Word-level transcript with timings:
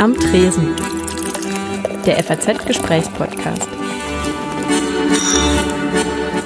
Am 0.00 0.14
Tresen. 0.14 0.74
Der 2.06 2.22
FAZ-Gesprächspodcast. 2.22 3.68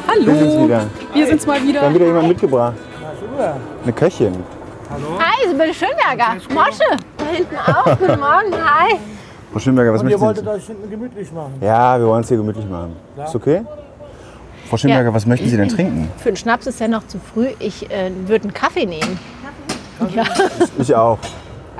Hallo, 0.08 0.64
wieder. 0.64 0.86
wir 1.12 1.26
sind's 1.26 1.46
mal 1.46 1.54
Wir 1.62 1.82
haben 1.82 1.92
wieder. 1.92 1.94
wieder 1.94 2.06
jemand 2.06 2.28
mitgebracht. 2.28 2.74
Eine 3.82 3.92
Köchin. 3.92 4.32
Hi, 4.90 5.48
Sibylle 5.50 5.74
Schönberger. 5.74 6.36
Mosche. 6.54 6.98
Da 7.18 7.24
hinten 7.30 7.56
auch. 7.56 7.84
Guten 7.98 8.20
Morgen. 8.20 8.52
Hi. 8.64 8.96
Frau 9.52 9.58
Schönberger, 9.58 9.92
was 9.92 10.00
Und 10.00 10.08
ihr 10.08 10.16
möchten 10.16 10.24
wolltet 10.26 10.44
Sie? 10.44 10.50
euch 10.50 10.66
hinten 10.66 10.90
gemütlich 10.90 11.32
machen. 11.32 11.54
Ja, 11.60 11.98
wir 11.98 12.06
wollen 12.06 12.22
es 12.22 12.28
hier 12.28 12.38
gemütlich 12.38 12.66
machen. 12.66 12.96
Ist 13.22 13.34
okay? 13.34 13.62
Frau 14.70 14.76
Schönberger, 14.78 15.08
Ja. 15.10 15.14
was 15.14 15.26
möchten 15.26 15.48
Sie 15.48 15.56
denn 15.58 15.68
trinken? 15.76 16.08
Für 16.16 16.28
einen 16.30 16.36
Schnaps 16.38 16.66
ist 16.66 16.80
ja 16.80 16.88
noch 16.88 17.06
zu 17.06 17.18
früh. 17.18 17.48
Ich 17.58 17.90
äh, 17.90 18.10
würde 18.26 18.44
einen 18.44 18.54
Kaffee 18.54 18.86
nehmen. 18.86 19.18
Ja. 20.14 20.22
Ich 20.78 20.94
auch. 20.94 21.18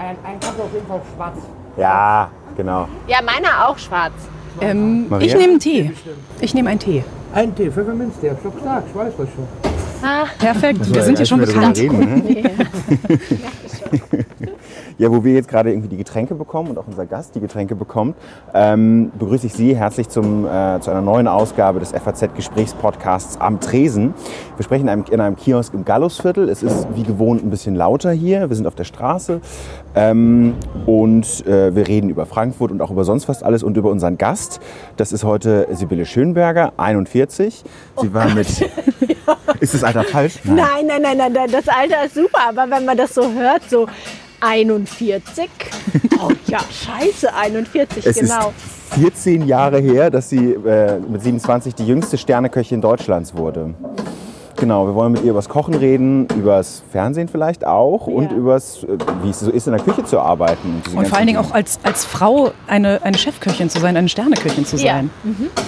Ein, 0.00 0.16
ein 0.24 0.40
Kaffee 0.40 0.62
auf 0.62 0.72
jeden 0.72 0.86
Fall 0.86 1.02
schwarz. 1.14 1.36
Ja, 1.76 2.30
genau. 2.56 2.88
ja, 3.06 3.18
meiner 3.20 3.68
auch 3.68 3.76
schwarz. 3.76 4.14
Ähm, 4.58 5.12
ich 5.20 5.34
nehme 5.34 5.50
einen 5.50 5.60
Tee. 5.60 5.92
Ich 6.40 6.54
nehme 6.54 6.70
einen 6.70 6.80
Tee. 6.80 7.04
Ein 7.34 7.54
Tee, 7.54 7.70
Pfefferminz, 7.70 8.18
der 8.20 8.32
ist 8.32 8.42
doch 8.42 8.58
stark, 8.58 8.84
ich 8.88 8.94
weiß 8.94 9.12
das 9.18 9.28
schon. 9.28 9.46
Perfekt, 10.38 10.94
wir 10.94 11.02
sind 11.02 11.18
hier 11.18 11.26
schon 11.26 11.40
bekannt. 11.40 11.76
Reden, 11.76 12.24
ne? 12.24 12.44
ja, 14.98 15.10
wo 15.10 15.24
wir 15.24 15.34
jetzt 15.34 15.48
gerade 15.48 15.70
irgendwie 15.70 15.88
die 15.88 15.96
Getränke 15.96 16.34
bekommen 16.34 16.70
und 16.70 16.78
auch 16.78 16.86
unser 16.86 17.06
Gast 17.06 17.34
die 17.34 17.40
Getränke 17.40 17.74
bekommt, 17.74 18.16
ähm, 18.54 19.10
begrüße 19.18 19.46
ich 19.46 19.54
Sie 19.54 19.76
herzlich 19.76 20.08
zum, 20.08 20.46
äh, 20.46 20.80
zu 20.80 20.90
einer 20.90 21.00
neuen 21.00 21.28
Ausgabe 21.28 21.80
des 21.80 21.92
FAZ-Gesprächspodcasts 21.92 23.40
am 23.40 23.60
Tresen. 23.60 24.14
Wir 24.56 24.64
sprechen 24.64 24.82
in 24.84 24.88
einem, 24.88 25.04
in 25.10 25.20
einem 25.20 25.36
Kiosk 25.36 25.74
im 25.74 25.84
Gallusviertel. 25.84 26.48
Es 26.48 26.62
ist 26.62 26.88
wie 26.94 27.02
gewohnt 27.02 27.44
ein 27.44 27.50
bisschen 27.50 27.74
lauter 27.74 28.12
hier. 28.12 28.48
Wir 28.48 28.56
sind 28.56 28.66
auf 28.66 28.74
der 28.74 28.84
Straße 28.84 29.40
ähm, 29.94 30.54
und 30.86 31.46
äh, 31.46 31.74
wir 31.74 31.88
reden 31.88 32.10
über 32.10 32.26
Frankfurt 32.26 32.70
und 32.70 32.82
auch 32.82 32.90
über 32.90 33.04
sonst 33.04 33.24
fast 33.24 33.42
alles 33.42 33.62
und 33.62 33.76
über 33.76 33.90
unseren 33.90 34.18
Gast. 34.18 34.60
Das 34.96 35.12
ist 35.12 35.24
heute 35.24 35.68
Sibylle 35.72 36.06
Schönberger, 36.06 36.72
41. 36.76 37.64
Sie 38.00 38.14
war 38.14 38.28
mit... 38.34 38.46
Ist 39.60 39.74
das 39.74 39.84
Alter 39.84 40.04
falsch? 40.04 40.38
Nein, 40.44 40.86
nein, 40.86 41.02
nein, 41.02 41.18
nein, 41.18 41.32
nein, 41.32 41.50
das 41.50 41.68
Alter 41.68 42.06
ist 42.06 42.14
super. 42.14 42.48
Aber 42.48 42.70
wenn 42.70 42.84
man 42.84 42.96
das 42.96 43.14
so 43.14 43.30
hört, 43.30 43.68
so 43.70 43.86
41. 44.40 45.48
Oh 46.22 46.30
ja, 46.46 46.58
scheiße, 46.58 47.34
41, 47.34 48.04
Es 48.06 48.18
genau. 48.18 48.52
ist 48.90 49.00
14 49.00 49.46
Jahre 49.46 49.78
her, 49.80 50.10
dass 50.10 50.28
sie 50.28 50.52
äh, 50.52 50.98
mit 50.98 51.22
27 51.22 51.74
die 51.74 51.86
jüngste 51.86 52.18
Sterneköchin 52.18 52.80
Deutschlands 52.80 53.34
wurde. 53.34 53.74
Genau, 54.60 54.86
wir 54.86 54.94
wollen 54.94 55.12
mit 55.12 55.24
ihr 55.24 55.30
übers 55.30 55.48
Kochen 55.48 55.72
reden, 55.72 56.26
übers 56.36 56.82
Fernsehen 56.92 57.28
vielleicht 57.28 57.66
auch 57.66 58.06
und 58.06 58.30
Ja. 58.30 58.36
übers, 58.36 58.84
äh, 58.84 58.98
wie 59.22 59.30
es 59.30 59.40
so 59.40 59.50
ist, 59.50 59.66
in 59.66 59.72
der 59.72 59.82
Küche 59.82 60.04
zu 60.04 60.20
arbeiten. 60.20 60.82
diese 60.86 60.98
Und 60.98 61.08
vor 61.08 61.16
allen 61.16 61.26
Dingen 61.26 61.38
auch 61.38 61.52
als, 61.52 61.80
als 61.82 62.04
Frau 62.04 62.50
eine, 62.66 63.00
eine 63.02 63.16
Chefköchin 63.16 63.70
zu 63.70 63.80
sein, 63.80 63.96
eine 63.96 64.10
Sterneköchin 64.10 64.66
zu 64.66 64.76
Ja. 64.76 64.96
sein. 64.96 65.10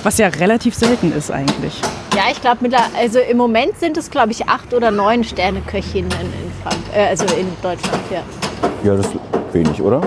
Was 0.02 0.18
ja 0.18 0.28
relativ 0.28 0.74
selten 0.74 1.10
ist 1.12 1.30
eigentlich. 1.30 1.80
Ja, 2.14 2.24
ich 2.30 2.40
glaube, 2.42 2.58
also 3.00 3.18
im 3.18 3.38
Moment 3.38 3.78
sind 3.78 3.96
es, 3.96 4.10
glaube 4.10 4.32
ich, 4.32 4.46
acht 4.46 4.74
oder 4.74 4.90
neun 4.90 5.24
Sterneköchinnen 5.24 6.10
in, 6.12 6.52
Frank 6.62 6.76
äh, 6.94 7.06
also 7.08 7.24
in 7.34 7.46
Deutschland. 7.62 8.02
Ja. 8.10 8.20
Ja, 8.84 8.94
das 8.96 9.06
ist 9.06 9.14
wenig, 9.52 9.80
oder? 9.80 10.02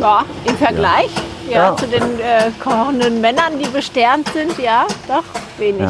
Ja, 0.00 0.24
im 0.44 0.56
Vergleich 0.56 1.10
ja, 1.48 1.68
Ja. 1.70 1.76
zu 1.76 1.86
den 1.86 2.02
äh, 2.02 2.50
kochenden 2.62 3.20
Männern, 3.20 3.52
die 3.62 3.68
besternt 3.68 4.28
sind, 4.34 4.58
ja, 4.58 4.84
doch 5.06 5.22
wenig. 5.58 5.88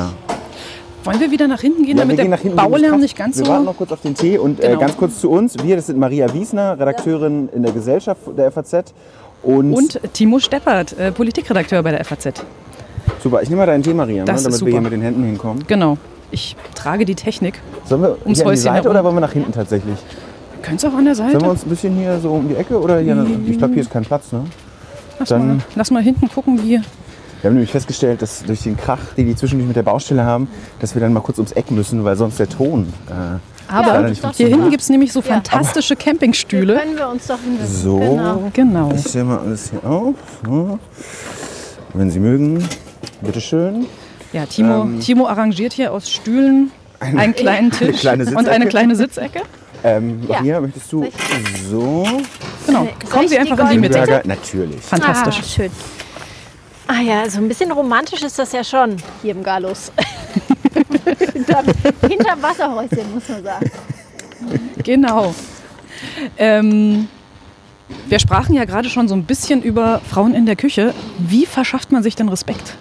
Ja. 1.05 1.11
Wollen 1.13 1.21
wir 1.21 1.31
wieder 1.31 1.47
nach 1.49 1.61
hinten 1.61 1.85
gehen, 1.85 1.97
Ja, 1.97 2.05
damit 2.05 2.17
wir 2.19 2.25
gehen 2.25 2.57
der. 2.57 2.63
Baulärm 2.63 3.01
nicht 3.01 3.17
ganz 3.17 3.39
wir 3.39 3.45
so... 3.45 3.51
warten 3.53 3.65
noch 3.65 3.77
kurz 3.77 3.93
auf 3.93 4.01
den 4.01 4.15
Tee 4.15 4.39
und 4.39 4.61
äh, 4.63 4.69
Genau. 4.69 4.81
ganz 4.81 4.97
kurz 4.97 5.21
zu 5.21 5.31
uns. 5.31 5.55
Wir, 5.63 5.77
das 5.77 5.87
sind 5.87 5.99
Maria 5.99 6.33
Wiesner, 6.33 6.79
Redakteurin 6.79 7.49
in 7.55 7.63
der 7.63 7.73
Gesellschaft 7.73 8.21
der 8.37 8.51
FAZ. 8.51 8.95
Und, 9.43 9.75
Und 9.75 10.01
Timo 10.15 10.39
Steppert, 10.39 10.99
äh, 10.99 11.13
Politikredakteur 11.13 11.83
bei 11.83 11.91
der 11.91 12.05
FAZ. 12.05 12.45
super, 13.23 13.43
ich 13.43 13.51
nehme 13.51 13.61
mal 13.61 13.67
deinen 13.67 13.83
Tee, 13.83 13.93
Maria, 13.93 14.23
ne, 14.23 14.25
Das 14.25 14.43
damit 14.43 14.65
wir 14.65 14.73
hier 14.73 14.81
mit 14.81 14.93
den 14.93 15.03
Händen 15.03 15.23
hinkommen. 15.25 15.65
Genau. 15.67 15.99
Ich 16.31 16.57
trage 16.75 17.05
die 17.05 17.15
Technik. 17.15 17.61
Sollen 17.85 18.03
wir 18.03 18.17
Ums 18.25 18.39
hier 18.39 18.47
an 18.47 18.53
die 18.55 18.59
Seite 18.59 18.75
herum. 18.77 18.91
oder 18.91 19.05
wollen 19.05 19.17
wir 19.17 19.21
nach 19.21 19.33
hinten 19.33 19.53
tatsächlich? 19.53 19.99
Können 20.63 20.79
Sie 20.79 20.89
auch 20.89 20.95
an 20.95 21.05
der 21.05 21.15
Sollen 21.15 21.29
wir 21.33 21.41
Seite? 21.41 21.51
uns 21.51 21.65
ein 21.65 21.69
bisschen 21.69 21.95
hier 21.97 22.19
so 22.19 22.31
um 22.31 22.49
die 22.49 22.55
Ecke 22.57 22.81
oder 22.81 22.99
hier? 23.01 23.27
Ich 23.47 23.59
glaube, 23.59 23.75
hier 23.75 23.83
ist 23.83 23.91
kein 23.91 24.05
Platz, 24.05 24.33
ne? 24.33 24.45
Lass, 25.19 25.29
dann- 25.29 25.47
mal, 25.59 25.65
lass 25.75 25.91
mal 25.91 26.03
hinten 26.03 26.29
gucken, 26.29 26.59
wie... 26.63 26.81
Wir 27.45 27.51
haben 27.51 27.57
nämlich 27.57 27.73
festgestellt, 27.73 28.23
dass 28.23 28.43
durch 28.43 28.63
den 28.63 28.75
Krach, 28.75 29.13
den 29.19 29.27
die 29.27 29.37
zwischendurch 29.37 29.67
mit 29.69 29.77
der 29.77 29.83
Baustelle 29.83 30.25
haben, 30.25 30.49
dass 30.81 30.95
wir 30.95 31.03
dann 31.03 31.13
mal 31.13 31.21
kurz 31.21 31.37
ums 31.37 31.53
Eck 31.53 31.71
müssen, 31.71 32.03
weil 32.03 32.17
sonst 32.17 32.39
der 32.39 32.49
Ton. 32.49 32.91
Äh, 33.07 33.13
Aber 33.71 34.09
nicht 34.09 34.25
hier 34.39 34.49
hinten 34.49 34.71
gibt 34.71 34.83
es 34.83 34.89
nämlich 34.89 35.13
so 35.13 35.21
Ja. 35.21 35.27
fantastische 35.35 35.95
Campingstühle. 35.95 36.75
Können 36.75 36.97
wir 36.97 37.07
uns 37.07 37.27
doch 37.27 37.39
hinsetzen. 37.39 37.77
So, 37.83 37.99
Genau. 37.99 38.51
Genau. 38.55 38.93
ich 38.95 39.07
stelle 39.11 39.25
mal 39.27 39.39
alles 39.41 39.71
hier 39.71 39.85
auf. 39.85 40.15
So. 40.43 40.79
Wenn 41.93 42.11
Sie 42.11 42.19
mögen, 42.19 42.67
bitteschön. 43.21 43.89
Ja, 44.33 44.47
Timo, 44.47 44.81
Ähm, 44.85 45.01
Timo 45.01 45.27
arrangiert 45.27 45.75
hier 45.75 45.93
aus 45.93 46.11
Stühlen 46.11 46.71
einen 46.99 47.35
kleinen 47.35 47.71
Tisch 47.73 48.01
kleine 48.01 48.25
und 48.25 48.49
eine 48.49 48.69
kleine 48.69 48.97
Sitzecke. 48.97 49.43
Ähm, 49.83 50.23
Ja. 50.27 50.37
Maria, 50.39 50.61
möchtest 50.63 50.91
du 50.91 51.05
so? 51.71 52.07
Genau. 52.67 52.89
Kommen 53.11 53.29
Sie 53.29 53.35
die 53.35 53.41
einfach 53.41 53.71
in 53.71 53.83
die 53.83 53.87
Mitte. 53.87 54.23
Natürlich. 54.25 54.81
Fantastisch. 54.81 55.41
Ah, 55.43 55.47
schön. 55.47 55.71
Ah 56.87 57.01
ja, 57.01 57.29
so 57.31 57.39
ein 57.39 57.49
bisschen 57.49 57.73
romantisch 57.73 58.23
ist 58.23 58.39
das 58.39 58.53
ja 58.53 58.63
schon 58.63 58.97
hier 59.23 59.33
im 59.33 59.43
Gallus. 59.43 59.91
hinterm, 61.33 61.67
hinterm 62.09 62.43
Wasserhäuschen, 62.43 63.15
muss 63.15 63.29
man 63.29 63.43
sagen. 63.43 63.71
Genau. 64.83 65.35
Ähm, 66.37 67.09
wir 68.07 68.19
sprachen 68.19 68.55
ja 68.55 68.65
gerade 68.65 68.91
schon 68.91 69.09
so 69.09 69.15
ein 69.15 69.25
bisschen 69.25 69.63
über 69.63 70.01
Frauen 70.01 70.35
in 70.35 70.47
der 70.47 70.57
Küche. 70.57 70.95
Wie 71.19 71.47
verschafft 71.47 71.91
man 71.93 72.03
sich 72.03 72.17
denn 72.17 72.29
Respekt? 72.29 72.77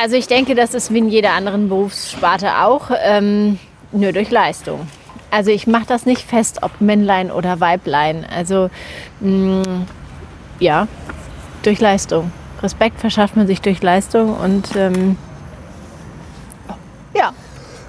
Also 0.00 0.16
ich 0.16 0.26
denke, 0.26 0.54
das 0.54 0.74
ist 0.74 0.92
wie 0.92 0.98
in 0.98 1.08
jeder 1.08 1.32
anderen 1.32 1.68
Berufssparte 1.68 2.58
auch, 2.58 2.90
ähm, 3.02 3.58
nur 3.92 4.12
durch 4.12 4.30
Leistung. 4.30 4.86
Also 5.30 5.50
ich 5.50 5.66
mache 5.66 5.86
das 5.86 6.06
nicht 6.06 6.22
fest, 6.22 6.60
ob 6.62 6.80
Männlein 6.80 7.30
oder 7.30 7.60
Weiblein. 7.60 8.24
Also 8.24 8.70
mh, 9.20 9.62
ja, 10.58 10.88
durch 11.62 11.80
Leistung. 11.80 12.32
Respekt 12.62 13.00
verschafft 13.00 13.36
man 13.36 13.46
sich 13.46 13.60
durch 13.60 13.82
Leistung 13.82 14.34
und 14.34 14.76
ähm, 14.76 15.16
ja, 17.14 17.32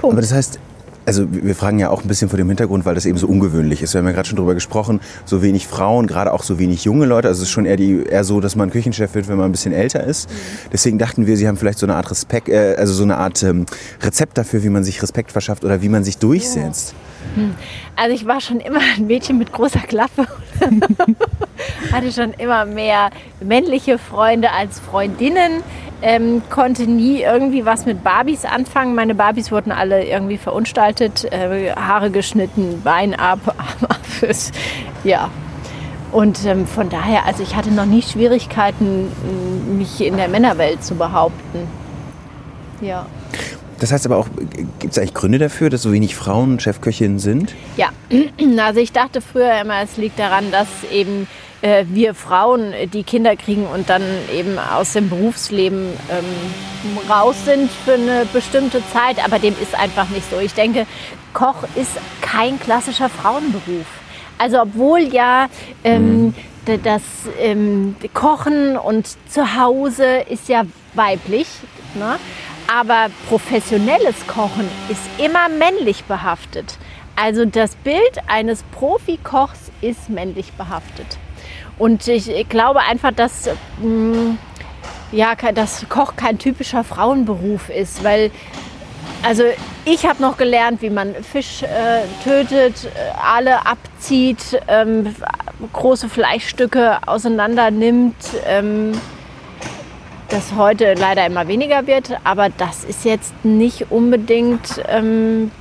Aber 0.01 0.21
das 0.21 0.33
heißt, 0.33 0.59
also 1.05 1.25
wir 1.29 1.55
fragen 1.55 1.79
ja 1.79 1.89
auch 1.89 2.03
ein 2.03 2.07
bisschen 2.07 2.29
vor 2.29 2.37
dem 2.37 2.47
Hintergrund, 2.47 2.85
weil 2.85 2.95
das 2.95 3.05
eben 3.05 3.17
so 3.17 3.27
ungewöhnlich 3.27 3.81
ist. 3.81 3.93
Wir 3.93 3.99
haben 3.99 4.05
ja 4.05 4.13
gerade 4.13 4.27
schon 4.27 4.37
drüber 4.37 4.53
gesprochen, 4.53 5.01
so 5.25 5.41
wenig 5.41 5.67
Frauen, 5.67 6.07
gerade 6.07 6.31
auch 6.31 6.43
so 6.43 6.59
wenig 6.59 6.83
junge 6.83 7.05
Leute. 7.05 7.27
Also 7.27 7.41
es 7.41 7.47
ist 7.49 7.51
schon 7.51 7.65
eher, 7.65 7.77
die, 7.77 8.03
eher 8.03 8.23
so, 8.23 8.39
dass 8.39 8.55
man 8.55 8.69
Küchenchef 8.69 9.13
wird, 9.15 9.27
wenn 9.27 9.37
man 9.37 9.47
ein 9.47 9.51
bisschen 9.51 9.73
älter 9.73 10.03
ist. 10.03 10.29
Deswegen 10.71 10.97
dachten 10.99 11.25
wir, 11.25 11.37
Sie 11.37 11.47
haben 11.47 11.57
vielleicht 11.57 11.79
so 11.79 11.85
eine 11.85 11.95
Art 11.95 12.09
Respekt, 12.11 12.49
äh, 12.49 12.75
also 12.77 12.93
so 12.93 13.03
eine 13.03 13.17
Art 13.17 13.41
ähm, 13.43 13.65
Rezept 14.01 14.37
dafür, 14.37 14.63
wie 14.63 14.69
man 14.69 14.83
sich 14.83 15.01
Respekt 15.01 15.31
verschafft 15.31 15.65
oder 15.65 15.81
wie 15.81 15.89
man 15.89 16.03
sich 16.03 16.17
durchsetzt. 16.17 16.93
Also 17.95 18.15
ich 18.15 18.25
war 18.25 18.41
schon 18.41 18.59
immer 18.59 18.79
ein 18.95 19.07
Mädchen 19.07 19.37
mit 19.37 19.51
großer 19.51 19.79
Klappe. 19.79 20.27
Hatte 21.91 22.11
schon 22.11 22.33
immer 22.33 22.65
mehr 22.65 23.09
männliche 23.39 23.97
Freunde 23.97 24.51
als 24.51 24.79
Freundinnen. 24.79 25.63
Ähm, 26.03 26.41
konnte 26.49 26.83
nie 26.83 27.21
irgendwie 27.21 27.63
was 27.63 27.85
mit 27.85 28.03
Barbies 28.03 28.43
anfangen. 28.43 28.95
Meine 28.95 29.13
Barbies 29.13 29.51
wurden 29.51 29.71
alle 29.71 30.03
irgendwie 30.05 30.37
verunstaltet, 30.37 31.25
äh, 31.31 31.73
Haare 31.73 32.09
geschnitten, 32.09 32.81
Bein 32.83 33.13
ab, 33.13 33.39
Arm 33.57 33.85
ab. 33.87 33.99
Ja. 35.03 35.29
Und 36.11 36.45
ähm, 36.45 36.67
von 36.67 36.89
daher, 36.89 37.25
also 37.25 37.43
ich 37.43 37.55
hatte 37.55 37.71
noch 37.71 37.85
nie 37.85 38.01
Schwierigkeiten, 38.01 39.11
mich 39.77 40.01
in 40.01 40.17
der 40.17 40.27
Männerwelt 40.27 40.83
zu 40.83 40.95
behaupten. 40.95 41.67
Ja. 42.81 43.05
Das 43.81 43.91
heißt 43.91 44.05
aber 44.05 44.17
auch, 44.17 44.27
gibt 44.77 44.91
es 44.93 44.99
eigentlich 44.99 45.15
Gründe 45.15 45.39
dafür, 45.39 45.71
dass 45.71 45.81
so 45.81 45.91
wenig 45.91 46.15
Frauen 46.15 46.59
Chefköchinnen 46.59 47.17
sind? 47.17 47.55
Ja, 47.77 47.89
also 48.63 48.79
ich 48.79 48.91
dachte 48.91 49.21
früher 49.21 49.59
immer, 49.59 49.81
es 49.81 49.97
liegt 49.97 50.19
daran, 50.19 50.51
dass 50.51 50.67
eben 50.91 51.27
äh, 51.63 51.85
wir 51.89 52.13
Frauen, 52.13 52.73
die 52.93 53.01
Kinder 53.01 53.35
kriegen 53.35 53.65
und 53.65 53.89
dann 53.89 54.03
eben 54.35 54.59
aus 54.59 54.93
dem 54.93 55.09
Berufsleben 55.09 55.87
ähm, 56.11 57.09
raus 57.09 57.35
sind 57.43 57.71
für 57.83 57.93
eine 57.93 58.27
bestimmte 58.31 58.83
Zeit, 58.93 59.17
aber 59.25 59.39
dem 59.39 59.55
ist 59.59 59.73
einfach 59.73 60.09
nicht 60.09 60.29
so. 60.29 60.37
Ich 60.39 60.53
denke, 60.53 60.85
Koch 61.33 61.63
ist 61.75 61.91
kein 62.21 62.59
klassischer 62.59 63.09
Frauenberuf. 63.09 63.87
Also 64.37 64.61
obwohl 64.61 64.99
ja 65.11 65.47
ähm, 65.83 66.35
d- 66.67 66.77
das 66.83 67.01
ähm, 67.39 67.95
Kochen 68.13 68.77
und 68.77 69.07
zu 69.27 69.55
Hause 69.59 70.05
ist 70.29 70.49
ja 70.49 70.65
weiblich, 70.93 71.47
ne? 71.95 72.17
Aber 72.71 73.07
professionelles 73.27 74.15
Kochen 74.27 74.69
ist 74.89 75.01
immer 75.17 75.49
männlich 75.49 76.03
behaftet. 76.05 76.77
Also 77.15 77.45
das 77.45 77.75
Bild 77.75 78.17
eines 78.27 78.63
Profikochs 78.71 79.71
ist 79.81 80.09
männlich 80.09 80.53
behaftet. 80.53 81.17
Und 81.77 82.07
ich 82.07 82.47
glaube 82.47 82.79
einfach, 82.81 83.11
dass, 83.11 83.49
mh, 83.81 84.35
ja, 85.11 85.35
ke- 85.35 85.53
dass 85.53 85.85
Koch 85.89 86.15
kein 86.15 86.37
typischer 86.39 86.83
Frauenberuf 86.83 87.69
ist, 87.69 88.03
weil 88.03 88.31
Also 89.23 89.43
ich 89.85 90.05
habe 90.07 90.19
noch 90.19 90.35
gelernt, 90.37 90.81
wie 90.81 90.89
man 90.89 91.13
Fisch 91.13 91.61
äh, 91.61 92.01
tötet, 92.23 92.85
äh, 92.85 92.89
alle 93.23 93.65
abzieht, 93.67 94.59
ähm, 94.67 95.15
große 95.73 96.09
Fleischstücke 96.09 96.97
auseinander 97.05 97.69
nimmt. 97.69 98.15
Ähm, 98.47 98.93
das 100.31 100.55
heute 100.55 100.93
leider 100.93 101.25
immer 101.25 101.47
weniger 101.47 101.87
wird, 101.87 102.17
aber 102.23 102.49
das 102.49 102.83
ist 102.83 103.05
jetzt 103.05 103.33
nicht 103.43 103.91
unbedingt 103.91 104.81
ähm, 104.87 105.51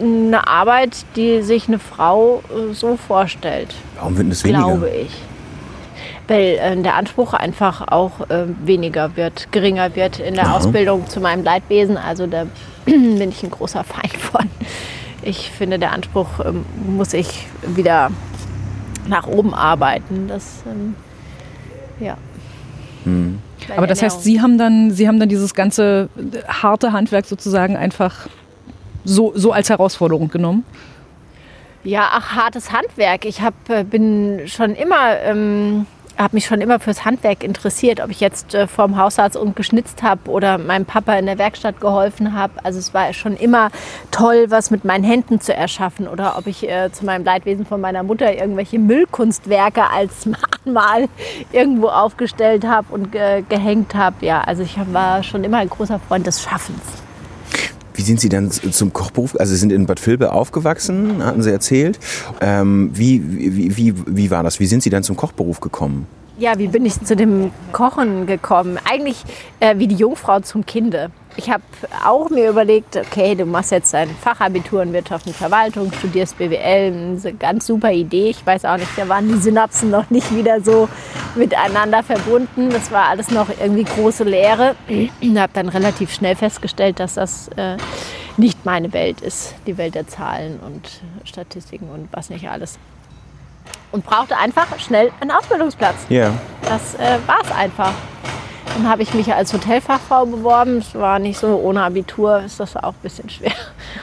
eine 0.00 0.46
Arbeit, 0.46 1.04
die 1.16 1.42
sich 1.42 1.68
eine 1.68 1.78
Frau 1.78 2.42
äh, 2.50 2.74
so 2.74 2.96
vorstellt, 2.96 3.74
Warum 3.96 4.16
wird 4.18 4.30
das 4.30 4.44
weniger? 4.44 4.64
glaube 4.64 4.90
ich. 4.90 5.10
Weil 6.28 6.58
äh, 6.60 6.76
der 6.82 6.94
Anspruch 6.96 7.32
einfach 7.34 7.88
auch 7.88 8.28
äh, 8.28 8.46
weniger 8.64 9.16
wird, 9.16 9.50
geringer 9.52 9.94
wird 9.96 10.18
in 10.18 10.34
der 10.34 10.46
Aha. 10.46 10.56
Ausbildung 10.56 11.08
zu 11.08 11.20
meinem 11.20 11.44
Leidwesen. 11.44 11.96
Also 11.96 12.26
da 12.26 12.46
bin 12.84 13.28
ich 13.30 13.42
ein 13.42 13.50
großer 13.50 13.84
Feind 13.84 14.16
von. 14.16 14.50
Ich 15.22 15.50
finde, 15.50 15.78
der 15.78 15.92
Anspruch 15.92 16.28
ähm, 16.44 16.66
muss 16.86 17.14
ich 17.14 17.46
wieder 17.66 18.10
nach 19.08 19.26
oben 19.26 19.54
arbeiten. 19.54 20.26
Das, 20.28 20.62
ähm, 20.66 20.94
ja. 22.00 22.16
Aber 23.76 23.86
das 23.86 24.02
heißt. 24.02 24.22
Sie 24.22 24.40
haben 24.40 24.58
dann, 24.58 24.90
Sie 24.90 25.08
haben 25.08 25.18
dann 25.20 25.28
dieses 25.28 25.54
ganze 25.54 26.08
äh, 26.16 26.42
harte 26.46 26.92
Handwerk 26.92 27.26
sozusagen 27.26 27.76
einfach 27.76 28.28
so, 29.04 29.32
so 29.34 29.52
als 29.52 29.70
Herausforderung 29.70 30.28
genommen. 30.28 30.64
Ja, 31.84 32.08
ach, 32.12 32.32
hartes 32.32 32.72
Handwerk. 32.72 33.24
Ich 33.24 33.40
hab, 33.40 33.54
äh, 33.70 33.84
bin 33.84 34.42
schon 34.46 34.74
immer, 34.74 35.20
ähm, 35.20 35.86
habe 36.18 36.36
mich 36.36 36.46
schon 36.46 36.60
immer 36.60 36.80
fürs 36.80 37.04
Handwerk 37.04 37.42
interessiert, 37.42 38.00
ob 38.00 38.10
ich 38.10 38.20
jetzt 38.20 38.54
äh, 38.54 38.66
vorm 38.66 38.96
Hausarzt 38.96 39.36
und 39.36 39.56
geschnitzt 39.56 40.02
habe 40.02 40.30
oder 40.30 40.58
meinem 40.58 40.86
Papa 40.86 41.14
in 41.14 41.26
der 41.26 41.38
Werkstatt 41.38 41.80
geholfen 41.80 42.32
habe. 42.34 42.54
Also 42.62 42.78
es 42.78 42.94
war 42.94 43.12
schon 43.12 43.36
immer 43.36 43.70
toll, 44.10 44.46
was 44.48 44.70
mit 44.70 44.84
meinen 44.84 45.04
Händen 45.04 45.40
zu 45.40 45.54
erschaffen 45.54 46.08
oder 46.08 46.36
ob 46.38 46.46
ich 46.46 46.68
äh, 46.68 46.90
zu 46.92 47.04
meinem 47.04 47.24
Leidwesen 47.24 47.66
von 47.66 47.80
meiner 47.80 48.02
Mutter 48.02 48.34
irgendwelche 48.34 48.78
Müllkunstwerke 48.78 49.90
als 49.90 50.26
Mahnmal 50.64 51.08
irgendwo 51.52 51.88
aufgestellt 51.88 52.66
habe 52.66 52.86
und 52.92 53.12
ge 53.12 53.44
gehängt 53.48 53.94
habe. 53.94 54.24
Ja, 54.24 54.40
also 54.42 54.62
ich 54.62 54.76
war 54.92 55.22
schon 55.22 55.44
immer 55.44 55.58
ein 55.58 55.68
großer 55.68 55.98
Freund 55.98 56.26
des 56.26 56.42
Schaffens. 56.42 57.05
Wie 57.96 58.02
sind 58.02 58.20
Sie 58.20 58.28
dann 58.28 58.50
zum 58.50 58.92
Kochberuf? 58.92 59.36
Also 59.40 59.54
Sie 59.54 59.58
sind 59.58 59.72
in 59.72 59.86
Bad 59.86 60.06
Vilbel 60.06 60.28
aufgewachsen, 60.28 61.24
hatten 61.24 61.42
Sie 61.42 61.50
erzählt. 61.50 61.98
Ähm, 62.40 62.90
wie, 62.92 63.22
wie, 63.56 63.76
wie, 63.76 63.94
wie 64.06 64.30
war 64.30 64.42
das? 64.42 64.60
Wie 64.60 64.66
sind 64.66 64.82
Sie 64.82 64.90
dann 64.90 65.02
zum 65.02 65.16
Kochberuf 65.16 65.60
gekommen? 65.60 66.06
Ja, 66.38 66.58
wie 66.58 66.68
bin 66.68 66.84
ich 66.84 67.00
zu 67.02 67.16
dem 67.16 67.50
Kochen 67.72 68.26
gekommen? 68.26 68.78
Eigentlich 68.84 69.24
äh, 69.58 69.78
wie 69.78 69.86
die 69.86 69.94
Jungfrau 69.94 70.40
zum 70.40 70.66
Kinde. 70.66 71.10
Ich 71.38 71.50
habe 71.50 71.62
auch 72.04 72.28
mir 72.28 72.50
überlegt, 72.50 72.94
okay, 72.94 73.34
du 73.34 73.46
machst 73.46 73.70
jetzt 73.70 73.94
dein 73.94 74.10
Fachabitur 74.10 74.82
in 74.82 74.92
Wirtschaft 74.92 75.26
und 75.26 75.34
Verwaltung, 75.34 75.90
studierst 75.92 76.36
BWL, 76.36 77.18
eine 77.22 77.34
ganz 77.34 77.66
super 77.66 77.90
Idee. 77.90 78.30
Ich 78.30 78.44
weiß 78.44 78.66
auch 78.66 78.76
nicht, 78.76 78.90
da 78.96 79.08
waren 79.08 79.28
die 79.28 79.38
Synapsen 79.38 79.90
noch 79.90 80.10
nicht 80.10 80.34
wieder 80.34 80.60
so 80.60 80.90
miteinander 81.36 82.02
verbunden. 82.02 82.68
Das 82.68 82.90
war 82.90 83.08
alles 83.08 83.30
noch 83.30 83.48
irgendwie 83.48 83.84
große 83.84 84.24
Lehre. 84.24 84.76
Ich 84.88 85.10
habe 85.38 85.52
dann 85.54 85.70
relativ 85.70 86.12
schnell 86.12 86.36
festgestellt, 86.36 87.00
dass 87.00 87.14
das 87.14 87.48
äh, 87.56 87.78
nicht 88.36 88.66
meine 88.66 88.92
Welt 88.92 89.22
ist, 89.22 89.54
die 89.66 89.78
Welt 89.78 89.94
der 89.94 90.06
Zahlen 90.06 90.60
und 90.60 91.00
Statistiken 91.24 91.88
und 91.88 92.08
was 92.12 92.28
nicht 92.28 92.48
alles. 92.48 92.78
Und 93.96 94.04
brauchte 94.04 94.36
einfach 94.36 94.78
schnell 94.78 95.10
einen 95.20 95.30
Ausbildungsplatz. 95.30 95.94
Ja. 96.10 96.30
Das 96.68 96.96
äh, 96.96 97.16
war 97.26 97.38
es 97.42 97.50
einfach. 97.50 97.94
Dann 98.74 98.86
habe 98.86 99.00
ich 99.00 99.14
mich 99.14 99.32
als 99.32 99.54
Hotelfachfrau 99.54 100.26
beworben. 100.26 100.80
Es 100.80 100.94
war 100.94 101.18
nicht 101.18 101.38
so, 101.38 101.56
ohne 101.56 101.82
Abitur 101.82 102.40
ist 102.40 102.60
das 102.60 102.76
auch 102.76 102.92
ein 102.92 103.02
bisschen 103.02 103.30
schwer. 103.30 103.52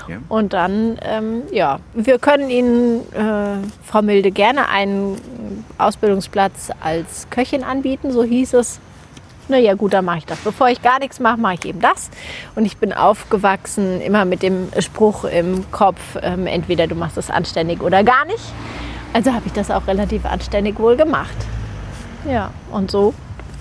Ja. 0.07 0.18
Und 0.30 0.54
dann, 0.54 0.98
ähm, 1.04 1.44
ja, 1.51 1.78
wir 1.94 2.18
können 2.18 2.50
Ihnen, 2.50 3.01
äh, 3.13 3.57
Frau 3.86 4.01
Milde, 4.01 4.31
gerne 4.31 4.68
einen 4.68 5.63
Ausbildungsplatz 5.78 6.72
als 6.81 7.28
Köchin 7.30 7.63
anbieten, 7.63 8.12
so 8.12 8.24
hieß 8.24 8.56
es. 8.56 8.80
Na 9.48 9.57
ja, 9.57 9.75
gut, 9.75 9.94
dann 9.94 10.06
mache 10.06 10.18
ich 10.18 10.25
das. 10.25 10.40
Bevor 10.40 10.69
ich 10.69 10.81
gar 10.81 10.98
nichts 10.98 11.19
mache, 11.19 11.38
mache 11.38 11.54
ich 11.54 11.66
eben 11.66 11.81
das. 11.81 12.10
Und 12.56 12.66
ich 12.66 12.78
bin 12.78 12.94
aufgewachsen 12.94 14.01
immer 14.01 14.25
mit 14.25 14.42
dem 14.42 14.69
Spruch 14.80 15.25
im 15.25 15.69
Kopf, 15.69 16.01
ähm, 16.24 16.48
entweder 16.48 16.88
du 16.88 16.95
machst 16.95 17.16
das 17.16 17.30
anständig 17.30 17.84
oder 17.84 18.04
gar 18.04 18.25
nicht. 18.25 18.44
Also 19.13 19.31
habe 19.31 19.44
ich 19.45 19.54
das 19.54 19.69
auch 19.69 19.88
relativ 19.88 20.25
anständig 20.25 20.80
wohl 20.80 20.98
gemacht. 20.98 21.36
Ja, 22.30 22.51
und 22.71 22.89
so 22.89 23.13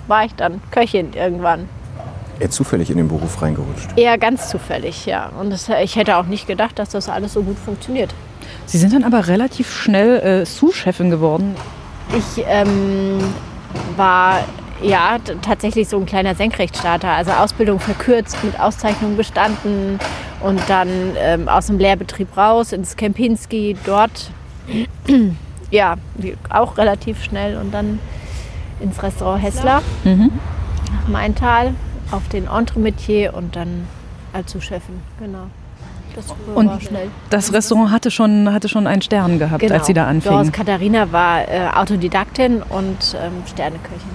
war 0.07 0.25
ich 0.25 0.33
dann 0.35 0.61
Köchin 0.71 1.13
irgendwann. 1.13 1.69
Eher 2.39 2.49
zufällig 2.49 2.89
in 2.89 2.97
den 2.97 3.07
Beruf 3.07 3.41
reingerutscht. 3.41 3.95
Eher 3.95 4.17
ganz 4.17 4.49
zufällig, 4.49 5.05
ja. 5.05 5.29
Und 5.39 5.51
das, 5.51 5.69
ich 5.69 5.95
hätte 5.95 6.17
auch 6.17 6.25
nicht 6.25 6.47
gedacht, 6.47 6.79
dass 6.79 6.89
das 6.89 7.07
alles 7.07 7.33
so 7.33 7.43
gut 7.43 7.57
funktioniert. 7.57 8.13
Sie 8.65 8.77
sind 8.77 8.93
dann 8.93 9.03
aber 9.03 9.27
relativ 9.27 9.71
schnell 9.71 10.19
äh, 10.19 10.45
Sous-Chefin 10.45 11.09
geworden. 11.09 11.55
Ich 12.17 12.43
ähm, 12.47 13.19
war 13.95 14.39
ja 14.81 15.17
tatsächlich 15.41 15.87
so 15.87 15.97
ein 15.97 16.05
kleiner 16.05 16.35
Senkrechtstarter, 16.35 17.09
also 17.09 17.31
Ausbildung 17.31 17.79
verkürzt, 17.79 18.43
mit 18.43 18.59
Auszeichnung 18.59 19.15
bestanden 19.15 19.99
und 20.41 20.59
dann 20.67 20.89
ähm, 21.17 21.47
aus 21.47 21.67
dem 21.67 21.77
Lehrbetrieb 21.77 22.35
raus 22.35 22.73
ins 22.73 22.95
Kempinski, 22.95 23.77
dort 23.85 24.31
ja 25.73 25.95
auch 26.49 26.77
relativ 26.77 27.23
schnell 27.23 27.57
und 27.57 27.73
dann 27.73 27.99
ins 28.79 29.01
Restaurant 29.01 29.41
Hessler 29.43 29.81
nach 30.03 31.07
Maintal 31.07 31.73
auf 32.11 32.27
den 32.29 32.47
Entremetier 32.47 33.33
und 33.33 33.55
dann 33.55 33.87
als 34.33 34.51
Sous-Chefin, 34.51 34.99
genau. 35.19 35.47
Das 36.15 36.25
Und. 36.53 36.71
Das 37.31 37.51
Restaurant 37.53 37.91
hatte 37.91 38.11
schon, 38.11 38.51
hatte 38.53 38.69
schon 38.69 38.85
einen 38.85 39.01
Stern 39.01 39.39
gehabt, 39.39 39.61
Genau. 39.61 39.73
als 39.73 39.87
Sie 39.87 39.93
da 39.93 40.03
Doris 40.11 40.25
anfingen. 40.27 40.51
Katharina 40.51 41.11
war 41.11 41.47
äh, 41.47 41.69
Autodidaktin 41.73 42.61
und 42.61 43.17
ähm, 43.19 43.31
Sterneköchin. 43.47 44.11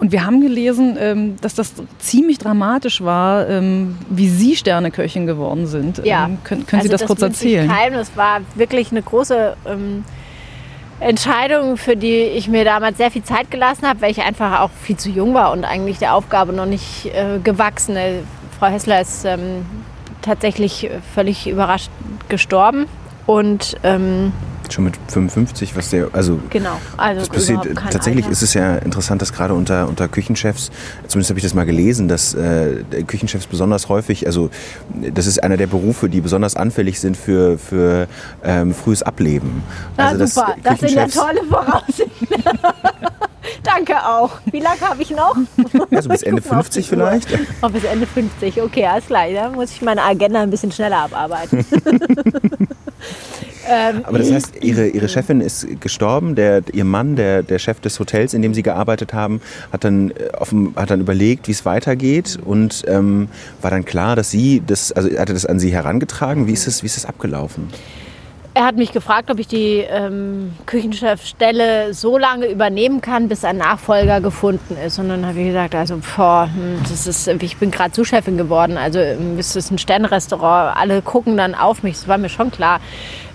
Und 0.00 0.12
wir 0.12 0.24
haben 0.24 0.40
gelesen, 0.40 0.96
ähm, 0.98 1.36
dass 1.42 1.54
das 1.54 1.74
ziemlich 1.98 2.38
dramatisch 2.38 3.02
war, 3.02 3.46
ähm, 3.50 3.98
wie 4.08 4.30
Sie 4.30 4.56
Sterneköchin 4.56 5.26
geworden 5.26 5.66
sind. 5.66 6.04
Ja. 6.06 6.24
Ähm, 6.24 6.38
können 6.42 6.66
können 6.66 6.82
Sie 6.82 6.88
Also 6.88 6.96
das, 6.96 7.06
kurz 7.06 7.20
erzählen? 7.20 7.68
Keinem. 7.68 7.94
Das 7.94 8.16
war 8.16 8.40
wirklich 8.54 8.92
eine 8.92 9.02
große 9.02 9.56
ähm, 9.66 10.04
Entscheidung, 11.00 11.76
für 11.76 11.98
die 11.98 12.16
ich 12.22 12.48
mir 12.48 12.64
damals 12.64 12.96
sehr 12.96 13.10
viel 13.10 13.24
Zeit 13.24 13.50
gelassen 13.50 13.86
habe, 13.86 14.00
weil 14.00 14.10
ich 14.10 14.22
einfach 14.22 14.60
auch 14.60 14.70
viel 14.70 14.96
zu 14.96 15.10
jung 15.10 15.34
war 15.34 15.52
und 15.52 15.64
eigentlich 15.64 15.98
der 15.98 16.14
Aufgabe 16.14 16.54
noch 16.54 16.66
nicht 16.66 17.04
äh, 17.04 17.38
gewachsen. 17.44 17.98
Frau 18.58 18.68
Hessler 18.68 19.02
ist 19.02 19.26
ähm, 19.26 19.66
tatsächlich 20.22 20.88
völlig 21.14 21.46
überrascht 21.46 21.90
gestorben. 22.30 22.86
Und 23.26 23.76
ähm, 23.82 24.32
Schon 24.70 24.84
mit 24.84 24.94
55, 25.08 25.74
was 25.76 25.90
der, 25.90 26.08
also 26.12 26.38
genau, 26.48 26.76
also 26.96 27.20
Das 27.20 27.28
passiert, 27.28 27.66
tatsächlich 27.90 28.24
Alter. 28.24 28.32
ist 28.32 28.42
es 28.42 28.54
ja 28.54 28.76
interessant, 28.76 29.20
dass 29.20 29.32
gerade 29.32 29.54
unter, 29.54 29.88
unter 29.88 30.06
Küchenchefs, 30.08 30.70
zumindest 31.08 31.30
habe 31.30 31.38
ich 31.38 31.44
das 31.44 31.54
mal 31.54 31.66
gelesen, 31.66 32.06
dass 32.08 32.34
äh, 32.34 32.84
Küchenchefs 33.06 33.46
besonders 33.46 33.88
häufig, 33.88 34.26
also 34.26 34.50
das 35.12 35.26
ist 35.26 35.42
einer 35.42 35.56
der 35.56 35.66
Berufe, 35.66 36.08
die 36.08 36.20
besonders 36.20 36.54
anfällig 36.56 37.00
sind 37.00 37.16
für, 37.16 37.58
für 37.58 38.06
ähm, 38.44 38.72
frühes 38.74 39.02
Ableben. 39.02 39.62
Na, 39.96 40.08
also 40.08 40.26
super, 40.26 40.54
das 40.62 40.80
sind 40.80 40.92
ja 40.92 41.06
tolle 41.08 41.42
Voraussichten. 41.44 42.28
Danke 43.62 43.96
auch. 44.06 44.30
Wie 44.50 44.60
lange 44.60 44.80
habe 44.80 45.02
ich 45.02 45.10
noch? 45.10 45.34
Also 45.90 46.08
bis 46.08 46.22
Ende 46.22 46.42
Guck 46.42 46.52
mal 46.52 46.58
auf 46.60 46.66
50 46.66 46.88
die 46.88 46.94
Uhr. 46.94 46.98
vielleicht? 46.98 47.38
Oh, 47.62 47.68
bis 47.68 47.84
Ende 47.84 48.06
50, 48.06 48.62
okay, 48.62 48.86
alles 48.86 49.06
klar. 49.06 49.24
Da 49.32 49.50
muss 49.50 49.72
ich 49.72 49.82
meine 49.82 50.02
Agenda 50.02 50.40
ein 50.42 50.50
bisschen 50.50 50.72
schneller 50.72 50.98
abarbeiten. 50.98 51.64
ähm, 53.70 54.02
Aber 54.04 54.18
das 54.18 54.32
heißt, 54.32 54.62
ihre, 54.62 54.88
ihre 54.88 55.08
Chefin 55.08 55.40
ist 55.40 55.80
gestorben, 55.80 56.34
der, 56.34 56.62
ihr 56.72 56.84
Mann, 56.84 57.16
der, 57.16 57.42
der 57.42 57.58
Chef 57.58 57.80
des 57.80 58.00
Hotels, 58.00 58.34
in 58.34 58.42
dem 58.42 58.52
sie 58.52 58.62
gearbeitet 58.62 59.12
haben, 59.12 59.40
hat 59.72 59.84
dann, 59.84 60.10
äh, 60.10 60.30
offen, 60.38 60.74
hat 60.76 60.90
dann 60.90 61.00
überlegt, 61.00 61.46
wie 61.48 61.52
es 61.52 61.64
weitergeht 61.64 62.38
und 62.44 62.84
ähm, 62.88 63.28
war 63.62 63.70
dann 63.70 63.84
klar, 63.84 64.16
dass 64.16 64.30
sie, 64.30 64.62
das, 64.66 64.92
also 64.92 65.08
hatte 65.18 65.32
das 65.32 65.46
an 65.46 65.60
sie 65.60 65.72
herangetragen. 65.72 66.46
Wie 66.46 66.52
ist 66.52 66.66
das, 66.66 66.82
wie 66.82 66.86
ist 66.86 66.96
das 66.96 67.06
abgelaufen? 67.06 67.68
er 68.52 68.64
hat 68.64 68.76
mich 68.76 68.92
gefragt, 68.92 69.30
ob 69.30 69.38
ich 69.38 69.46
die 69.46 69.84
ähm, 69.88 70.52
Küchenchefstelle 70.66 71.94
so 71.94 72.18
lange 72.18 72.46
übernehmen 72.46 73.00
kann, 73.00 73.28
bis 73.28 73.44
ein 73.44 73.58
Nachfolger 73.58 74.20
gefunden 74.20 74.76
ist. 74.84 74.98
Und 74.98 75.08
dann 75.08 75.24
habe 75.24 75.38
ich 75.38 75.46
gesagt, 75.46 75.74
also 75.74 76.00
boah, 76.16 76.48
hm, 76.52 76.80
das 76.88 77.06
ist, 77.06 77.28
ich 77.28 77.56
bin 77.58 77.70
gerade 77.70 77.92
Zuschefin 77.92 78.36
geworden. 78.36 78.76
Also 78.76 78.98
ähm, 78.98 79.38
es 79.38 79.54
ist 79.54 79.70
ein 79.70 79.78
Sternrestaurant, 79.78 80.76
alle 80.76 81.00
gucken 81.00 81.36
dann 81.36 81.54
auf 81.54 81.82
mich. 81.82 81.94
Das 81.94 82.08
war 82.08 82.18
mir 82.18 82.28
schon 82.28 82.50
klar. 82.50 82.80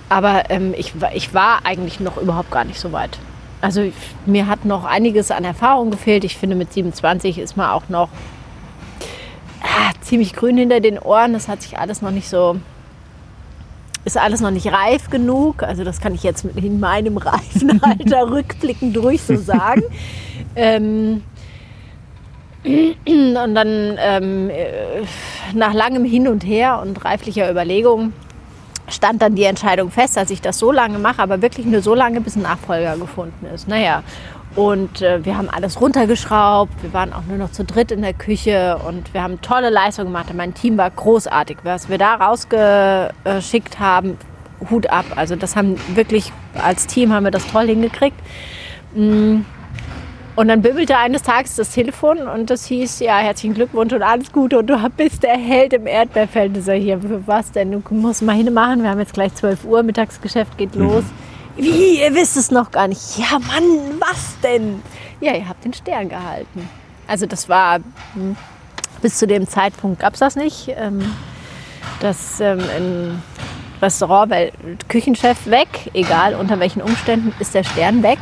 Aber 0.10 0.50
ähm, 0.50 0.74
ich, 0.78 1.00
war- 1.02 1.16
ich 1.16 1.34
war 1.34 1.60
eigentlich 1.66 2.00
noch 2.00 2.18
überhaupt 2.18 2.52
gar 2.52 2.64
nicht 2.64 2.80
so 2.80 2.92
weit. 2.92 3.18
Also 3.62 3.82
ich, 3.82 3.94
mir 4.26 4.48
hat 4.48 4.66
noch 4.66 4.84
einiges 4.86 5.32
an 5.32 5.44
Erfahrung 5.44 5.90
gefehlt. 5.92 6.24
Ich 6.24 6.38
finde, 6.38 6.56
mit 6.56 6.72
27 6.74 7.40
ist 7.40 7.58
man 7.58 7.72
auch 7.72 7.90
noch 7.90 8.10
ah, 9.64 9.92
ziemlich 10.02 10.34
grün 10.34 10.58
hinter 10.58 10.80
den 10.80 11.00
Ohren. 11.00 11.34
Das 11.34 11.48
hat 11.48 11.62
sich 11.64 11.78
alles 11.80 12.02
noch 12.02 12.12
nicht 12.12 12.30
so 12.30 12.58
ist 14.04 14.20
alles 14.20 14.40
noch 14.40 14.52
nicht 14.52 14.68
reif 14.72 15.10
genug. 15.10 15.64
Also 15.64 15.84
das 15.84 16.00
kann 16.00 16.14
ich 16.14 16.22
jetzt 16.22 16.46
mit 16.46 16.56
in 16.64 16.80
meinem 16.80 17.18
reifen 17.18 17.82
Alter 17.84 18.30
rückblickend 18.30 18.96
durch 18.96 19.24
so 19.24 19.36
sagen. 19.36 19.82
ähm, 20.56 21.24
Und 22.64 23.56
dann 23.56 23.98
ähm, 24.00 24.50
äh, 24.52 25.02
nach 25.56 25.74
langem 25.74 26.06
Hin 26.06 26.28
und 26.28 26.44
Her 26.46 26.80
und 26.84 27.04
reiflicher 27.04 27.50
Überlegung 27.50 28.14
stand 28.88 29.22
dann 29.22 29.36
die 29.36 29.44
Entscheidung 29.44 29.92
fest, 29.92 30.18
dass 30.18 30.30
ich 30.30 30.42
das 30.42 30.60
so 30.60 30.72
lange 30.72 31.00
mache, 31.00 31.22
aber 31.22 31.42
wirklich 31.42 31.66
nur 31.66 31.82
so 31.82 31.96
lange, 31.96 32.22
bis 32.22 32.36
ein 32.36 32.44
Nachfolger 32.44 32.98
gefunden 32.98 33.46
ist. 33.54 33.68
Naja, 33.68 34.04
und 34.56 35.02
äh, 35.02 35.26
wir 35.26 35.38
haben 35.38 35.50
alles 35.50 35.82
runtergeschraubt. 35.82 36.72
Wir 36.82 36.94
waren 36.94 37.12
auch 37.12 37.24
nur 37.28 37.38
noch 37.38 37.52
zu 37.52 37.66
dritt 37.66 37.92
in 37.92 38.02
der 38.02 38.14
Küche 38.14 38.80
und 38.88 39.14
wir 39.14 39.22
haben 39.22 39.42
tolle 39.42 39.70
Leistungen 39.70 40.08
gemacht. 40.08 40.30
Und 40.30 40.38
mein 40.38 40.54
Team 40.54 40.78
war 40.78 40.90
großartig. 40.90 41.58
Was 41.64 41.90
wir 41.90 41.98
da 41.98 42.16
rausgeschickt 42.16 43.80
haben, 43.80 44.18
Hut 44.70 44.90
ab. 44.90 45.06
Also 45.18 45.36
das 45.36 45.58
haben 45.58 45.76
wirklich 45.94 46.32
als 46.54 46.88
Team 46.88 47.12
haben 47.12 47.26
wir 47.26 47.32
das 47.32 47.46
toll 47.48 47.68
hingekriegt. 47.68 48.18
Und 50.36 50.50
dann 50.50 50.62
bimmelte 50.62 50.98
eines 50.98 51.22
Tages 51.22 51.56
das 51.56 51.72
Telefon 51.72 52.28
und 52.28 52.50
das 52.50 52.66
hieß, 52.66 53.00
ja, 53.00 53.20
herzlichen 53.20 53.54
Glückwunsch 53.54 53.94
und 53.94 54.04
alles 54.04 54.34
Gute 54.34 54.60
und 54.60 54.68
du 54.68 54.78
bist 54.98 55.24
der 55.24 55.38
Held 55.38 55.72
im 55.72 55.88
Erdbeerfeld. 55.88 56.58
Ich 56.58 56.66
sag, 56.66 56.76
hier, 56.76 57.00
für 57.00 57.26
was 57.26 57.52
denn? 57.54 57.72
Du 57.72 57.82
musst 57.92 58.22
mal 58.22 58.36
hinmachen, 58.36 58.84
wir 58.84 58.90
haben 58.90 59.00
jetzt 59.00 59.14
gleich 59.14 59.34
12 59.34 59.64
Uhr, 59.64 59.82
Mittagsgeschäft 59.84 60.58
geht 60.58 60.76
los. 60.76 61.06
Wie, 61.56 62.02
ihr 62.02 62.14
wisst 62.14 62.36
es 62.36 62.52
noch 62.52 62.72
gar 62.72 62.90
nicht. 62.90 63.18
Ja, 63.18 63.40
Mann, 63.40 63.64
was 64.00 64.38
denn? 64.44 64.82
Ja, 65.22 65.34
ihr 65.34 65.48
habt 65.48 65.64
den 65.64 65.74
Stern 65.74 66.10
gehalten. 66.10 66.70
Also 67.08 67.26
das 67.28 67.48
war, 67.48 67.80
hm, 68.14 68.36
bis 69.02 69.18
zu 69.18 69.28
dem 69.28 69.48
Zeitpunkt 69.48 70.02
gab 70.02 70.16
es 70.16 70.20
das 70.20 70.36
nicht. 70.36 70.70
Ähm, 70.76 71.16
das 72.02 72.42
ähm, 72.42 72.60
im 72.78 73.22
Restaurant, 73.82 74.32
weil 74.32 74.52
Küchenchef 74.90 75.46
weg, 75.46 75.92
egal 75.94 76.36
unter 76.36 76.60
welchen 76.60 76.82
Umständen, 76.82 77.34
ist 77.40 77.54
der 77.54 77.64
Stern 77.64 78.04
weg. 78.04 78.20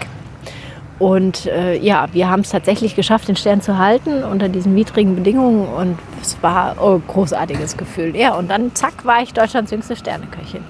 Und 1.04 1.48
äh, 1.48 1.76
ja, 1.80 2.08
wir 2.14 2.30
haben 2.30 2.44
es 2.44 2.52
tatsächlich 2.52 2.96
geschafft, 2.96 3.28
den 3.28 3.36
Stern 3.36 3.60
zu 3.60 3.78
halten 3.78 4.24
unter 4.24 4.48
diesen 4.48 4.74
widrigen 4.74 5.18
Bedingungen. 5.18 5.68
Und 5.68 6.00
es 6.22 6.42
war 6.42 6.78
oh, 6.80 6.96
ein 6.96 7.04
großartiges 7.06 7.76
Gefühl. 7.76 8.16
Ja, 8.16 8.36
und 8.36 8.50
dann 8.50 8.74
zack, 8.74 9.04
war 9.04 9.22
ich 9.22 9.34
Deutschlands 9.34 9.72
jüngste 9.72 9.98
Sterneköchin. 9.98 10.64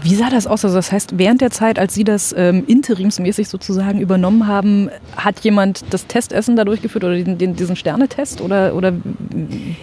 Wie 0.00 0.14
sah 0.14 0.30
das 0.30 0.46
aus? 0.46 0.64
Also 0.64 0.76
das 0.76 0.90
heißt, 0.90 1.18
während 1.18 1.40
der 1.42 1.50
Zeit, 1.50 1.78
als 1.78 1.92
Sie 1.92 2.04
das 2.04 2.34
ähm, 2.36 2.64
interimsmäßig 2.66 3.48
sozusagen 3.48 4.00
übernommen 4.00 4.46
haben, 4.46 4.88
hat 5.16 5.40
jemand 5.40 5.84
das 5.90 6.06
Testessen 6.06 6.56
da 6.56 6.64
durchgeführt 6.64 7.04
oder 7.04 7.14
den, 7.14 7.36
den, 7.36 7.56
diesen 7.56 7.76
Sternetest? 7.76 8.40
Oder, 8.40 8.74
oder 8.74 8.94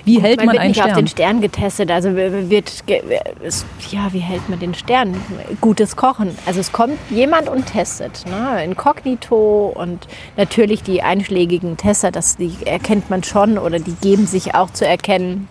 wie 0.06 0.16
Gut, 0.16 0.24
hält 0.24 0.38
man, 0.38 0.48
wird 0.48 0.60
einen 0.60 0.70
nicht 0.70 0.80
Stern? 0.80 0.92
auf 0.92 0.98
den 0.98 1.08
Stern 1.08 1.42
getestet. 1.42 1.92
Also 1.92 2.16
wird, 2.16 2.84
ja, 3.92 4.12
wie 4.12 4.20
hält 4.20 4.50
man 4.50 4.60
den 4.60 4.74
Stern? 4.74 5.16
Gutes 5.62 5.96
Kochen. 5.96 6.36
Also 6.46 6.60
es 6.60 6.72
kommt 6.72 6.98
jemand 7.12 7.48
und 7.48 7.68
testet. 7.68 8.26
Ne? 8.26 8.64
Inkognito 8.64 9.72
und 9.76 10.08
natürlich 10.38 10.82
die 10.82 11.04
einschlägigen 11.04 11.78
Tester, 11.78 12.12
das 12.12 12.38
die 12.38 12.54
erkennt 12.66 13.10
man 13.10 13.24
schon 13.24 13.58
oder 13.58 13.80
die 13.80 13.96
geben 14.02 14.26
sich 14.26 14.56
auch 14.56 14.72
zu 14.72 14.88
erkennen. 14.88 15.48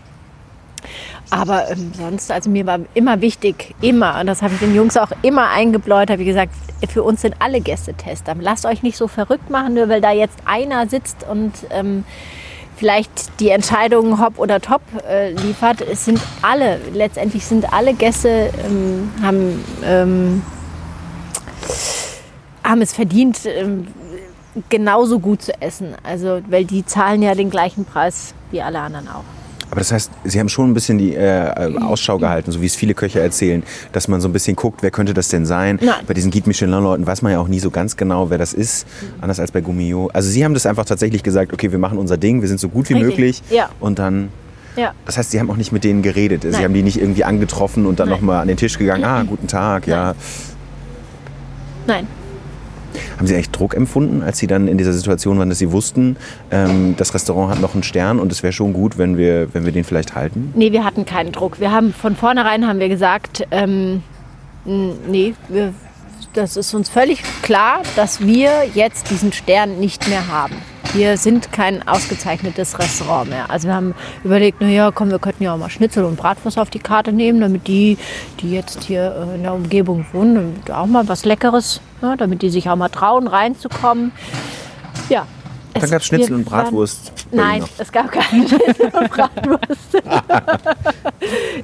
Aber 1.30 1.70
ähm, 1.70 1.92
sonst, 1.96 2.30
also 2.30 2.48
mir 2.48 2.66
war 2.66 2.80
immer 2.94 3.20
wichtig, 3.20 3.74
immer, 3.80 4.18
und 4.20 4.26
das 4.26 4.40
habe 4.40 4.54
ich 4.54 4.60
den 4.60 4.74
Jungs 4.74 4.96
auch 4.96 5.12
immer 5.22 5.50
eingebläut, 5.50 6.10
habe 6.10 6.22
ich 6.22 6.28
gesagt, 6.28 6.52
für 6.88 7.02
uns 7.02 7.20
sind 7.22 7.36
alle 7.38 7.60
Gäste 7.60 7.94
Tester. 7.94 8.34
Lasst 8.40 8.64
euch 8.64 8.82
nicht 8.82 8.96
so 8.96 9.08
verrückt 9.08 9.50
machen, 9.50 9.74
nur 9.74 9.88
weil 9.88 10.00
da 10.00 10.12
jetzt 10.12 10.38
einer 10.46 10.88
sitzt 10.88 11.26
und 11.28 11.52
ähm, 11.70 12.04
vielleicht 12.76 13.40
die 13.40 13.50
Entscheidung 13.50 14.20
hopp 14.20 14.38
oder 14.38 14.60
top 14.60 14.80
äh, 15.08 15.32
liefert. 15.32 15.82
Es 15.82 16.04
sind 16.04 16.20
alle, 16.40 16.80
letztendlich 16.94 17.44
sind 17.44 17.72
alle 17.72 17.92
Gäste, 17.92 18.50
ähm, 18.64 19.10
haben, 19.22 19.64
ähm, 19.84 20.42
haben 22.64 22.80
es 22.80 22.92
verdient, 22.94 23.40
ähm, 23.44 23.88
genauso 24.70 25.18
gut 25.18 25.42
zu 25.42 25.60
essen. 25.60 25.94
Also, 26.04 26.40
weil 26.48 26.64
die 26.64 26.86
zahlen 26.86 27.20
ja 27.20 27.34
den 27.34 27.50
gleichen 27.50 27.84
Preis 27.84 28.34
wie 28.50 28.62
alle 28.62 28.80
anderen 28.80 29.08
auch. 29.08 29.37
Aber 29.70 29.80
das 29.80 29.92
heißt, 29.92 30.10
Sie 30.24 30.40
haben 30.40 30.48
schon 30.48 30.70
ein 30.70 30.74
bisschen 30.74 30.96
die 30.98 31.14
äh, 31.14 31.18
äh, 31.46 31.76
Ausschau 31.78 32.18
gehalten, 32.18 32.50
so 32.52 32.62
wie 32.62 32.66
es 32.66 32.74
viele 32.74 32.94
Köche 32.94 33.20
erzählen, 33.20 33.62
dass 33.92 34.08
man 34.08 34.20
so 34.20 34.28
ein 34.28 34.32
bisschen 34.32 34.56
guckt, 34.56 34.82
wer 34.82 34.90
könnte 34.90 35.12
das 35.14 35.28
denn 35.28 35.44
sein? 35.44 35.78
Nein. 35.82 35.94
Bei 36.06 36.14
diesen 36.14 36.30
Guide 36.30 36.48
Michelin-Leuten 36.48 37.06
weiß 37.06 37.22
man 37.22 37.32
ja 37.32 37.38
auch 37.38 37.48
nie 37.48 37.58
so 37.60 37.70
ganz 37.70 37.96
genau, 37.96 38.30
wer 38.30 38.38
das 38.38 38.54
ist, 38.54 38.86
anders 39.20 39.38
als 39.40 39.52
bei 39.52 39.60
Gummio. 39.60 40.08
Also 40.12 40.30
Sie 40.30 40.44
haben 40.44 40.54
das 40.54 40.64
einfach 40.66 40.84
tatsächlich 40.86 41.22
gesagt, 41.22 41.52
okay, 41.52 41.70
wir 41.70 41.78
machen 41.78 41.98
unser 41.98 42.16
Ding, 42.16 42.40
wir 42.40 42.48
sind 42.48 42.60
so 42.60 42.68
gut 42.68 42.88
wie 42.88 42.94
Richtig, 42.94 43.08
möglich. 43.10 43.42
ja. 43.50 43.68
Und 43.80 43.98
dann, 43.98 44.30
Ja. 44.76 44.92
das 45.04 45.18
heißt, 45.18 45.30
Sie 45.30 45.38
haben 45.40 45.50
auch 45.50 45.56
nicht 45.56 45.72
mit 45.72 45.84
denen 45.84 46.00
geredet. 46.02 46.42
Sie 46.42 46.48
Nein. 46.50 46.64
haben 46.64 46.74
die 46.74 46.82
nicht 46.82 46.98
irgendwie 47.00 47.24
angetroffen 47.24 47.84
und 47.84 48.00
dann 48.00 48.08
Nein. 48.08 48.18
nochmal 48.18 48.40
an 48.40 48.48
den 48.48 48.56
Tisch 48.56 48.78
gegangen, 48.78 49.04
ah, 49.04 49.22
guten 49.22 49.48
Tag, 49.48 49.86
ja. 49.86 50.14
Nein. 51.86 52.06
Haben 53.18 53.26
Sie 53.26 53.34
eigentlich 53.34 53.50
Druck 53.50 53.74
empfunden, 53.74 54.22
als 54.22 54.38
Sie 54.38 54.46
dann 54.46 54.68
in 54.68 54.78
dieser 54.78 54.92
Situation 54.92 55.38
waren, 55.38 55.48
dass 55.48 55.58
Sie 55.58 55.72
wussten, 55.72 56.16
ähm, 56.52 56.94
das 56.96 57.14
Restaurant 57.14 57.50
hat 57.50 57.60
noch 57.60 57.74
einen 57.74 57.82
Stern 57.82 58.20
und 58.20 58.30
es 58.30 58.44
wäre 58.44 58.52
schon 58.52 58.72
gut, 58.72 58.96
wenn 58.96 59.16
wir, 59.16 59.52
wenn 59.52 59.64
wir 59.64 59.72
den 59.72 59.82
vielleicht 59.82 60.14
halten? 60.14 60.52
Nee, 60.54 60.70
wir 60.70 60.84
hatten 60.84 61.04
keinen 61.04 61.32
Druck. 61.32 61.58
Wir 61.58 61.72
haben 61.72 61.92
von 61.92 62.14
vornherein 62.14 62.66
haben 62.66 62.78
wir 62.78 62.88
gesagt, 62.88 63.44
ähm, 63.50 64.04
nee, 64.64 65.34
wir, 65.48 65.74
das 66.34 66.56
ist 66.56 66.72
uns 66.74 66.88
völlig 66.88 67.22
klar, 67.42 67.82
dass 67.96 68.20
wir 68.20 68.50
jetzt 68.74 69.10
diesen 69.10 69.32
Stern 69.32 69.80
nicht 69.80 70.08
mehr 70.08 70.28
haben. 70.28 70.54
Wir 70.98 71.16
sind 71.16 71.52
kein 71.52 71.86
ausgezeichnetes 71.86 72.76
Restaurant 72.76 73.30
mehr. 73.30 73.48
Also 73.48 73.68
wir 73.68 73.74
haben 73.76 73.94
überlegt, 74.24 74.60
naja, 74.60 74.90
komm, 74.92 75.12
wir 75.12 75.20
könnten 75.20 75.44
ja 75.44 75.54
auch 75.54 75.56
mal 75.56 75.70
Schnitzel 75.70 76.02
und 76.04 76.16
Bratwurst 76.16 76.58
auf 76.58 76.70
die 76.70 76.80
Karte 76.80 77.12
nehmen, 77.12 77.40
damit 77.40 77.68
die, 77.68 77.96
die 78.40 78.50
jetzt 78.50 78.82
hier 78.82 79.14
äh, 79.14 79.36
in 79.36 79.44
der 79.44 79.54
Umgebung 79.54 80.04
wohnen, 80.12 80.60
auch 80.74 80.86
mal 80.86 81.06
was 81.06 81.24
Leckeres, 81.24 81.80
ja, 82.02 82.16
damit 82.16 82.42
die 82.42 82.50
sich 82.50 82.68
auch 82.68 82.74
mal 82.74 82.88
trauen, 82.88 83.28
reinzukommen. 83.28 84.10
Ja. 85.08 85.24
Dann 85.74 85.84
Es- 85.84 85.90
gab 85.92 86.00
es 86.00 86.06
Schnitzel 86.08 86.34
und 86.34 86.44
Bratwurst. 86.46 87.12
Nein, 87.30 87.62
es 87.78 87.92
gab 87.92 88.10
keine 88.10 88.48
Schnitzel 88.48 88.90
und 88.92 89.08
Bratwurst. 89.12 90.02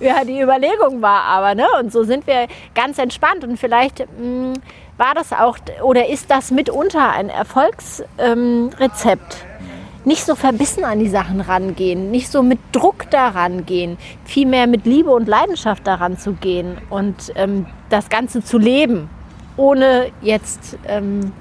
ja, 0.01 0.25
die 0.25 0.41
Überlegung 0.43 1.03
war 1.03 1.23
aber, 1.25 1.57
ne? 1.57 1.67
Und 1.81 1.91
so 1.93 2.05
sind 2.05 2.25
wir 2.29 2.47
ganz 2.77 2.99
entspannt. 2.99 3.43
Und 3.43 3.57
vielleicht 3.59 3.99
mh, 4.01 4.53
war 4.97 5.15
das 5.15 5.33
auch 5.33 5.59
oder 5.83 6.09
ist 6.09 6.31
das 6.31 6.51
mitunter 6.51 7.11
ein 7.11 7.29
Erfolgsrezept. 7.29 8.07
Ähm, 8.19 8.71
nicht 10.05 10.25
so 10.25 10.35
verbissen 10.35 10.85
an 10.85 10.99
die 10.99 11.09
Sachen 11.09 11.41
rangehen, 11.41 12.11
nicht 12.11 12.31
so 12.31 12.43
mit 12.43 12.59
Druck 12.73 13.11
daran 13.11 13.65
gehen, 13.65 13.97
vielmehr 14.25 14.67
mit 14.67 14.85
Liebe 14.85 15.11
und 15.11 15.27
Leidenschaft 15.27 15.87
daran 15.87 16.19
zu 16.19 16.33
gehen 16.33 16.77
und 16.91 17.33
ähm, 17.37 17.67
das 17.89 18.11
Ganze 18.11 18.45
zu 18.45 18.59
leben, 18.59 19.09
ohne 19.57 20.09
jetzt 20.21 20.77
ähm, 20.87 21.33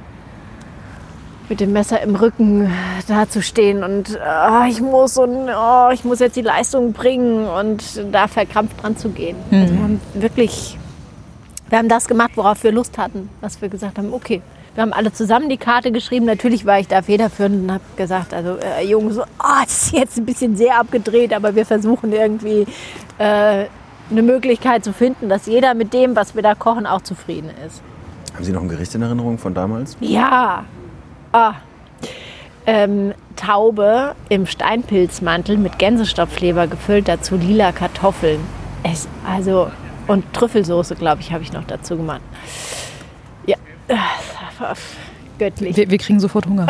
mit 1.49 1.59
dem 1.59 1.73
Messer 1.73 2.01
im 2.01 2.15
Rücken 2.15 2.71
dazustehen 3.07 3.83
und 3.83 4.17
oh, 4.17 4.63
ich 4.67 4.79
muss 4.79 5.17
und 5.17 5.49
oh, 5.49 5.89
ich 5.93 6.05
muss 6.05 6.19
jetzt 6.19 6.37
die 6.37 6.41
Leistung 6.41 6.93
bringen 6.93 7.45
und 7.45 7.83
da 8.13 8.27
verkrampft 8.27 8.81
dran 8.81 8.95
zu 8.95 9.09
gehen. 9.09 9.35
Also 9.51 9.73
wir 9.73 9.83
haben 9.83 10.01
wirklich, 10.13 10.77
wir 11.73 11.79
haben 11.79 11.89
das 11.89 12.07
gemacht, 12.07 12.33
worauf 12.35 12.63
wir 12.63 12.71
Lust 12.71 12.99
hatten, 12.99 13.29
was 13.41 13.59
wir 13.59 13.67
gesagt 13.67 13.97
haben, 13.97 14.13
okay. 14.13 14.43
Wir 14.75 14.83
haben 14.83 14.93
alle 14.93 15.11
zusammen 15.11 15.49
die 15.49 15.57
Karte 15.57 15.91
geschrieben. 15.91 16.27
Natürlich 16.27 16.67
war 16.67 16.79
ich 16.79 16.87
da 16.87 17.01
federführend 17.01 17.63
und 17.63 17.71
habe 17.71 17.83
gesagt, 17.95 18.31
also 18.31 18.57
äh, 18.57 18.85
Jungs, 18.85 19.17
oh, 19.17 19.23
das 19.63 19.85
ist 19.85 19.93
jetzt 19.93 20.17
ein 20.19 20.25
bisschen 20.25 20.55
sehr 20.55 20.79
abgedreht, 20.79 21.33
aber 21.33 21.55
wir 21.55 21.65
versuchen 21.65 22.13
irgendwie 22.13 22.67
äh, 23.17 23.65
eine 24.11 24.21
Möglichkeit 24.21 24.83
zu 24.83 24.93
finden, 24.93 25.29
dass 25.29 25.47
jeder 25.47 25.73
mit 25.73 25.95
dem, 25.95 26.15
was 26.15 26.35
wir 26.35 26.43
da 26.43 26.53
kochen, 26.53 26.85
auch 26.85 27.01
zufrieden 27.01 27.49
ist. 27.65 27.81
Haben 28.35 28.43
Sie 28.43 28.51
noch 28.51 28.61
ein 28.61 28.69
Gericht 28.69 28.93
in 28.93 29.01
Erinnerung 29.01 29.39
von 29.39 29.55
damals? 29.55 29.97
Ja. 29.99 30.65
Ah. 31.31 31.53
Ähm, 32.67 33.15
Taube 33.35 34.13
im 34.29 34.45
Steinpilzmantel 34.45 35.57
mit 35.57 35.79
Gänsestopfleber 35.79 36.67
gefüllt, 36.67 37.07
dazu 37.07 37.35
lila 37.35 37.71
Kartoffeln. 37.71 38.41
Es, 38.83 39.07
also, 39.27 39.71
und 40.07 40.31
Trüffelsoße, 40.33 40.95
glaube 40.95 41.21
ich, 41.21 41.31
habe 41.31 41.43
ich 41.43 41.53
noch 41.53 41.63
dazu 41.63 41.97
gemacht. 41.97 42.21
Ja, 43.45 43.57
äh, 43.87 43.95
göttlich. 45.39 45.75
Wir, 45.75 45.89
wir 45.89 45.97
kriegen 45.97 46.19
sofort 46.19 46.47
Hunger. 46.47 46.67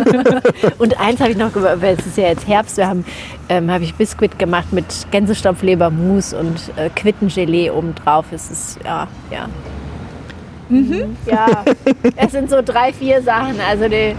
Und 0.78 0.98
eins 1.00 1.20
habe 1.20 1.30
ich 1.30 1.36
noch 1.36 1.52
gemacht, 1.52 1.76
weil 1.80 1.96
es 1.98 2.06
ist 2.06 2.16
ja 2.16 2.28
jetzt 2.28 2.46
Herbst, 2.46 2.76
wir 2.76 2.88
haben, 2.88 3.04
ähm, 3.48 3.70
habe 3.70 3.84
ich 3.84 3.94
Biskuit 3.94 4.38
gemacht 4.38 4.72
mit 4.72 4.84
Gänsestopfleber, 5.10 5.90
Mousse 5.90 6.38
und 6.38 6.60
äh, 6.76 6.90
Quittengelee 6.90 7.70
obendrauf. 7.70 8.26
Es 8.32 8.50
ist, 8.50 8.78
ja, 8.84 9.08
ja. 9.30 9.48
Mhm. 10.68 11.16
Ja, 11.26 11.64
es 12.16 12.32
sind 12.32 12.50
so 12.50 12.60
drei, 12.60 12.92
vier 12.92 13.22
Sachen, 13.22 13.60
also 13.60 13.88
die, 13.88 14.16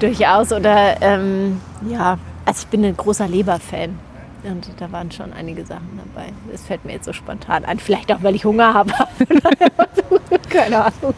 durchaus. 0.00 0.52
Oder, 0.52 1.00
ähm, 1.02 1.60
ja, 1.88 2.18
also 2.44 2.62
ich 2.62 2.66
bin 2.68 2.84
ein 2.84 2.96
großer 2.96 3.28
Leber-Fan. 3.28 4.05
Und 4.48 4.68
da 4.78 4.90
waren 4.92 5.10
schon 5.10 5.32
einige 5.32 5.64
Sachen 5.64 6.00
dabei. 6.14 6.28
Das 6.52 6.62
fällt 6.62 6.84
mir 6.84 6.92
jetzt 6.92 7.04
so 7.06 7.12
spontan 7.12 7.64
ein. 7.64 7.78
Vielleicht 7.78 8.12
auch, 8.12 8.22
weil 8.22 8.34
ich 8.34 8.44
Hunger 8.44 8.72
habe. 8.74 8.92
Keine 10.48 10.84
Ahnung. 10.84 11.14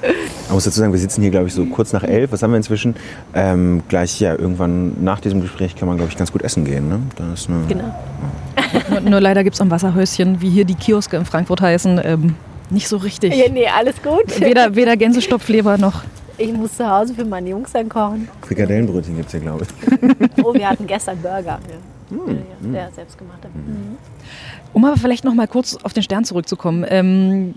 Man 0.00 0.54
muss 0.54 0.64
dazu 0.64 0.80
sagen, 0.80 0.92
wir 0.92 0.98
sitzen 0.98 1.20
hier, 1.22 1.30
glaube 1.30 1.46
ich, 1.48 1.54
so 1.54 1.64
kurz 1.66 1.92
nach 1.92 2.02
elf. 2.02 2.32
Was 2.32 2.42
haben 2.42 2.52
wir 2.52 2.56
inzwischen? 2.56 2.96
Ähm, 3.34 3.82
gleich, 3.88 4.18
ja, 4.20 4.34
irgendwann 4.34 5.02
nach 5.02 5.20
diesem 5.20 5.40
Gespräch 5.42 5.76
kann 5.76 5.88
man, 5.88 5.96
glaube 5.98 6.10
ich, 6.10 6.16
ganz 6.18 6.32
gut 6.32 6.42
essen 6.42 6.64
gehen. 6.64 6.88
Ne? 6.88 7.00
Da 7.16 7.32
ist 7.34 7.48
eine, 7.48 7.66
Genau. 7.68 7.94
nur, 8.90 9.00
nur 9.10 9.20
leider 9.20 9.44
gibt 9.44 9.54
es 9.54 9.60
am 9.60 9.70
Wasserhäuschen, 9.70 10.40
wie 10.40 10.48
hier 10.50 10.64
die 10.64 10.74
Kioske 10.74 11.16
in 11.16 11.24
Frankfurt 11.24 11.60
heißen, 11.60 12.00
ähm, 12.02 12.34
nicht 12.70 12.88
so 12.88 12.96
richtig. 12.96 13.34
Ja, 13.34 13.50
nee, 13.50 13.66
alles 13.66 13.96
gut. 14.02 14.40
Weder, 14.40 14.74
weder 14.74 14.96
Gänsestopfleber 14.96 15.76
noch 15.76 16.02
Ich 16.38 16.52
muss 16.52 16.76
zu 16.76 16.88
Hause 16.88 17.14
für 17.14 17.24
meine 17.24 17.50
Jungs 17.50 17.72
dann 17.72 17.88
kochen. 17.88 18.28
Frikadellenbrötchen 18.42 19.16
gibt 19.16 19.26
es 19.26 19.32
hier, 19.32 19.40
glaube 19.40 19.64
ich. 19.64 20.44
Oh, 20.44 20.54
wir 20.54 20.68
hatten 20.68 20.86
gestern 20.86 21.18
Burger. 21.20 21.58
Ja. 21.68 21.76
Ja, 22.10 22.70
der 22.72 22.90
selbstgemachte. 22.92 23.48
Mhm. 23.48 23.96
Um 24.72 24.84
aber 24.84 24.96
vielleicht 24.96 25.24
noch 25.24 25.34
mal 25.34 25.48
kurz 25.48 25.76
auf 25.82 25.92
den 25.92 26.02
Stern 26.02 26.24
zurückzukommen, 26.24 26.84
ähm, 26.88 27.54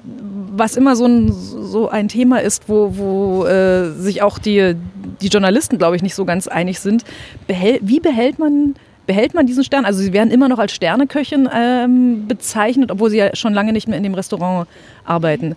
was 0.55 0.75
immer 0.75 0.95
so 0.95 1.05
ein, 1.05 1.31
so 1.31 1.89
ein 1.89 2.07
Thema 2.07 2.41
ist, 2.41 2.69
wo, 2.69 2.98
wo 2.98 3.45
äh, 3.45 3.91
sich 3.91 4.22
auch 4.22 4.39
die, 4.39 4.75
die 5.22 5.27
Journalisten, 5.27 5.77
glaube 5.77 5.95
ich, 5.95 6.01
nicht 6.01 6.15
so 6.15 6.25
ganz 6.25 6.48
einig 6.48 6.79
sind, 6.79 7.03
behält, 7.48 7.81
wie 7.83 8.00
behält 8.00 8.39
man, 8.39 8.75
behält 9.05 9.33
man 9.33 9.45
diesen 9.45 9.63
Stern? 9.63 9.86
Also 9.86 10.01
sie 10.01 10.13
werden 10.13 10.31
immer 10.31 10.50
noch 10.50 10.60
als 10.60 10.74
Sterneköchin 10.74 11.48
ähm, 11.53 12.27
bezeichnet, 12.27 12.91
obwohl 12.91 13.10
sie 13.10 13.17
ja 13.17 13.36
schon 13.36 13.53
lange 13.53 13.74
nicht 13.74 13.88
mehr 13.88 13.98
in 13.98 14.03
dem 14.03 14.15
Restaurant 14.15 14.67
arbeiten. 15.05 15.55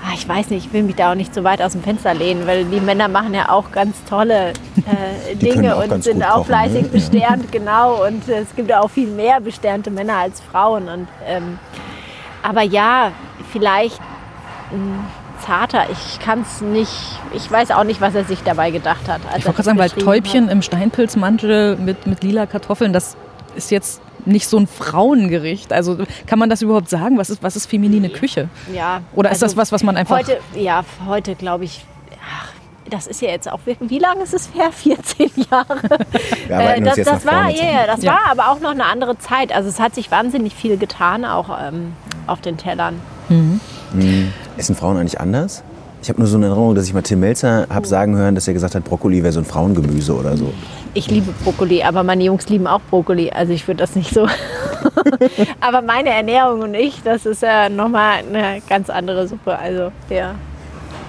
ah, 0.04 0.12
ich 0.14 0.28
weiß 0.28 0.50
nicht, 0.50 0.68
ich 0.68 0.74
will 0.74 0.84
mich 0.84 0.96
da 0.96 1.12
auch 1.12 1.16
nicht 1.16 1.34
so 1.34 1.44
weit 1.44 1.62
aus 1.62 1.72
dem 1.72 1.82
Fenster 1.82 2.14
lehnen, 2.14 2.46
weil 2.46 2.66
die 2.66 2.82
Männer 2.82 3.08
machen 3.08 3.34
ja 3.34 3.50
auch 3.50 3.72
ganz 3.72 4.04
tolle 4.04 4.50
äh, 4.50 5.36
Dinge 5.36 5.76
und 5.78 6.04
sind 6.04 6.24
auch 6.24 6.36
kochen, 6.36 6.46
fleißig 6.46 6.84
ne? 6.84 6.90
besternt, 6.90 7.52
genau. 7.52 8.06
Und 8.06 8.28
es 8.30 8.54
gibt 8.56 8.72
auch 8.74 8.90
viel 8.90 9.08
mehr 9.08 9.40
besternte 9.40 9.90
Männer 9.90 10.18
als 10.18 10.42
Frauen. 10.42 10.90
Und 10.90 11.08
ähm, 11.26 11.58
aber 12.44 12.62
ja, 12.62 13.12
vielleicht 13.52 14.00
mh, 14.72 15.06
zarter. 15.48 15.86
Ich 15.92 16.20
kann 16.20 16.42
es 16.42 16.62
nicht. 16.62 16.92
Ich 17.34 17.50
weiß 17.50 17.72
auch 17.72 17.84
nicht, 17.84 18.02
was 18.02 18.14
er 18.14 18.26
sich 18.26 18.44
dabei 18.44 18.70
gedacht 18.72 19.08
hat. 19.08 19.22
als 19.28 19.40
Ich 19.40 19.46
wollte 19.46 19.56
gerade 19.64 19.64
sagen, 19.64 19.80
weil 19.80 19.90
Täubchen 19.90 20.50
im 20.50 20.62
Steinpilzmantel 20.62 21.78
mit, 21.78 22.06
mit 22.06 22.24
lila 22.24 22.46
Kartoffeln, 22.46 22.94
das 22.94 23.16
ist 23.56 23.72
jetzt 23.72 24.02
nicht 24.26 24.48
so 24.48 24.58
ein 24.58 24.68
Frauengericht. 24.68 25.72
Also 25.72 25.98
kann 26.26 26.38
man 26.38 26.50
das 26.50 26.62
überhaupt 26.62 26.90
sagen? 26.90 27.18
Was 27.18 27.30
ist, 27.30 27.42
was 27.42 27.56
ist 27.56 27.66
feminine 27.68 28.10
Küche? 28.10 28.50
hat. 28.68 28.76
Ja. 28.76 29.02
Oder 29.16 29.32
ist 29.32 29.42
das 29.42 29.56
was, 29.58 29.72
was 29.72 29.84
man 29.84 29.96
einfach. 29.98 30.18
Heute, 30.18 30.38
ja, 30.54 30.84
heute 31.08 31.36
glaube 31.36 31.64
ich. 31.64 31.86
Ach, 32.22 32.50
das 32.90 33.08
ist 33.08 33.22
ja 33.22 33.30
jetzt 33.30 33.50
auch 33.52 33.60
wirklich. 33.66 33.90
Wie 33.90 34.00
lange 34.00 34.24
ist 34.24 34.34
es 34.34 34.50
her? 34.54 34.70
14 34.72 35.32
Jahre. 35.50 35.66
Uns 36.78 36.86
das 36.86 36.98
jetzt 36.98 37.08
das 37.10 37.24
nach 37.26 37.32
war, 37.34 37.42
vorne. 37.44 37.56
zu. 37.56 37.64
ja, 37.64 37.72
ja, 37.72 37.88
das 37.88 38.04
Ja. 38.04 38.12
war 38.14 38.32
aber 38.32 38.52
auch 38.52 38.60
noch 38.60 38.72
eine 38.72 38.86
andere 38.86 39.18
Zeit. 39.18 39.54
Also 39.54 39.70
es 39.70 39.80
hat 39.80 39.96
sich 39.96 40.12
wahnsinnig 40.12 40.54
viel 40.56 40.78
getan, 40.78 41.24
auch 41.26 41.50
ähm, 41.62 41.94
auf 42.28 42.42
den 42.42 42.58
Tellern. 42.58 43.00
Essen 44.58 44.76
Frauen 44.76 44.98
eigentlich 44.98 45.20
anders? 45.20 45.64
Ich 46.02 46.10
habe 46.10 46.20
nur 46.20 46.28
so 46.28 46.38
eine 46.38 46.46
Erinnerung, 46.46 46.76
dass 46.76 46.86
ich 46.86 46.94
mal 46.94 47.02
Tim 47.02 47.20
Melzer 47.20 47.68
habe 47.70 47.88
sagen 47.88 48.16
hören, 48.16 48.36
dass 48.36 48.48
er 48.48 48.54
gesagt 48.54 48.76
hat, 48.76 48.84
Brokkoli 48.84 49.24
wäre 49.24 49.34
so 49.34 49.40
ein 49.40 49.46
Frauengemüse 49.46 50.16
oder 50.16 50.38
so. 50.38 50.54
Ich 50.94 51.10
liebe 51.10 51.34
Brokkoli, 51.44 51.84
aber 51.84 52.04
meine 52.04 52.24
Jungs 52.24 52.48
lieben 52.50 52.68
auch 52.68 52.82
Brokkoli. 52.90 53.32
Also 53.32 53.54
ich 53.54 53.68
würde 53.68 53.80
das 53.80 53.96
nicht 53.96 54.14
so. 54.14 54.28
aber 55.60 55.82
meine 55.82 56.10
Ernährung 56.10 56.62
und 56.62 56.76
ich, 56.76 57.02
das 57.04 57.26
ist 57.26 57.42
ja 57.42 57.68
nochmal 57.68 58.20
eine 58.20 58.62
ganz 58.70 58.90
andere 58.90 59.28
Suppe. 59.28 59.58
Also 59.58 59.92
ja. 60.10 60.36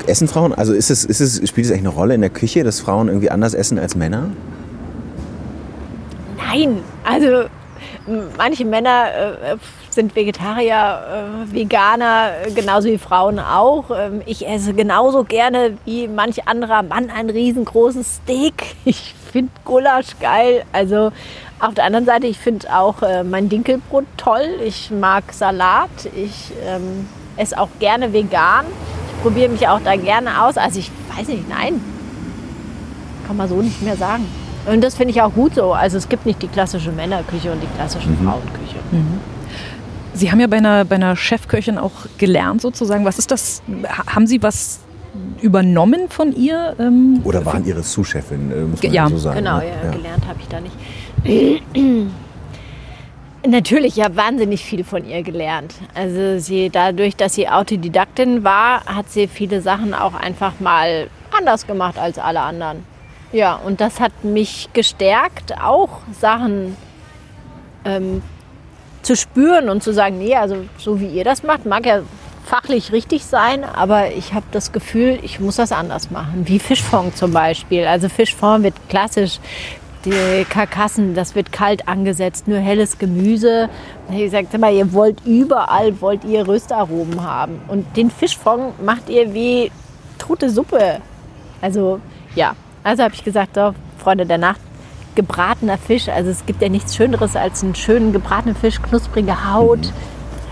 Essen 0.06 0.26
Frauen, 0.26 0.54
also 0.54 0.72
ist 0.72 0.90
es, 0.90 1.04
ist 1.04 1.20
es, 1.20 1.48
spielt 1.48 1.66
es 1.66 1.72
eigentlich 1.72 1.86
eine 1.86 1.94
Rolle 1.94 2.14
in 2.14 2.22
der 2.22 2.30
Küche, 2.30 2.64
dass 2.64 2.80
Frauen 2.80 3.08
irgendwie 3.08 3.30
anders 3.30 3.52
essen 3.52 3.78
als 3.78 3.94
Männer? 3.94 4.30
Nein, 6.38 6.78
also 7.04 7.48
manche 8.36 8.64
Männer 8.64 9.06
äh, 9.52 9.56
sind 9.94 10.14
Vegetarier, 10.14 11.44
äh, 11.48 11.52
Veganer, 11.52 12.30
äh, 12.44 12.50
genauso 12.52 12.88
wie 12.88 12.98
Frauen 12.98 13.38
auch. 13.38 13.90
Ähm, 13.90 14.22
ich 14.26 14.46
esse 14.46 14.74
genauso 14.74 15.24
gerne 15.24 15.76
wie 15.84 16.08
manch 16.08 16.46
anderer 16.46 16.82
Mann 16.82 17.10
ein 17.10 17.30
riesengroßes 17.30 18.16
Steak. 18.16 18.76
Ich 18.84 19.14
finde 19.32 19.50
Gulasch 19.64 20.18
geil. 20.20 20.64
Also 20.72 21.12
auf 21.60 21.74
der 21.74 21.84
anderen 21.84 22.06
Seite, 22.06 22.26
ich 22.26 22.38
finde 22.38 22.74
auch 22.74 23.02
äh, 23.02 23.22
mein 23.22 23.48
Dinkelbrot 23.48 24.04
toll. 24.16 24.48
Ich 24.64 24.90
mag 24.90 25.32
Salat. 25.32 25.90
Ich 26.16 26.52
ähm, 26.64 27.06
esse 27.36 27.58
auch 27.58 27.68
gerne 27.78 28.12
vegan. 28.12 28.64
Ich 29.14 29.22
probiere 29.22 29.50
mich 29.50 29.68
auch 29.68 29.80
da 29.84 29.96
gerne 29.96 30.42
aus. 30.42 30.56
Also 30.56 30.78
ich 30.78 30.90
weiß 31.16 31.28
nicht, 31.28 31.48
nein, 31.48 31.82
kann 33.26 33.36
man 33.36 33.48
so 33.48 33.60
nicht 33.60 33.82
mehr 33.82 33.96
sagen. 33.96 34.26
Und 34.66 34.82
das 34.82 34.94
finde 34.94 35.12
ich 35.12 35.22
auch 35.22 35.32
gut 35.32 35.54
so. 35.54 35.72
Also 35.72 35.96
es 35.96 36.08
gibt 36.08 36.26
nicht 36.26 36.42
die 36.42 36.48
klassische 36.48 36.92
Männerküche 36.92 37.50
und 37.52 37.62
die 37.62 37.66
klassische 37.76 38.08
Frauenküche. 38.22 38.76
Sie 40.18 40.30
haben 40.32 40.40
ja 40.40 40.46
bei 40.48 40.56
einer, 40.58 40.84
bei 40.84 40.96
einer 40.96 41.14
Chefköchin 41.16 41.78
auch 41.78 41.92
gelernt 42.18 42.60
sozusagen. 42.60 43.04
Was 43.04 43.18
ist 43.18 43.30
das? 43.30 43.62
ha- 43.86 44.14
Haben 44.14 44.26
Sie 44.26 44.42
was 44.42 44.80
übernommen 45.40 46.08
von 46.08 46.34
ihr? 46.34 46.74
Ähm, 46.80 47.20
Oder 47.24 47.44
waren 47.46 47.64
ihre 47.64 47.82
Sous-Chefin, 47.82 48.50
äh, 48.50 48.54
muss 48.62 48.82
man 48.82 48.92
Ja, 48.92 49.08
so 49.08 49.16
sagen. 49.18 49.38
Genau, 49.38 49.58
ne? 49.58 49.66
ja, 49.84 49.90
gelernt 49.92 50.26
habe 50.26 50.38
ich 50.40 50.48
da 50.48 50.60
nicht. 50.60 50.74
Natürlich, 53.46 53.96
ich 53.98 54.04
habe 54.04 54.16
wahnsinnig 54.16 54.64
viel 54.64 54.82
von 54.82 55.04
ihr 55.08 55.22
gelernt. 55.22 55.74
Also 55.94 56.38
sie, 56.40 56.68
dadurch, 56.70 57.14
dass 57.16 57.34
sie 57.34 57.48
Autodidaktin 57.48 58.42
war, 58.42 58.84
hat 58.84 59.08
sie 59.10 59.28
viele 59.28 59.62
Sachen 59.62 59.94
auch 59.94 60.14
einfach 60.14 60.58
mal 60.58 61.08
anders 61.36 61.66
gemacht 61.66 61.98
als 61.98 62.18
alle 62.18 62.40
anderen. 62.40 62.82
Ja, 63.32 63.54
und 63.54 63.80
das 63.80 64.00
hat 64.00 64.24
mich 64.24 64.68
gestärkt, 64.72 65.54
auch 65.62 66.00
Sachen 66.18 66.76
ähm, 67.84 68.22
zu 69.02 69.16
spüren 69.16 69.68
und 69.68 69.82
zu 69.82 69.92
sagen, 69.92 70.18
nee, 70.18 70.34
also 70.34 70.56
so 70.78 71.00
wie 71.00 71.06
ihr 71.06 71.24
das 71.24 71.42
macht, 71.42 71.66
mag 71.66 71.86
ja 71.86 72.00
fachlich 72.44 72.92
richtig 72.92 73.26
sein, 73.26 73.62
aber 73.62 74.12
ich 74.12 74.32
habe 74.32 74.46
das 74.52 74.72
Gefühl, 74.72 75.18
ich 75.22 75.38
muss 75.38 75.56
das 75.56 75.70
anders 75.70 76.10
machen. 76.10 76.44
Wie 76.46 76.58
Fischfond 76.58 77.16
zum 77.16 77.32
Beispiel. 77.32 77.86
Also 77.86 78.08
Fischfond 78.08 78.64
wird 78.64 78.74
klassisch, 78.88 79.38
die 80.04 80.46
Karkassen, 80.48 81.14
das 81.14 81.34
wird 81.34 81.52
kalt 81.52 81.88
angesetzt, 81.88 82.48
nur 82.48 82.58
helles 82.58 82.98
Gemüse. 82.98 83.68
Ich 84.10 84.18
gesagt, 84.18 84.52
sag 84.52 84.60
mal, 84.60 84.72
ihr 84.72 84.92
wollt 84.92 85.20
überall, 85.26 86.00
wollt 86.00 86.24
ihr 86.24 86.46
Röstaromen 86.46 87.22
haben. 87.22 87.60
Und 87.68 87.96
den 87.96 88.10
Fischfond 88.10 88.82
macht 88.82 89.08
ihr 89.10 89.34
wie 89.34 89.70
tote 90.18 90.48
Suppe. 90.48 91.00
Also 91.60 92.00
ja, 92.34 92.54
also 92.82 93.02
habe 93.02 93.14
ich 93.14 93.24
gesagt, 93.24 93.56
so, 93.56 93.74
Freunde 93.98 94.24
der 94.24 94.38
Nacht, 94.38 94.60
gebratener 95.18 95.78
Fisch. 95.78 96.08
Also 96.08 96.30
es 96.30 96.46
gibt 96.46 96.62
ja 96.62 96.68
nichts 96.68 96.94
Schöneres 96.94 97.34
als 97.34 97.64
einen 97.64 97.74
schönen 97.74 98.12
gebratenen 98.12 98.54
Fisch, 98.54 98.80
knusprige 98.80 99.52
Haut. 99.52 99.92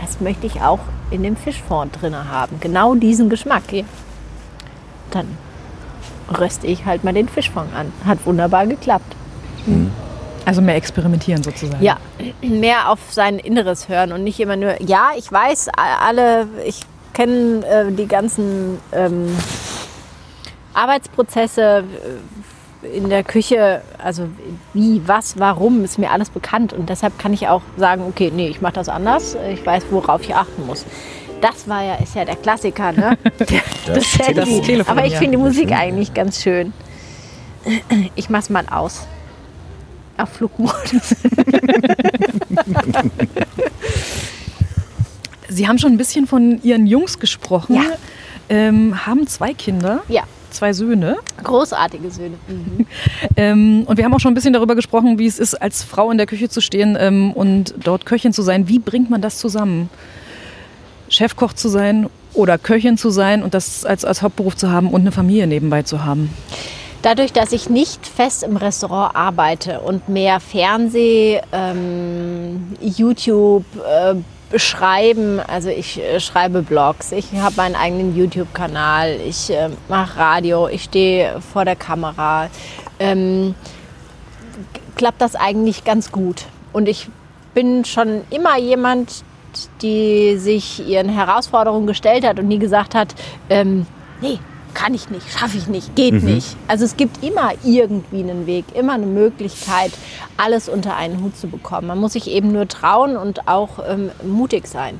Das 0.02 0.20
möchte 0.20 0.46
ich 0.46 0.60
auch 0.60 0.80
in 1.12 1.22
dem 1.22 1.36
Fischfond 1.36 2.02
drin 2.02 2.16
haben. 2.16 2.58
Genau 2.60 2.96
diesen 2.96 3.30
Geschmack. 3.30 3.62
Hier. 3.70 3.84
Dann 5.12 5.38
röste 6.36 6.66
ich 6.66 6.84
halt 6.84 7.04
mal 7.04 7.14
den 7.14 7.28
Fischfond 7.28 7.72
an. 7.76 7.92
Hat 8.04 8.18
wunderbar 8.26 8.66
geklappt. 8.66 9.14
also 10.44 10.60
mehr 10.60 10.74
experimentieren 10.74 11.44
sozusagen. 11.44 11.80
Ja, 11.80 11.98
mehr 12.42 12.90
auf 12.90 12.98
sein 13.10 13.38
Inneres 13.38 13.88
hören 13.88 14.10
und 14.10 14.24
nicht 14.24 14.40
immer 14.40 14.56
nur, 14.56 14.82
ja, 14.82 15.10
ich 15.16 15.30
weiß, 15.30 15.68
alle, 15.76 16.48
ich 16.64 16.80
kenne 17.14 17.64
äh, 17.66 17.92
die 17.92 18.06
ganzen 18.06 18.78
ähm, 18.90 19.28
Arbeitsprozesse 20.74 21.84
in 22.94 23.08
der 23.08 23.24
Küche, 23.24 23.82
also 24.02 24.28
wie, 24.74 25.02
was, 25.06 25.38
warum, 25.38 25.84
ist 25.84 25.98
mir 25.98 26.10
alles 26.10 26.30
bekannt 26.30 26.72
und 26.72 26.88
deshalb 26.88 27.18
kann 27.18 27.32
ich 27.32 27.48
auch 27.48 27.62
sagen, 27.76 28.04
okay, 28.08 28.32
nee, 28.34 28.48
ich 28.48 28.60
mache 28.60 28.74
das 28.74 28.88
anders, 28.88 29.36
ich 29.52 29.64
weiß, 29.64 29.84
worauf 29.90 30.22
ich 30.22 30.34
achten 30.34 30.66
muss. 30.66 30.84
Das 31.40 31.68
war 31.68 31.82
ja, 31.84 31.96
ist 31.96 32.14
ja 32.14 32.24
der 32.24 32.36
Klassiker, 32.36 32.92
ne? 32.92 33.18
Das, 33.86 34.18
Handy. 34.18 34.60
Telefon, 34.62 34.98
Aber 34.98 35.06
ich 35.06 35.12
ja. 35.12 35.18
finde 35.18 35.36
die 35.36 35.42
Musik 35.42 35.70
eigentlich 35.72 36.14
ganz 36.14 36.42
schön. 36.42 36.72
Ich 38.14 38.30
mach's 38.30 38.48
mal 38.48 38.64
aus. 38.70 39.06
Auf 40.16 40.30
Flugmodus. 40.30 41.14
Sie 45.48 45.68
haben 45.68 45.78
schon 45.78 45.92
ein 45.92 45.98
bisschen 45.98 46.26
von 46.26 46.60
Ihren 46.62 46.86
Jungs 46.86 47.18
gesprochen. 47.18 47.76
Ja. 47.76 47.82
Ähm, 48.48 49.06
haben 49.06 49.26
zwei 49.26 49.52
Kinder, 49.52 50.02
Ja, 50.08 50.22
zwei 50.56 50.72
Söhne. 50.72 51.16
großartige 51.42 52.10
Söhne. 52.10 52.36
Mhm. 52.48 52.86
Ähm, 53.38 53.84
und 53.86 53.98
wir 53.98 54.04
haben 54.04 54.14
auch 54.14 54.20
schon 54.20 54.32
ein 54.32 54.34
bisschen 54.34 54.54
darüber 54.54 54.74
gesprochen, 54.74 55.18
wie 55.18 55.26
es 55.26 55.38
ist, 55.38 55.54
als 55.54 55.82
Frau 55.82 56.10
in 56.10 56.16
der 56.16 56.26
Küche 56.26 56.48
zu 56.48 56.60
stehen 56.60 56.96
ähm, 56.98 57.32
und 57.32 57.74
dort 57.82 58.06
Köchin 58.06 58.32
zu 58.32 58.42
sein. 58.42 58.68
Wie 58.68 58.78
bringt 58.78 59.10
man 59.10 59.20
das 59.20 59.38
zusammen? 59.38 59.90
Chefkoch 61.08 61.52
zu 61.52 61.68
sein 61.68 62.08
oder 62.32 62.58
Köchin 62.58 62.96
zu 62.96 63.10
sein 63.10 63.42
und 63.42 63.54
das 63.54 63.84
als, 63.84 64.04
als 64.04 64.22
Hauptberuf 64.22 64.56
zu 64.56 64.70
haben 64.70 64.90
und 64.90 65.02
eine 65.02 65.12
Familie 65.12 65.46
nebenbei 65.46 65.82
zu 65.82 66.04
haben. 66.04 66.30
Dadurch, 67.02 67.32
dass 67.32 67.52
ich 67.52 67.68
nicht 67.68 68.06
fest 68.06 68.42
im 68.42 68.56
Restaurant 68.56 69.14
arbeite 69.14 69.80
und 69.80 70.08
mehr 70.08 70.40
Fernseh, 70.40 71.40
ähm, 71.52 72.74
YouTube, 72.80 73.64
äh, 73.76 74.14
Schreiben, 74.54 75.40
also 75.40 75.68
ich 75.68 76.00
äh, 76.00 76.20
schreibe 76.20 76.62
Blogs, 76.62 77.10
ich 77.10 77.32
habe 77.34 77.56
meinen 77.56 77.74
eigenen 77.74 78.16
YouTube-Kanal, 78.16 79.18
ich 79.26 79.50
äh, 79.50 79.70
mache 79.88 80.18
Radio, 80.18 80.68
ich 80.68 80.84
stehe 80.84 81.40
vor 81.40 81.64
der 81.64 81.74
Kamera, 81.74 82.48
ähm, 83.00 83.56
klappt 84.96 85.20
das 85.20 85.34
eigentlich 85.34 85.84
ganz 85.84 86.12
gut. 86.12 86.46
Und 86.72 86.88
ich 86.88 87.08
bin 87.54 87.84
schon 87.84 88.22
immer 88.30 88.56
jemand, 88.58 89.24
die 89.82 90.36
sich 90.36 90.86
ihren 90.86 91.08
Herausforderungen 91.08 91.86
gestellt 91.86 92.24
hat 92.24 92.38
und 92.38 92.46
nie 92.46 92.58
gesagt 92.58 92.94
hat, 92.94 93.14
ähm, 93.50 93.86
nee, 94.20 94.38
kann 94.76 94.92
ich 94.92 95.08
nicht, 95.08 95.26
schaffe 95.32 95.56
ich 95.56 95.68
nicht, 95.68 95.96
geht 95.96 96.22
nicht. 96.22 96.54
Also 96.68 96.84
es 96.84 96.96
gibt 96.96 97.24
immer 97.24 97.52
irgendwie 97.64 98.20
einen 98.20 98.46
Weg, 98.46 98.66
immer 98.74 98.92
eine 98.92 99.06
Möglichkeit, 99.06 99.90
alles 100.36 100.68
unter 100.68 100.94
einen 100.96 101.22
Hut 101.22 101.36
zu 101.36 101.48
bekommen. 101.48 101.86
Man 101.86 101.98
muss 101.98 102.12
sich 102.12 102.28
eben 102.30 102.52
nur 102.52 102.68
trauen 102.68 103.16
und 103.16 103.48
auch 103.48 103.78
ähm, 103.88 104.10
mutig 104.22 104.66
sein. 104.66 104.98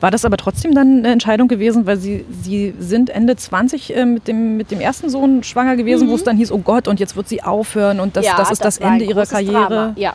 War 0.00 0.10
das 0.10 0.26
aber 0.26 0.36
trotzdem 0.36 0.74
dann 0.74 0.98
eine 0.98 1.12
Entscheidung 1.12 1.48
gewesen, 1.48 1.86
weil 1.86 1.96
Sie, 1.96 2.26
Sie 2.42 2.74
sind 2.78 3.08
Ende 3.08 3.34
20 3.34 3.96
äh, 3.96 4.04
mit, 4.04 4.28
dem, 4.28 4.58
mit 4.58 4.70
dem 4.70 4.78
ersten 4.78 5.08
Sohn 5.08 5.42
schwanger 5.42 5.76
gewesen, 5.76 6.10
wo 6.10 6.16
es 6.16 6.24
dann 6.24 6.36
hieß, 6.36 6.52
oh 6.52 6.58
Gott, 6.58 6.86
und 6.86 7.00
jetzt 7.00 7.16
wird 7.16 7.28
sie 7.28 7.42
aufhören 7.42 7.98
und 7.98 8.16
das, 8.16 8.26
das 8.26 8.50
ist 8.50 8.62
das, 8.62 8.80
ein 8.82 8.94
Ende 8.94 9.04
ihrer 9.06 9.24
Karriere. 9.24 9.68
Drama. 9.68 9.92
Ja. 9.96 10.12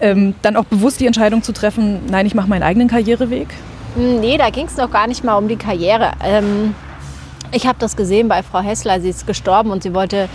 Ähm, 0.00 0.34
dann 0.40 0.56
auch 0.56 0.64
bewusst 0.64 1.00
die 1.00 1.06
Entscheidung 1.06 1.42
zu 1.42 1.52
treffen, 1.52 2.00
nein, 2.08 2.24
ich 2.24 2.34
mache 2.34 2.48
meinen 2.48 2.62
eigenen 2.62 2.88
Karriereweg. 2.88 3.48
Hm, 3.94 4.20
Nee, 4.20 4.38
da 4.38 4.48
ging 4.48 4.66
es 4.66 4.76
noch 4.76 4.90
gar 4.90 5.06
nicht 5.06 5.22
mal 5.22 5.36
um 5.36 5.48
die 5.48 5.56
Karriere. 5.56 6.12
Ähm, 6.24 6.74
ich 7.52 7.66
habe 7.66 7.78
das 7.78 7.96
gesehen 7.96 8.28
bei 8.28 8.42
Frau 8.42 8.60
Hessler. 8.60 9.00
Sie 9.00 9.08
ist 9.08 9.26
gestorben 9.26 9.70
und 9.70 9.82
sie 9.82 9.94
wollte 9.94 10.28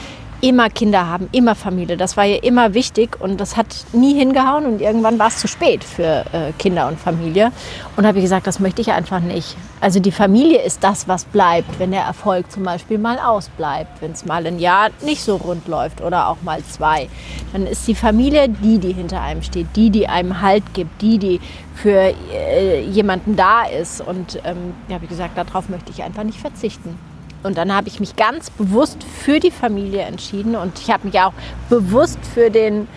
immer 0.43 0.69
Kinder 0.69 1.08
haben, 1.08 1.29
immer 1.32 1.56
Familie. 1.56 1.95
Das 1.95 2.17
war 2.17 2.25
ihr 2.25 2.43
immer 2.43 2.73
wichtig 2.73 3.15
und 3.21 3.39
das 3.39 3.56
hat 3.56 3.67
nie 3.93 4.13
hingehauen 4.13 4.65
und 4.65 4.82
irgendwann 4.82 5.17
war 5.17 5.27
es 5.27 5.38
zu 5.38 5.47
spät 5.47 5.86
für 5.86 6.25
äh, 6.34 6.51
Kinder 6.60 6.89
und 6.89 6.99
Familie. 6.99 7.53
Und 7.95 8.06
habe 8.06 8.17
ich 8.17 8.25
gesagt, 8.25 8.45
das 8.45 8.60
möchte 8.60 8.82
ich 8.82 8.91
einfach 8.91 9.21
nicht. 9.21 9.56
Also 9.79 10.01
die 10.01 10.12
Familie 10.12 10.62
ist 10.62 10.84
das, 10.84 11.08
was 11.08 11.23
bleibt, 11.23 11.79
wenn 11.79 11.91
der 11.91 12.01
Erfolg 12.01 12.51
zum 12.51 12.63
Beispiel 12.63 12.97
mal 12.97 13.19
ausbleibt, 13.19 14.01
wenn 14.01 14.12
es 14.12 14.25
mal 14.25 14.45
ein 14.45 14.60
Jahr 14.60 14.89
nicht 15.01 15.23
so 15.23 15.38
rund 15.38 15.65
läuft 15.69 16.01
oder 16.01 16.27
auch 16.27 16.41
mal 16.41 16.62
zwei. 16.65 17.08
Dann 17.53 17.65
ist 17.65 17.88
die 17.88 17.95
Familie 17.95 18.49
die, 18.49 18.79
die 18.79 18.91
hinter 18.91 19.21
einem 19.21 19.43
steht, 19.43 19.67
die, 19.77 19.91
die 19.91 20.10
einem 20.10 20.41
Halt 20.41 20.73
gibt, 20.73 21.01
die, 21.01 21.19
die 21.19 21.39
für 21.73 22.13
äh, 22.34 22.82
jemanden 22.82 23.38
da 23.38 23.63
ist. 23.63 24.01
Und 24.01 24.41
ähm, 24.43 24.73
ja, 24.89 25.01
wie 25.01 25.08
gesagt, 25.08 25.38
darauf 25.38 25.69
möchte 25.69 25.91
ich 25.91 26.03
einfach 26.03 26.23
nicht 26.23 26.39
verzichten. 26.39 26.99
Und 27.43 27.58
dann 27.58 27.73
habe 27.75 27.88
ich 27.88 27.99
mich 27.99 28.15
ganz 28.15 28.49
bewusst 28.49 29.03
für 29.03 29.39
die 29.39 29.51
Familie 29.51 30.01
entschieden 30.01 30.56
und 30.56 30.79
ich 30.79 30.89
habe 30.89 31.08
mich 31.08 31.19
auch 31.19 31.34
bewusst 31.69 32.19
für 32.34 32.49
den 32.49 32.88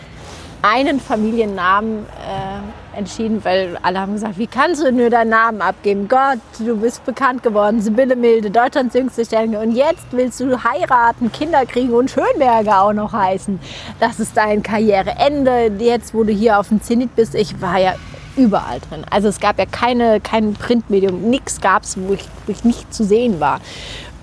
einen 0.62 1.00
Familiennamen 1.00 2.06
äh, 2.06 2.98
entschieden, 2.98 3.44
weil 3.44 3.78
alle 3.82 4.00
haben 4.00 4.14
gesagt, 4.14 4.38
wie 4.38 4.46
kannst 4.46 4.82
du 4.82 4.90
nur 4.90 5.10
deinen 5.10 5.30
Namen 5.30 5.60
abgeben? 5.60 6.08
Gott, 6.08 6.38
du 6.58 6.76
bist 6.76 7.04
bekannt 7.04 7.42
geworden, 7.42 7.80
Sibylle 7.80 8.16
Milde, 8.16 8.50
Deutschlands 8.50 8.94
jüngste 8.94 9.24
Sterne 9.24 9.60
und 9.60 9.72
jetzt 9.72 10.06
willst 10.10 10.40
du 10.40 10.64
heiraten, 10.64 11.30
Kinder 11.30 11.66
kriegen 11.66 11.92
und 11.92 12.10
Schönberger 12.10 12.82
auch 12.82 12.92
noch 12.92 13.12
heißen. 13.12 13.60
Das 14.00 14.18
ist 14.18 14.36
dein 14.36 14.62
Karriereende, 14.62 15.70
jetzt 15.78 16.14
wo 16.14 16.24
du 16.24 16.32
hier 16.32 16.58
auf 16.58 16.68
dem 16.68 16.82
Zenit 16.82 17.14
bist. 17.14 17.34
Ich 17.34 17.60
war 17.60 17.78
ja 17.78 17.94
überall 18.36 18.80
drin. 18.80 19.04
Also 19.10 19.28
es 19.28 19.40
gab 19.40 19.58
ja 19.58 19.66
keine, 19.66 20.20
kein 20.20 20.54
Printmedium, 20.54 21.22
nichts 21.22 21.60
gab 21.60 21.82
es, 21.84 21.96
wo 21.98 22.12
ich, 22.12 22.24
wo 22.46 22.52
ich 22.52 22.64
nicht 22.64 22.92
zu 22.92 23.04
sehen 23.04 23.40
war. 23.40 23.60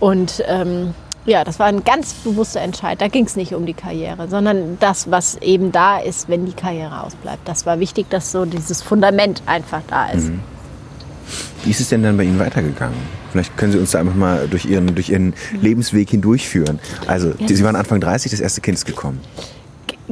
Und 0.03 0.43
ähm, 0.47 0.93
ja, 1.25 1.45
das 1.45 1.59
war 1.59 1.67
ein 1.67 1.85
ganz 1.85 2.13
bewusster 2.13 2.59
Entscheid. 2.59 2.99
Da 2.99 3.07
ging 3.07 3.23
es 3.23 3.37
nicht 3.37 3.53
um 3.53 3.65
die 3.65 3.73
Karriere, 3.73 4.27
sondern 4.27 4.77
das, 4.81 5.09
was 5.09 5.37
eben 5.37 5.71
da 5.71 5.97
ist, 5.97 6.27
wenn 6.27 6.45
die 6.45 6.51
Karriere 6.51 7.03
ausbleibt. 7.03 7.47
Das 7.47 7.65
war 7.65 7.79
wichtig, 7.79 8.09
dass 8.09 8.33
so 8.33 8.43
dieses 8.43 8.81
Fundament 8.81 9.41
einfach 9.45 9.79
da 9.87 10.09
ist. 10.09 10.29
Wie 11.63 11.69
ist 11.69 11.79
es 11.79 11.87
denn 11.87 12.03
dann 12.03 12.17
bei 12.17 12.23
Ihnen 12.23 12.37
weitergegangen? 12.37 12.97
Vielleicht 13.31 13.55
können 13.55 13.71
Sie 13.71 13.79
uns 13.79 13.91
da 13.91 14.01
einfach 14.01 14.13
mal 14.13 14.49
durch 14.49 14.65
Ihren, 14.65 14.93
durch 14.93 15.07
Ihren 15.07 15.33
Lebensweg 15.61 16.09
hindurchführen. 16.09 16.81
Also, 17.07 17.31
Sie 17.47 17.63
waren 17.63 17.77
Anfang 17.77 18.01
30, 18.01 18.29
das 18.29 18.41
erste 18.41 18.59
Kind 18.59 18.77
ist 18.77 18.85
gekommen. 18.85 19.21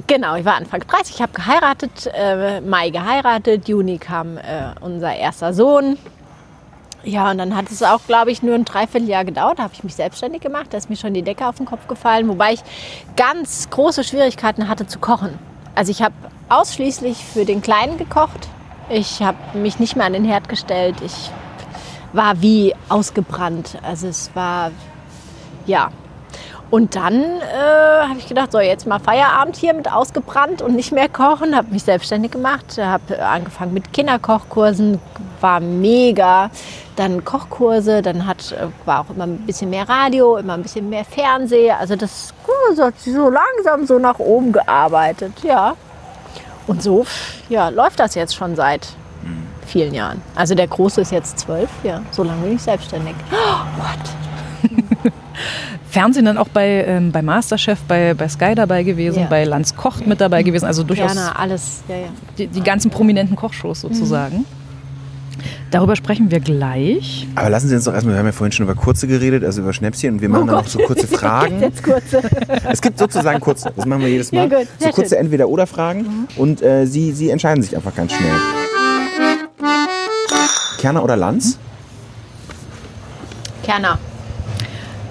Genau, 0.07 0.37
ich 0.37 0.45
war 0.45 0.55
Anfang 0.55 0.79
30, 0.87 1.15
ich 1.15 1.21
habe 1.21 1.33
geheiratet, 1.33 2.09
äh, 2.13 2.61
Mai 2.61 2.91
geheiratet, 2.91 3.67
Juni 3.67 3.97
kam 3.97 4.37
äh, 4.37 4.41
unser 4.79 5.13
erster 5.13 5.53
Sohn. 5.53 5.97
Ja, 7.03 7.31
und 7.31 7.39
dann 7.39 7.55
hat 7.55 7.71
es 7.71 7.81
auch, 7.81 8.01
glaube 8.05 8.31
ich, 8.31 8.43
nur 8.43 8.53
ein 8.53 8.65
Dreivierteljahr 8.65 9.25
gedauert. 9.25 9.59
Da 9.59 9.63
habe 9.63 9.73
ich 9.73 9.83
mich 9.83 9.95
selbstständig 9.95 10.41
gemacht. 10.41 10.67
Da 10.69 10.77
ist 10.77 10.89
mir 10.89 10.95
schon 10.95 11.13
die 11.13 11.23
Decke 11.23 11.47
auf 11.47 11.55
den 11.55 11.65
Kopf 11.65 11.87
gefallen, 11.87 12.27
wobei 12.27 12.53
ich 12.53 12.61
ganz 13.15 13.69
große 13.69 14.03
Schwierigkeiten 14.03 14.67
hatte 14.67 14.85
zu 14.85 14.99
kochen. 14.99 15.39
Also 15.73 15.91
ich 15.91 16.01
habe 16.01 16.13
ausschließlich 16.49 17.17
für 17.17 17.45
den 17.45 17.61
Kleinen 17.61 17.97
gekocht. 17.97 18.49
Ich 18.89 19.21
habe 19.21 19.37
mich 19.57 19.79
nicht 19.79 19.95
mehr 19.95 20.05
an 20.05 20.13
den 20.13 20.25
Herd 20.25 20.47
gestellt. 20.49 20.95
Ich 21.03 21.31
war 22.13 22.41
wie 22.41 22.75
ausgebrannt. 22.89 23.79
Also 23.81 24.07
es 24.07 24.29
war, 24.35 24.71
ja, 25.65 25.91
und 26.71 26.95
dann 26.95 27.21
äh, 27.21 28.07
habe 28.07 28.17
ich 28.17 28.27
gedacht, 28.27 28.53
so 28.53 28.59
jetzt 28.59 28.87
mal 28.87 28.99
Feierabend 28.99 29.57
hier 29.57 29.73
mit 29.73 29.91
ausgebrannt 29.91 30.61
und 30.61 30.75
nicht 30.75 30.91
mehr 30.91 31.09
kochen. 31.09 31.55
Habe 31.55 31.71
mich 31.71 31.83
selbstständig 31.83 32.31
gemacht, 32.31 32.79
habe 32.81 33.23
angefangen 33.23 33.73
mit 33.73 33.93
Kinderkochkursen, 33.93 34.99
war 35.41 35.59
mega. 35.59 36.49
Dann 36.95 37.23
Kochkurse, 37.23 38.01
dann 38.01 38.25
hat, 38.25 38.53
äh, 38.53 38.67
war 38.85 39.01
auch 39.01 39.09
immer 39.13 39.25
ein 39.25 39.39
bisschen 39.39 39.69
mehr 39.69 39.87
Radio, 39.87 40.37
immer 40.37 40.53
ein 40.53 40.63
bisschen 40.63 40.89
mehr 40.89 41.05
Fernsehen. 41.05 41.75
Also 41.79 41.95
das 41.95 42.33
uh, 42.47 42.75
so 42.75 42.85
hat 42.85 42.99
sich 42.99 43.13
so 43.13 43.29
langsam 43.29 43.85
so 43.85 43.99
nach 43.99 44.19
oben 44.19 44.51
gearbeitet, 44.51 45.33
ja. 45.43 45.75
Und 46.67 46.81
so 46.81 47.05
ja, 47.49 47.69
läuft 47.69 47.99
das 47.99 48.15
jetzt 48.15 48.33
schon 48.33 48.55
seit 48.55 48.87
vielen 49.71 49.93
Jahren. 49.93 50.21
Also 50.35 50.53
der 50.53 50.67
Große 50.67 51.01
ist 51.01 51.11
jetzt 51.11 51.39
zwölf, 51.39 51.69
ja. 51.83 52.01
So 52.11 52.23
lange 52.23 52.41
bin 52.41 52.55
ich 52.55 52.61
selbstständig. 52.61 53.15
Oh, 53.31 53.35
what? 53.81 54.90
Fernsehen 55.89 56.25
dann 56.25 56.37
auch 56.37 56.47
bei, 56.47 56.85
ähm, 56.87 57.11
bei 57.11 57.21
Masterchef, 57.21 57.79
bei, 57.87 58.13
bei 58.13 58.27
Sky 58.29 58.55
dabei 58.55 58.83
gewesen, 58.83 59.21
Ja. 59.23 59.27
bei 59.27 59.43
Lanz 59.43 59.75
kocht 59.75 60.07
mit 60.07 60.21
dabei 60.21 60.43
gewesen, 60.43 60.65
also 60.65 60.83
durchaus 60.83 61.13
Gerne 61.13 61.37
alles, 61.37 61.81
ja, 61.87 61.95
ja. 61.95 62.01
die, 62.37 62.47
die 62.47 62.61
ganzen 62.61 62.89
prominenten 62.91 63.35
Kochshows 63.35 63.81
sozusagen. 63.81 64.45
Darüber 65.71 65.95
sprechen 65.95 66.29
wir 66.31 66.39
gleich. 66.41 67.27
Aber 67.35 67.49
lassen 67.49 67.69
Sie 67.69 67.75
uns 67.75 67.85
doch 67.85 67.93
erstmal, 67.93 68.13
wir 68.15 68.19
haben 68.19 68.25
ja 68.25 68.31
vorhin 68.33 68.51
schon 68.51 68.65
über 68.65 68.75
kurze 68.75 69.07
geredet, 69.07 69.43
also 69.43 69.61
über 69.61 69.73
Schnäpschen 69.73 70.15
und 70.15 70.21
wir 70.21 70.29
machen 70.29 70.47
dann 70.47 70.57
noch 70.57 70.67
so 70.67 70.79
kurze 70.79 71.07
Fragen. 71.17 71.61
Jetzt 71.61 71.81
kurze. 71.83 72.21
Es 72.69 72.81
gibt 72.81 72.99
sozusagen 72.99 73.39
kurze, 73.39 73.71
das 73.75 73.85
machen 73.85 74.01
wir 74.01 74.09
jedes 74.09 74.31
Mal. 74.31 74.49
Ja, 74.51 74.59
gut, 74.59 74.67
so 74.79 74.89
kurze 74.89 75.09
schön. 75.15 75.19
Entweder-Oder-Fragen 75.25 76.27
und 76.35 76.61
äh, 76.61 76.85
Sie, 76.85 77.11
Sie 77.13 77.29
entscheiden 77.29 77.63
sich 77.63 77.75
einfach 77.75 77.95
ganz 77.95 78.11
schnell. 78.13 78.31
Kerner 80.77 81.03
oder 81.03 81.15
Lanz? 81.15 81.57
Kerner. 83.63 83.97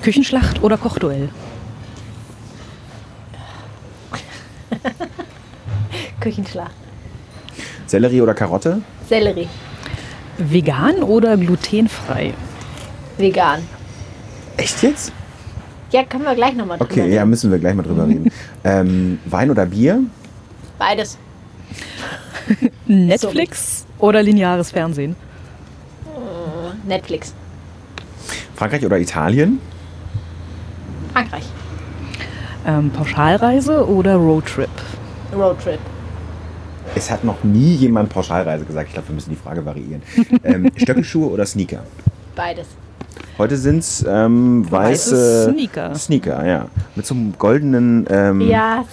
Küchenschlacht 0.02 0.62
oder 0.62 0.76
Kochduell? 0.78 1.28
Küchenschlacht. 6.20 6.72
Sellerie 7.86 8.20
oder 8.22 8.34
Karotte? 8.34 8.82
Sellerie. 9.08 9.48
Vegan 10.38 11.02
oder 11.02 11.36
glutenfrei? 11.36 12.32
Vegan. 13.18 13.60
Echt 14.56 14.82
jetzt? 14.82 15.12
Ja, 15.90 16.04
können 16.04 16.24
wir 16.24 16.34
gleich 16.34 16.54
nochmal 16.54 16.78
drüber 16.78 16.90
Okay, 16.90 17.08
ja, 17.12 17.20
reden. 17.20 17.30
müssen 17.30 17.50
wir 17.50 17.58
gleich 17.58 17.74
mal 17.74 17.82
drüber 17.82 18.06
reden. 18.06 18.30
Ähm, 18.62 19.18
Wein 19.24 19.50
oder 19.50 19.64
Bier? 19.64 20.00
Beides. 20.78 21.16
Netflix 22.86 23.86
oder 23.98 24.22
lineares 24.22 24.70
Fernsehen? 24.70 25.16
Netflix. 26.86 27.32
Frankreich 28.54 28.84
oder 28.84 28.98
Italien? 28.98 29.58
Frankreich. 31.20 31.44
Ähm, 32.66 32.90
Pauschalreise 32.90 33.86
oder 33.86 34.16
Roadtrip? 34.16 34.68
Roadtrip. 35.34 35.78
Es 36.94 37.10
hat 37.10 37.24
noch 37.24 37.44
nie 37.44 37.74
jemand 37.74 38.08
Pauschalreise 38.10 38.64
gesagt. 38.64 38.88
Ich 38.88 38.94
glaube, 38.94 39.08
wir 39.08 39.14
müssen 39.14 39.30
die 39.30 39.36
Frage 39.36 39.64
variieren. 39.64 40.02
ähm, 40.44 40.70
Stöckelschuhe 40.76 41.28
oder 41.30 41.46
Sneaker? 41.46 41.80
Beides. 42.34 42.66
Heute 43.38 43.56
sind 43.56 43.78
es 43.78 44.04
ähm, 44.08 44.70
weiße 44.70 45.50
Sneaker. 45.52 45.94
Sneaker, 45.94 46.46
ja. 46.46 46.66
Mit 46.94 47.06
so 47.06 47.14
einem 47.14 47.32
goldenen 47.38 48.06
ähm, 48.10 48.40
Ja, 48.42 48.84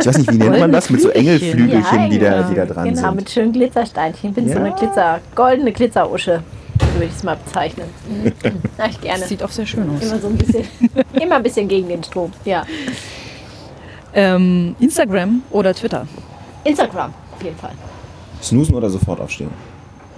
Ich 0.00 0.06
weiß 0.06 0.18
nicht, 0.18 0.32
wie 0.32 0.36
nennt 0.38 0.58
man 0.60 0.70
das? 0.72 0.88
Mit 0.90 1.00
so 1.00 1.08
Engelflügelchen, 1.10 2.10
die, 2.10 2.18
da, 2.18 2.36
genau. 2.36 2.48
die 2.50 2.54
da 2.54 2.64
dran 2.66 2.84
Genau, 2.88 3.00
sind. 3.00 3.16
mit 3.16 3.30
schönen 3.30 3.52
Glitzersteinchen. 3.52 4.30
Ich 4.30 4.34
bin 4.36 4.46
so 4.48 4.54
Ja. 4.54 4.60
eine 4.60 4.72
Glitzer, 4.74 5.20
goldene 5.34 5.72
Glitzerusche, 5.72 6.42
so 6.67 6.67
würde 6.98 7.06
ich 7.06 7.16
es 7.16 7.22
mal 7.22 7.36
bezeichnen. 7.36 7.88
Mhm. 8.08 8.32
Mach 8.76 8.88
ich 8.88 9.00
gerne. 9.00 9.24
Sieht 9.24 9.42
auch 9.42 9.50
sehr 9.50 9.66
schön 9.66 9.88
aus. 9.96 10.02
Immer 10.02 10.18
so 10.18 10.26
ein 10.28 10.36
bisschen, 10.36 10.64
immer 11.20 11.36
ein 11.36 11.42
bisschen 11.42 11.66
gegen 11.68 11.88
den 11.88 12.02
Strom. 12.04 12.32
Ja. 12.44 12.64
Ähm, 14.14 14.74
Instagram 14.80 15.42
oder 15.50 15.74
Twitter? 15.74 16.06
Instagram, 16.64 17.12
auf 17.34 17.42
jeden 17.42 17.56
Fall. 17.56 17.72
Snoosen 18.42 18.74
oder 18.74 18.88
sofort 18.90 19.20
aufstehen? 19.20 19.50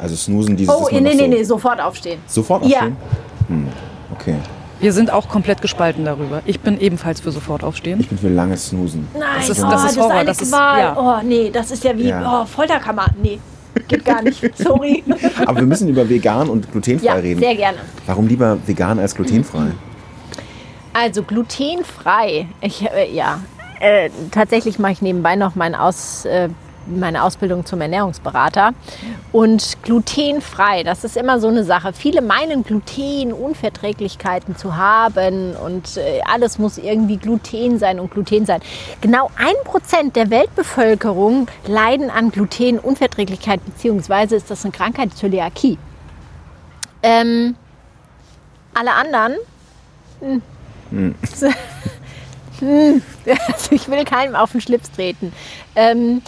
Also 0.00 0.14
snoosen 0.16 0.56
dieses 0.56 0.74
Oh, 0.74 0.88
nee, 0.90 1.00
nee, 1.00 1.12
so 1.16 1.26
nee, 1.26 1.42
sofort 1.42 1.80
aufstehen. 1.80 2.20
Sofort 2.26 2.64
Ja. 2.66 2.78
aufstehen? 2.78 2.96
Hm, 3.48 3.68
okay. 4.12 4.36
Wir 4.78 4.92
sind 4.94 5.10
auch 5.12 5.28
komplett 5.28 5.60
gespalten 5.60 6.06
darüber. 6.06 6.40
Ich 6.46 6.60
bin 6.60 6.80
ebenfalls 6.80 7.20
für 7.20 7.30
sofort 7.32 7.62
aufstehen. 7.62 8.00
Ich 8.00 8.08
bin 8.08 8.16
für 8.16 8.28
langes 8.30 8.68
Snoosen. 8.68 9.06
Nein, 9.12 9.22
Das 9.36 9.50
ist- 9.50 9.62
oh, 9.62 9.68
das 9.70 9.84
ist 9.90 9.98
Horror, 10.00 10.24
das 10.24 10.40
ist- 10.40 10.52
Qual. 10.52 10.80
ja. 10.80 10.96
Oh, 10.96 11.22
nee, 11.26 11.50
das 11.50 11.70
ist 11.70 11.84
ja 11.84 11.94
wie 11.98 12.08
Ja. 12.08 12.42
oh, 12.42 12.46
Folterkammer. 12.46 13.06
Nee, 13.22 13.38
geht 13.88 14.04
gar 14.04 14.22
nicht. 14.22 14.56
Sorry. 14.56 15.02
Aber 15.46 15.60
wir 15.60 15.66
müssen 15.66 15.88
über 15.88 16.08
vegan 16.08 16.48
und 16.48 16.70
glutenfrei 16.70 17.06
ja, 17.06 17.14
reden. 17.14 17.40
sehr 17.40 17.54
gerne. 17.54 17.78
Warum 18.06 18.26
lieber 18.26 18.58
vegan 18.66 18.98
als 18.98 19.14
glutenfrei? 19.14 19.72
Also 20.92 21.22
glutenfrei. 21.22 22.46
Ich, 22.60 22.82
äh, 22.82 23.12
ja, 23.12 23.40
äh, 23.80 24.10
tatsächlich 24.30 24.78
mache 24.78 24.92
ich 24.92 25.02
nebenbei 25.02 25.36
noch 25.36 25.54
mein 25.54 25.74
Aus, 25.74 26.24
äh, 26.24 26.48
meine 26.98 27.22
Ausbildung 27.22 27.64
zum 27.64 27.80
Ernährungsberater. 27.80 28.72
Und 29.32 29.78
glutenfrei, 29.82 30.82
das 30.82 31.04
ist 31.04 31.16
immer 31.16 31.40
so 31.40 31.48
eine 31.48 31.64
Sache. 31.64 31.92
Viele 31.92 32.22
meinen 32.22 32.64
Glutenunverträglichkeiten 32.64 34.56
zu 34.56 34.76
haben 34.76 35.54
und 35.56 35.96
äh, 35.96 36.20
alles 36.24 36.58
muss 36.58 36.78
irgendwie 36.78 37.16
Gluten 37.16 37.78
sein 37.78 38.00
und 38.00 38.10
Gluten 38.10 38.46
sein. 38.46 38.60
Genau 39.00 39.30
ein 39.36 39.54
Prozent 39.64 40.16
der 40.16 40.30
Weltbevölkerung 40.30 41.46
leiden 41.66 42.10
an 42.10 42.30
Glutenunverträglichkeit, 42.30 43.64
beziehungsweise 43.64 44.36
ist 44.36 44.50
das 44.50 44.64
eine 44.64 44.72
Krankheit 44.72 45.16
Zöliakie. 45.16 45.78
Ähm, 47.02 47.56
alle 48.74 48.92
anderen 48.92 49.36
Hm, 50.90 51.14
also 51.22 51.46
ich 53.70 53.88
will 53.88 54.04
keinem 54.04 54.34
auf 54.34 54.52
den 54.52 54.60
Schlips 54.60 54.90
treten. 54.90 55.32
Ähm, 55.76 56.22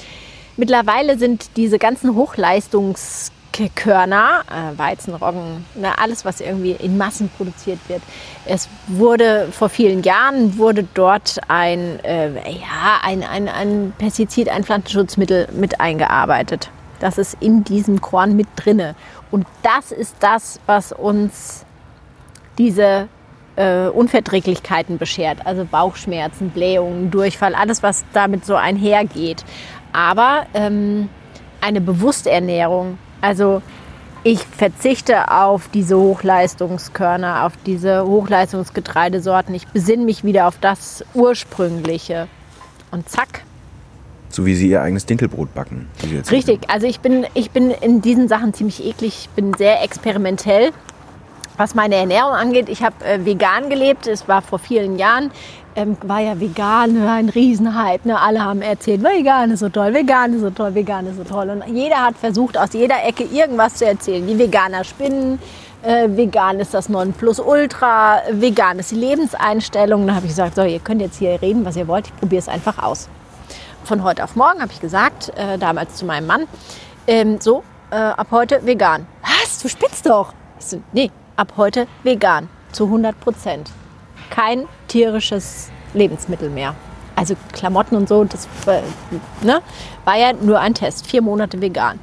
mittlerweile 0.62 1.18
sind 1.18 1.56
diese 1.56 1.80
ganzen 1.80 2.14
Hochleistungskörner, 2.14 4.44
äh, 4.46 4.78
Weizen, 4.78 5.12
Roggen, 5.12 5.66
ne, 5.74 5.98
alles, 5.98 6.24
was 6.24 6.40
irgendwie 6.40 6.70
in 6.70 6.96
Massen 6.96 7.28
produziert 7.36 7.80
wird. 7.88 8.00
Es 8.46 8.68
wurde 8.86 9.48
vor 9.50 9.68
vielen 9.68 10.04
Jahren 10.04 10.56
wurde 10.58 10.86
dort 10.94 11.40
ein, 11.48 11.98
äh, 12.04 12.28
ja, 12.48 13.00
ein, 13.02 13.24
ein, 13.24 13.48
ein 13.48 13.92
Pestizid, 13.98 14.48
ein 14.48 14.62
Pflanzenschutzmittel 14.62 15.48
mit 15.52 15.80
eingearbeitet. 15.80 16.70
Das 17.00 17.18
ist 17.18 17.36
in 17.40 17.64
diesem 17.64 18.00
Korn 18.00 18.36
mit 18.36 18.46
drinne. 18.54 18.94
Und 19.32 19.48
das 19.64 19.90
ist 19.90 20.14
das, 20.20 20.60
was 20.66 20.92
uns 20.92 21.66
diese 22.56 23.08
äh, 23.56 23.88
Unverträglichkeiten 23.88 24.96
beschert, 24.96 25.44
also 25.44 25.64
Bauchschmerzen, 25.64 26.50
Blähungen, 26.50 27.10
Durchfall, 27.10 27.56
alles, 27.56 27.82
was 27.82 28.04
damit 28.12 28.46
so 28.46 28.54
einhergeht. 28.54 29.44
Aber 29.92 30.46
ähm, 30.54 31.08
eine 31.60 31.80
bewusste 31.80 32.30
Ernährung, 32.30 32.98
also 33.20 33.62
ich 34.24 34.40
verzichte 34.40 35.30
auf 35.32 35.68
diese 35.68 35.96
Hochleistungskörner, 35.96 37.44
auf 37.44 37.54
diese 37.66 38.06
Hochleistungsgetreidesorten. 38.06 39.54
Ich 39.54 39.66
besinne 39.68 40.04
mich 40.04 40.22
wieder 40.22 40.46
auf 40.46 40.58
das 40.60 41.04
Ursprüngliche. 41.12 42.28
Und 42.92 43.08
zack, 43.08 43.42
So 44.28 44.46
wie 44.46 44.54
sie 44.54 44.68
ihr 44.68 44.80
eigenes 44.80 45.06
Dinkelbrot 45.06 45.52
backen. 45.54 45.88
Richtig, 46.30 46.70
also 46.70 46.86
ich 46.86 47.00
bin, 47.00 47.26
ich 47.34 47.50
bin 47.50 47.70
in 47.70 48.00
diesen 48.00 48.28
Sachen 48.28 48.54
ziemlich 48.54 48.84
eklig, 48.84 49.24
ich 49.24 49.28
bin 49.30 49.52
sehr 49.54 49.82
experimentell. 49.82 50.70
Was 51.58 51.74
meine 51.74 51.96
Ernährung 51.96 52.32
angeht, 52.32 52.68
ich 52.70 52.82
habe 52.82 53.04
äh, 53.04 53.24
vegan 53.26 53.68
gelebt, 53.68 54.06
es 54.06 54.26
war 54.28 54.40
vor 54.40 54.58
vielen 54.58 54.98
Jahren, 54.98 55.30
ähm, 55.76 55.96
war 56.02 56.20
ja 56.20 56.38
vegan 56.38 56.94
ne, 56.94 57.10
ein 57.10 57.28
Riesenhype. 57.28 58.06
Ne? 58.08 58.20
Alle 58.20 58.44
haben 58.44 58.62
erzählt, 58.62 59.02
vegan 59.02 59.50
ist 59.50 59.60
so 59.60 59.68
toll, 59.68 59.94
vegan 59.94 60.34
ist 60.34 60.40
so 60.42 60.50
toll, 60.50 60.74
vegan 60.74 61.06
ist 61.06 61.16
so 61.16 61.24
toll. 61.24 61.50
Und 61.50 61.74
jeder 61.74 61.96
hat 61.96 62.16
versucht, 62.16 62.58
aus 62.58 62.72
jeder 62.72 63.04
Ecke 63.04 63.24
irgendwas 63.24 63.74
zu 63.74 63.86
erzählen. 63.86 64.26
Die 64.26 64.38
Veganer 64.38 64.84
spinnen, 64.84 65.38
äh, 65.82 66.08
vegan 66.08 66.60
ist 66.60 66.74
das 66.74 66.88
Nonplusultra, 66.88 68.22
vegan 68.32 68.78
ist 68.78 68.90
die 68.90 68.96
Lebenseinstellung. 68.96 70.06
Da 70.06 70.14
habe 70.14 70.26
ich 70.26 70.32
gesagt, 70.32 70.54
so, 70.54 70.62
ihr 70.62 70.80
könnt 70.80 71.00
jetzt 71.00 71.18
hier 71.18 71.40
reden, 71.40 71.64
was 71.64 71.76
ihr 71.76 71.88
wollt, 71.88 72.06
ich 72.06 72.16
probiere 72.16 72.40
es 72.40 72.48
einfach 72.48 72.82
aus 72.82 73.08
von 73.84 74.02
heute 74.04 74.24
auf 74.24 74.36
morgen 74.36 74.60
habe 74.60 74.72
ich 74.72 74.80
gesagt, 74.80 75.32
äh, 75.36 75.58
damals 75.58 75.96
zu 75.96 76.04
meinem 76.04 76.26
Mann, 76.26 76.46
ähm, 77.06 77.40
so, 77.40 77.62
äh, 77.90 77.96
ab 77.96 78.28
heute 78.30 78.64
vegan. 78.64 79.06
Was? 79.22 79.60
Du 79.60 79.68
spinnst 79.68 80.06
doch. 80.06 80.32
Ich 80.58 80.66
so, 80.66 80.82
nee, 80.92 81.10
ab 81.36 81.54
heute 81.56 81.86
vegan. 82.02 82.48
Zu 82.72 82.84
100 82.84 83.20
Prozent. 83.20 83.70
Kein 84.32 84.66
tierisches 84.88 85.70
Lebensmittel 85.94 86.48
mehr. 86.48 86.74
Also 87.14 87.34
Klamotten 87.52 87.96
und 87.96 88.08
so, 88.08 88.24
das 88.24 88.48
ne, 89.42 89.60
war 90.04 90.16
ja 90.16 90.32
nur 90.32 90.58
ein 90.58 90.72
Test. 90.72 91.06
Vier 91.06 91.20
Monate 91.20 91.60
vegan. 91.60 92.00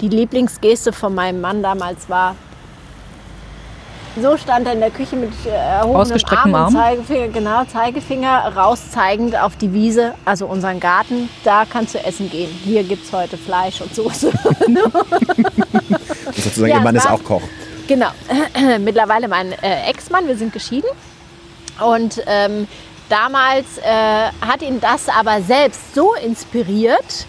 Die 0.00 0.08
Lieblingsgeste 0.08 0.92
von 0.92 1.14
meinem 1.14 1.40
Mann 1.40 1.62
damals 1.62 2.08
war, 2.08 2.34
so 4.20 4.36
stand 4.36 4.66
er 4.66 4.72
in 4.72 4.80
der 4.80 4.90
Küche 4.90 5.14
mit 5.14 5.30
äh, 5.46 5.50
erhobenem 5.50 6.18
Arm 6.26 6.50
und 6.50 6.54
Arm? 6.56 6.74
Zeigefinger, 6.74 7.28
genau, 7.28 7.64
Zeigefinger 7.64 8.52
rauszeigend 8.56 9.40
auf 9.40 9.54
die 9.56 9.72
Wiese, 9.72 10.14
also 10.24 10.46
unseren 10.46 10.80
Garten. 10.80 11.28
Da 11.44 11.64
kannst 11.64 11.94
du 11.94 12.04
essen 12.04 12.28
gehen. 12.28 12.50
Hier 12.64 12.82
gibt 12.82 13.04
es 13.04 13.12
heute 13.12 13.36
Fleisch 13.36 13.80
und 13.80 13.94
Soße. 13.94 14.32
Das 16.26 16.36
sozusagen, 16.44 16.70
Ja, 16.70 16.78
ihr 16.78 16.80
Mann 16.80 16.96
ist 16.96 17.08
auch 17.08 17.22
Koch. 17.22 17.42
Genau. 17.90 18.10
Mittlerweile 18.78 19.26
mein 19.26 19.50
äh, 19.50 19.90
Ex-Mann, 19.90 20.28
wir 20.28 20.36
sind 20.36 20.52
geschieden. 20.52 20.88
Und 21.84 22.22
ähm, 22.28 22.68
damals 23.08 23.78
äh, 23.78 24.30
hat 24.40 24.62
ihn 24.62 24.80
das 24.80 25.08
aber 25.08 25.42
selbst 25.42 25.92
so 25.92 26.14
inspiriert, 26.14 27.26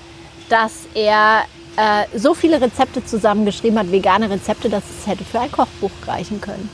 dass 0.50 0.86
er 0.94 1.46
äh, 1.78 2.06
so 2.16 2.36
viele 2.36 2.62
Rezepte 2.62 3.04
zusammengeschrieben 3.04 3.80
hat, 3.80 3.92
vegane 3.92 4.30
Rezepte, 4.30 4.70
dass 4.70 4.84
es 4.84 5.08
hätte 5.08 5.26
für 5.26 5.40
ein 5.40 5.52
Kochbuch 5.52 5.90
reichen 6.06 6.40
können. 6.40 6.70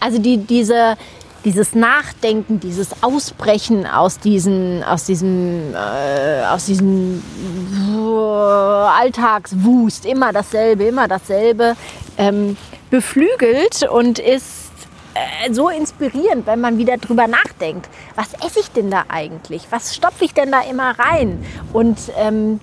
Also 0.00 0.18
die, 0.18 0.38
diese, 0.38 0.96
dieses 1.44 1.76
Nachdenken, 1.76 2.58
dieses 2.58 3.04
Ausbrechen 3.04 3.86
aus 3.86 4.18
diesen, 4.18 4.82
aus 4.82 5.04
diesem, 5.04 5.74
äh, 5.74 6.44
aus 6.46 6.66
diesem 6.66 7.22
Alltagswust, 8.98 10.06
immer 10.06 10.32
dasselbe, 10.32 10.82
immer 10.86 11.06
dasselbe, 11.06 11.76
ähm, 12.18 12.56
beflügelt 12.92 13.88
und 13.90 14.18
ist 14.18 14.70
äh, 15.14 15.52
so 15.52 15.70
inspirierend, 15.70 16.46
wenn 16.46 16.60
man 16.60 16.76
wieder 16.76 16.98
drüber 16.98 17.26
nachdenkt. 17.26 17.88
Was 18.16 18.34
esse 18.46 18.60
ich 18.60 18.70
denn 18.70 18.90
da 18.90 19.04
eigentlich? 19.08 19.66
Was 19.70 19.94
stopfe 19.94 20.26
ich 20.26 20.34
denn 20.34 20.52
da 20.52 20.60
immer 20.60 20.98
rein? 20.98 21.42
Und 21.72 21.98
ähm, 22.18 22.60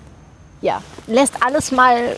ja, 0.62 0.82
lässt 1.08 1.34
alles 1.44 1.72
mal 1.72 2.16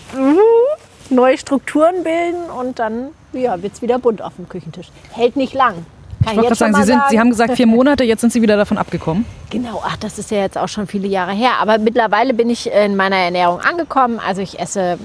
neue 1.09 1.38
Strukturen 1.38 2.05
bilden 2.05 2.51
und 2.51 2.79
dann 2.79 3.09
ja, 3.33 3.62
wird 3.62 3.72
es 3.72 3.83
wieder 3.83 3.98
bunt 3.98 4.20
auf 4.20 4.37
dem 4.37 4.46
Küchentisch. 4.46 4.88
Hält 5.12 5.37
nicht 5.37 5.55
lang. 5.55 5.87
Kann 6.22 6.33
Ich 6.33 6.37
wollte 6.37 6.48
gerade 6.48 6.57
sagen, 6.57 6.75
Sie, 6.75 6.83
sind, 6.85 7.03
Sie 7.09 7.18
haben 7.18 7.31
gesagt 7.31 7.57
vier 7.57 7.66
Monate, 7.66 8.05
jetzt 8.05 8.20
sind 8.20 8.33
Sie 8.33 8.42
wieder 8.42 8.59
davon 8.59 8.77
abgekommen. 8.77 9.25
Genau, 9.48 9.83
ach, 9.87 9.96
das 9.96 10.18
ist 10.18 10.31
ja 10.31 10.38
jetzt 10.38 10.59
auch 10.59 10.68
schon 10.68 10.87
viele 10.87 11.09
Jahre 11.09 11.33
her. 11.33 11.53
Aber 11.61 11.79
mittlerweile 11.79 12.35
bin 12.35 12.51
ich 12.51 12.70
in 12.70 12.94
meiner 12.94 13.16
Ernährung 13.16 13.61
angekommen. 13.61 14.20
Also 14.20 14.42
ich 14.42 14.61
esse 14.61 14.98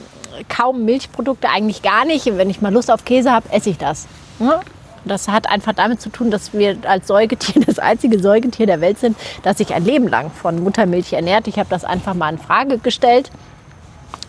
kaum 0.50 0.86
Milchprodukte, 0.86 1.50
eigentlich 1.50 1.82
gar 1.82 2.06
nicht. 2.06 2.26
Wenn 2.26 2.50
ich 2.50 2.62
mal 2.62 2.74
Lust 2.74 2.92
auf 2.92 3.06
Käse 3.06 3.32
habe, 3.32 3.52
esse 3.52 3.70
ich 3.70 3.78
das. 3.78 4.08
Ja? 4.40 4.62
Das 5.06 5.28
hat 5.28 5.50
einfach 5.50 5.74
damit 5.74 6.02
zu 6.02 6.10
tun, 6.10 6.32
dass 6.32 6.54
wir 6.54 6.78
als 6.88 7.08
Säugetier 7.08 7.62
das 7.66 7.80
einzige 7.80 8.20
Säugetier 8.20 8.66
der 8.66 8.82
Welt 8.82 9.00
sind, 9.00 9.18
das 9.44 9.58
sich 9.58 9.74
ein 9.74 9.86
Leben 9.86 10.08
lang 10.08 10.32
von 10.32 10.62
Muttermilch 10.64 11.14
ernährt. 11.14 11.48
Ich 11.48 11.60
habe 11.60 11.70
das 11.70 11.86
einfach 11.86 12.14
mal 12.14 12.30
in 12.30 12.38
Frage 12.38 12.78
gestellt 12.78 13.32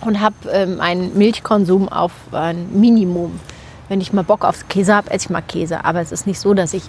und 0.01 0.21
habe 0.21 0.37
ähm, 0.53 0.77
meinen 0.77 1.17
Milchkonsum 1.17 1.89
auf 1.89 2.13
ein 2.33 2.69
Minimum. 2.73 3.41
Wenn 3.89 4.01
ich 4.01 4.13
mal 4.13 4.25
Bock 4.25 4.45
auf 4.45 4.69
Käse 4.69 4.95
habe, 4.95 5.11
esse 5.11 5.27
ich 5.27 5.31
mal 5.31 5.41
Käse. 5.41 5.85
Aber 5.85 6.01
es 6.01 6.13
ist 6.13 6.27
nicht 6.27 6.39
so, 6.39 6.55
dass 6.55 6.75
ich 6.75 6.83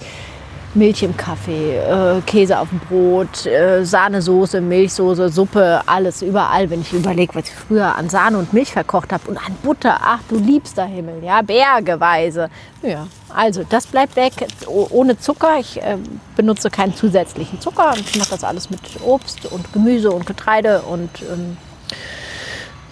Milch 0.75 1.01
im 1.01 1.17
Kaffee, 1.17 1.77
äh, 1.77 2.21
Käse 2.27 2.59
auf 2.59 2.69
dem 2.69 2.79
Brot, 2.79 3.45
äh, 3.47 3.83
Sahnesoße, 3.83 4.61
Milchsoße, 4.61 5.29
Suppe, 5.29 5.81
alles 5.87 6.21
überall. 6.21 6.69
Wenn 6.69 6.81
ich 6.81 6.93
überlege, 6.93 7.33
was 7.33 7.45
ich 7.45 7.55
früher 7.55 7.95
an 7.95 8.07
Sahne 8.09 8.37
und 8.37 8.53
Milch 8.53 8.71
verkocht 8.71 9.11
habe 9.11 9.27
und 9.29 9.37
an 9.37 9.55
Butter, 9.63 9.97
ach 9.99 10.19
du 10.29 10.37
liebster 10.37 10.85
Himmel, 10.85 11.23
ja, 11.23 11.41
bergeweise. 11.41 12.49
Ja, 12.83 13.07
also 13.29 13.63
das 13.67 13.87
bleibt 13.87 14.15
weg, 14.15 14.33
oh- 14.67 14.87
ohne 14.91 15.17
Zucker. 15.17 15.57
Ich 15.59 15.81
äh, 15.81 15.97
benutze 16.35 16.69
keinen 16.69 16.95
zusätzlichen 16.95 17.59
Zucker 17.59 17.89
und 17.93 18.01
ich 18.01 18.17
mache 18.17 18.29
das 18.29 18.43
alles 18.43 18.69
mit 18.69 18.79
Obst 19.03 19.51
und 19.51 19.73
Gemüse 19.73 20.11
und 20.11 20.27
Getreide 20.27 20.83
und 20.83 21.09
ähm, 21.23 21.57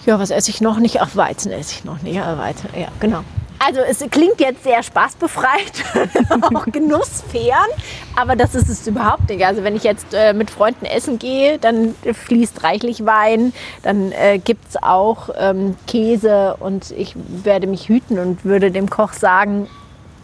ja, 0.04 0.18
was 0.18 0.30
esse 0.30 0.50
ich 0.50 0.60
noch 0.60 0.78
nicht? 0.78 1.00
Ach, 1.00 1.14
Weizen 1.14 1.52
esse 1.52 1.74
ich 1.74 1.84
noch 1.84 2.02
nicht. 2.02 2.16
Ja, 2.16 2.36
Weizen, 2.38 2.70
ja, 2.74 2.88
genau. 2.98 3.22
Also 3.58 3.80
es 3.80 3.98
klingt 4.10 4.40
jetzt 4.40 4.62
sehr 4.62 4.82
spaßbefreit, 4.82 5.84
auch 6.42 6.66
genussfern, 6.66 7.68
aber 8.16 8.36
das 8.36 8.54
ist 8.54 8.68
es 8.68 8.86
überhaupt 8.86 9.28
nicht. 9.28 9.44
Also 9.44 9.64
wenn 9.64 9.74
ich 9.74 9.82
jetzt 9.82 10.14
äh, 10.14 10.32
mit 10.32 10.50
Freunden 10.50 10.84
essen 10.84 11.18
gehe, 11.18 11.58
dann 11.58 11.94
fließt 12.12 12.62
reichlich 12.62 13.04
Wein, 13.04 13.52
dann 13.82 14.12
äh, 14.12 14.38
gibt 14.38 14.68
es 14.68 14.82
auch 14.82 15.30
ähm, 15.36 15.76
Käse 15.86 16.56
und 16.60 16.92
ich 16.92 17.14
werde 17.16 17.66
mich 17.66 17.88
hüten 17.88 18.18
und 18.18 18.44
würde 18.44 18.70
dem 18.70 18.88
Koch 18.90 19.12
sagen, 19.12 19.68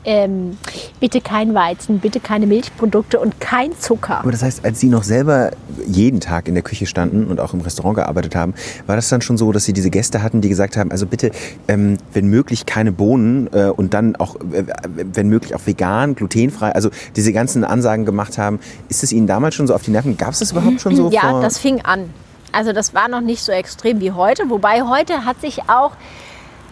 ähm, 0.05 0.57
bitte 1.01 1.21
kein 1.21 1.55
Weizen, 1.55 1.99
bitte 1.99 2.21
keine 2.21 2.47
Milchprodukte 2.47 3.19
und 3.19 3.41
kein 3.41 3.79
Zucker. 3.79 4.19
Aber 4.19 4.33
das 4.33 4.43
heißt, 4.43 4.65
als 4.65 4.81
Sie 4.81 4.89
noch 4.89 5.03
selber 5.03 5.51
jeden 5.87 6.21
Tag 6.21 6.49
in 6.49 6.55
der 6.55 6.63
Küche 6.63 6.87
standen 6.87 7.27
und 7.27 7.41
auch 7.41 7.55
im 7.55 7.61
Restaurant 7.61 7.97
gearbeitet 7.97 8.37
haben, 8.37 8.55
war 8.87 8.97
das 8.97 9.09
dann 9.09 9.21
schon 9.21 9.37
so, 9.37 9.53
dass 9.53 9.65
Sie 9.65 9.73
diese 9.73 9.91
Gäste 9.91 10.23
hatten, 10.23 10.41
die 10.41 10.49
gesagt 10.49 10.77
haben, 10.77 10.91
also 10.91 11.07
bitte, 11.07 11.31
ähm, 11.69 11.99
wenn 12.13 12.29
möglich 12.29 12.67
keine 12.67 12.93
Bohnen 12.93 13.49
äh, 13.53 13.67
und 13.67 13.95
dann 13.95 14.17
auch, 14.17 14.37
äh, 14.37 14.65
wenn 14.95 15.29
möglich 15.29 15.55
auch 15.55 15.67
vegan, 15.67 16.15
glutenfrei, 16.15 16.73
also 16.73 16.91
diese 17.17 17.33
ganzen 17.33 17.65
Ansagen 17.65 18.05
gemacht 18.05 18.39
haben. 18.39 18.59
Ist 18.89 19.03
es 19.03 19.13
Ihnen 19.13 19.27
damals 19.27 19.55
schon 19.55 19.67
so 19.67 19.75
auf 19.75 19.83
die 19.83 19.91
Nerven? 19.91 20.17
Gab 20.17 20.31
es 20.31 20.39
das 20.39 20.53
überhaupt 20.53 20.81
schon 20.81 20.97
so? 20.97 21.11
Ja, 21.11 21.41
das 21.41 21.59
fing 21.59 21.81
an. 21.83 22.11
Also 22.53 22.73
das 22.73 22.95
war 22.95 23.09
noch 23.09 23.21
nicht 23.21 23.43
so 23.43 23.51
extrem 23.51 24.01
wie 24.01 24.13
heute, 24.13 24.49
wobei 24.49 24.83
heute 24.83 25.25
hat 25.25 25.41
sich 25.41 25.69
auch 25.69 25.93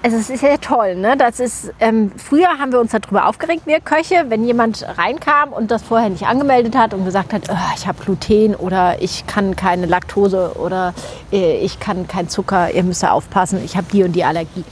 also 0.03 0.17
es 0.17 0.31
ist 0.31 0.43
ja 0.43 0.57
toll, 0.57 0.97
ne? 0.97 1.17
Das 1.17 1.39
ist, 1.39 1.73
ähm, 1.79 2.11
früher 2.17 2.49
haben 2.59 2.73
wir 2.73 2.81
uns 2.81 2.91
darüber 2.91 3.29
aufgeregt, 3.29 3.63
wir 3.67 3.79
Köche, 3.81 4.25
wenn 4.29 4.45
jemand 4.45 4.85
reinkam 4.99 5.53
und 5.53 5.71
das 5.71 5.83
vorher 5.83 6.09
nicht 6.09 6.27
angemeldet 6.27 6.77
hat 6.77 6.93
und 6.93 7.05
gesagt 7.05 7.33
hat, 7.33 7.49
"Ah, 7.49 7.73
ich 7.77 7.87
habe 7.87 8.03
Gluten 8.03 8.57
oder 8.57 9.01
ich 9.01 9.27
kann 9.29 9.55
keine 9.55 9.87
Laktose 9.87 10.55
oder 10.59 10.93
äh, 11.33 11.59
ich 11.59 11.79
kann 11.79 12.09
keinen 12.09 12.29
Zucker, 12.29 12.73
ihr 12.75 12.83
müsst 12.83 13.05
da 13.05 13.13
aufpassen, 13.13 13.65
ich 13.65 13.77
habe 13.77 13.87
die 13.93 14.03
und 14.03 14.13
die 14.13 14.25
Allergie. 14.25 14.65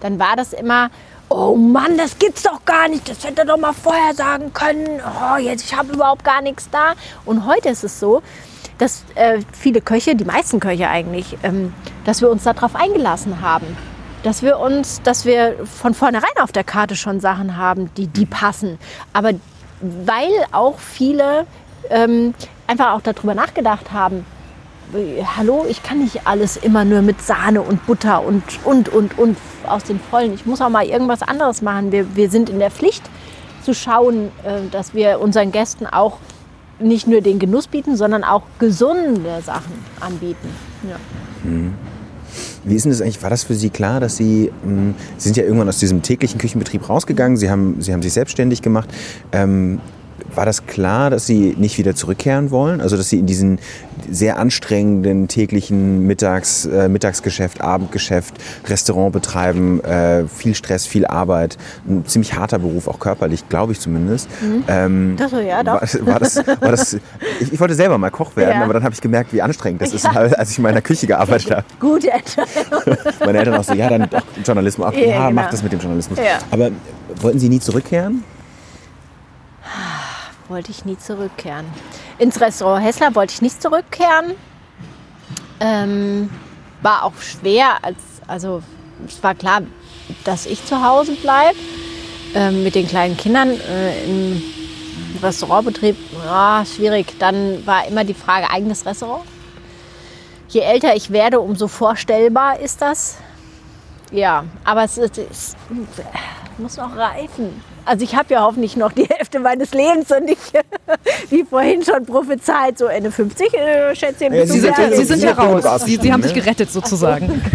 Dann 0.00 0.18
war 0.18 0.34
das 0.34 0.52
immer, 0.52 0.90
oh 1.28 1.54
Mann, 1.54 1.96
das 1.96 2.18
gibt's 2.18 2.42
doch 2.42 2.64
gar 2.64 2.88
nicht, 2.88 3.08
das 3.08 3.24
hätte 3.24 3.42
er 3.42 3.46
doch 3.46 3.58
mal 3.58 3.72
vorher 3.72 4.14
sagen 4.14 4.52
können, 4.52 5.00
oh, 5.00 5.36
jetzt, 5.36 5.64
ich 5.64 5.76
habe 5.76 5.92
überhaupt 5.92 6.24
gar 6.24 6.42
nichts 6.42 6.68
da. 6.70 6.94
Und 7.24 7.46
heute 7.46 7.68
ist 7.68 7.84
es 7.84 8.00
so, 8.00 8.20
dass 8.78 9.04
äh, 9.14 9.38
viele 9.52 9.80
Köche, 9.80 10.16
die 10.16 10.24
meisten 10.24 10.58
Köche 10.58 10.88
eigentlich, 10.88 11.38
ähm, 11.44 11.72
dass 12.04 12.20
wir 12.20 12.30
uns 12.30 12.42
darauf 12.42 12.74
eingelassen 12.74 13.40
haben 13.40 13.76
dass 14.22 14.42
wir 14.42 14.58
uns, 14.58 15.02
dass 15.02 15.24
wir 15.24 15.56
von 15.64 15.94
vornherein 15.94 16.30
auf 16.40 16.52
der 16.52 16.64
Karte 16.64 16.96
schon 16.96 17.20
Sachen 17.20 17.56
haben, 17.56 17.90
die, 17.96 18.06
die 18.06 18.26
passen. 18.26 18.78
Aber 19.12 19.30
weil 19.80 20.30
auch 20.52 20.78
viele 20.78 21.46
ähm, 21.90 22.34
einfach 22.66 22.92
auch 22.92 23.00
darüber 23.00 23.34
nachgedacht 23.34 23.92
haben, 23.92 24.24
äh, 24.94 25.24
hallo, 25.36 25.66
ich 25.68 25.82
kann 25.82 25.98
nicht 25.98 26.26
alles 26.26 26.56
immer 26.56 26.84
nur 26.84 27.02
mit 27.02 27.20
Sahne 27.20 27.62
und 27.62 27.84
Butter 27.86 28.22
und, 28.24 28.42
und, 28.64 28.88
und, 28.88 29.18
und 29.18 29.36
aus 29.66 29.84
den 29.84 29.98
Vollen. 29.98 30.32
Ich 30.34 30.46
muss 30.46 30.60
auch 30.60 30.68
mal 30.68 30.86
irgendwas 30.86 31.22
anderes 31.22 31.62
machen. 31.62 31.92
Wir, 31.92 32.14
wir 32.14 32.30
sind 32.30 32.48
in 32.48 32.58
der 32.58 32.70
Pflicht 32.70 33.02
zu 33.62 33.74
schauen, 33.74 34.30
äh, 34.44 34.68
dass 34.70 34.94
wir 34.94 35.20
unseren 35.20 35.52
Gästen 35.52 35.86
auch 35.86 36.18
nicht 36.78 37.06
nur 37.06 37.20
den 37.20 37.38
Genuss 37.38 37.66
bieten, 37.68 37.96
sondern 37.96 38.24
auch 38.24 38.42
gesunde 38.58 39.40
Sachen 39.44 39.84
anbieten. 40.00 40.48
Ja. 40.88 40.96
Wie 42.64 42.74
ist 42.74 42.84
denn 42.84 42.92
das 42.92 43.00
eigentlich? 43.00 43.22
War 43.22 43.30
das 43.30 43.44
für 43.44 43.54
Sie 43.54 43.70
klar, 43.70 44.00
dass 44.00 44.16
Sie, 44.16 44.52
mh, 44.64 44.94
Sie 45.16 45.24
sind 45.28 45.36
ja 45.36 45.44
irgendwann 45.44 45.68
aus 45.68 45.78
diesem 45.78 46.02
täglichen 46.02 46.38
Küchenbetrieb 46.38 46.88
rausgegangen, 46.88 47.36
Sie 47.36 47.50
haben, 47.50 47.80
Sie 47.80 47.92
haben 47.92 48.02
sich 48.02 48.12
selbstständig 48.12 48.62
gemacht. 48.62 48.88
Ähm, 49.32 49.80
war 50.34 50.46
das 50.46 50.66
klar, 50.66 51.10
dass 51.10 51.26
Sie 51.26 51.54
nicht 51.58 51.78
wieder 51.78 51.94
zurückkehren 51.94 52.50
wollen? 52.50 52.80
Also, 52.80 52.96
dass 52.96 53.08
Sie 53.10 53.18
in 53.18 53.26
diesen 53.26 53.58
sehr 54.10 54.38
anstrengenden 54.38 55.28
täglichen 55.28 56.06
Mittags, 56.06 56.66
äh, 56.66 56.88
Mittagsgeschäft, 56.88 57.60
Abendgeschäft, 57.60 58.34
Restaurant 58.66 59.12
betreiben, 59.12 59.82
äh, 59.84 60.24
viel 60.26 60.54
Stress, 60.54 60.86
viel 60.86 61.06
Arbeit, 61.06 61.56
ein 61.88 62.04
ziemlich 62.06 62.34
harter 62.34 62.58
Beruf, 62.58 62.88
auch 62.88 62.98
körperlich, 62.98 63.48
glaube 63.48 63.72
ich 63.72 63.80
zumindest. 63.80 64.28
Ähm, 64.68 65.14
Das 65.18 65.30
so, 65.30 65.38
ja, 65.38 65.62
doch. 65.62 65.80
war, 65.82 66.06
war 66.06 66.18
das, 66.20 66.36
war 66.36 66.70
das, 66.70 66.94
ich, 67.40 67.52
ich 67.52 67.60
wollte 67.60 67.74
selber 67.74 67.98
mal 67.98 68.10
Koch 68.10 68.34
werden, 68.36 68.58
Ja. 68.58 68.64
aber 68.64 68.72
dann 68.74 68.84
habe 68.84 68.94
ich 68.94 69.00
gemerkt, 69.00 69.32
wie 69.32 69.42
anstrengend 69.42 69.82
das 69.82 69.92
ist, 69.92 70.04
Ja. 70.04 70.12
als 70.12 70.50
ich 70.50 70.58
in 70.58 70.62
meiner 70.62 70.80
Küche 70.82 71.06
gearbeitet 71.06 71.50
habe. 71.50 71.64
Gute 71.78 72.10
Entscheidung. 72.10 72.96
Meine 73.20 73.38
Eltern 73.38 73.54
auch 73.54 73.64
so, 73.64 73.74
ja, 73.74 73.88
dann 73.88 74.08
doch 74.10 74.22
Journalismus. 74.44 74.86
Ach, 74.90 74.92
Ja, 74.96 75.28
genau. 75.28 75.42
mach 75.42 75.50
das 75.50 75.62
mit 75.62 75.72
dem 75.72 75.78
Journalismus. 75.80 76.18
Aber 76.50 76.70
wollten 77.20 77.38
Sie 77.38 77.48
nie 77.48 77.60
zurückkehren? 77.60 78.24
Wollte 80.52 80.70
ich 80.70 80.84
nie 80.84 80.98
zurückkehren. 80.98 81.66
Ins 82.18 82.40
Restaurant 82.40 82.84
Hessler 82.84 83.14
wollte 83.14 83.32
ich 83.32 83.42
nicht 83.42 83.60
zurückkehren. 83.60 84.34
Ähm, 85.60 86.30
war 86.82 87.04
auch 87.04 87.16
schwer, 87.20 87.82
als, 87.82 87.98
also 88.26 88.62
es 89.06 89.22
war 89.22 89.34
klar, 89.34 89.62
dass 90.24 90.46
ich 90.46 90.64
zu 90.64 90.84
Hause 90.84 91.14
bleibe 91.14 91.56
ähm, 92.34 92.62
mit 92.62 92.74
den 92.74 92.86
kleinen 92.86 93.16
Kindern 93.16 93.50
äh, 93.50 94.04
im 94.04 94.42
Restaurantbetrieb. 95.22 95.96
Ja, 96.24 96.64
schwierig. 96.66 97.18
Dann 97.18 97.66
war 97.66 97.86
immer 97.86 98.04
die 98.04 98.14
Frage 98.14 98.50
eigenes 98.50 98.84
Restaurant. 98.84 99.24
Je 100.48 100.60
älter 100.60 100.94
ich 100.94 101.10
werde, 101.10 101.40
umso 101.40 101.66
vorstellbar 101.66 102.60
ist 102.60 102.82
das. 102.82 103.16
Ja, 104.10 104.44
aber 104.64 104.84
es, 104.84 104.98
ist, 104.98 105.16
es 105.16 105.56
muss 106.58 106.76
noch 106.76 106.94
reifen. 106.94 107.62
Also 107.84 108.04
ich 108.04 108.14
habe 108.14 108.34
ja 108.34 108.42
hoffentlich 108.42 108.76
noch 108.76 108.92
die 108.92 109.04
Hälfte 109.10 109.40
meines 109.40 109.72
Lebens 109.72 110.10
und 110.10 110.28
ich, 110.30 110.38
wie 111.30 111.44
vorhin 111.44 111.82
schon 111.84 112.04
prophezeit, 112.06 112.78
so 112.78 112.86
Ende 112.86 113.10
50 113.10 113.54
äh, 113.54 113.94
schätze 113.94 114.26
ich. 114.26 114.32
Ja, 114.32 114.46
Sie 114.46 114.60
sind, 114.60 114.78
Ja, 114.78 114.92
Sie 114.92 115.04
sind 115.04 115.22
ja 115.22 115.32
raus. 115.32 115.84
Sie, 115.84 115.96
Sie 115.96 116.12
haben 116.12 116.22
sich 116.22 116.32
ausgestanden, 116.32 116.34
gerettet 116.34 116.70
sozusagen. 116.70 117.42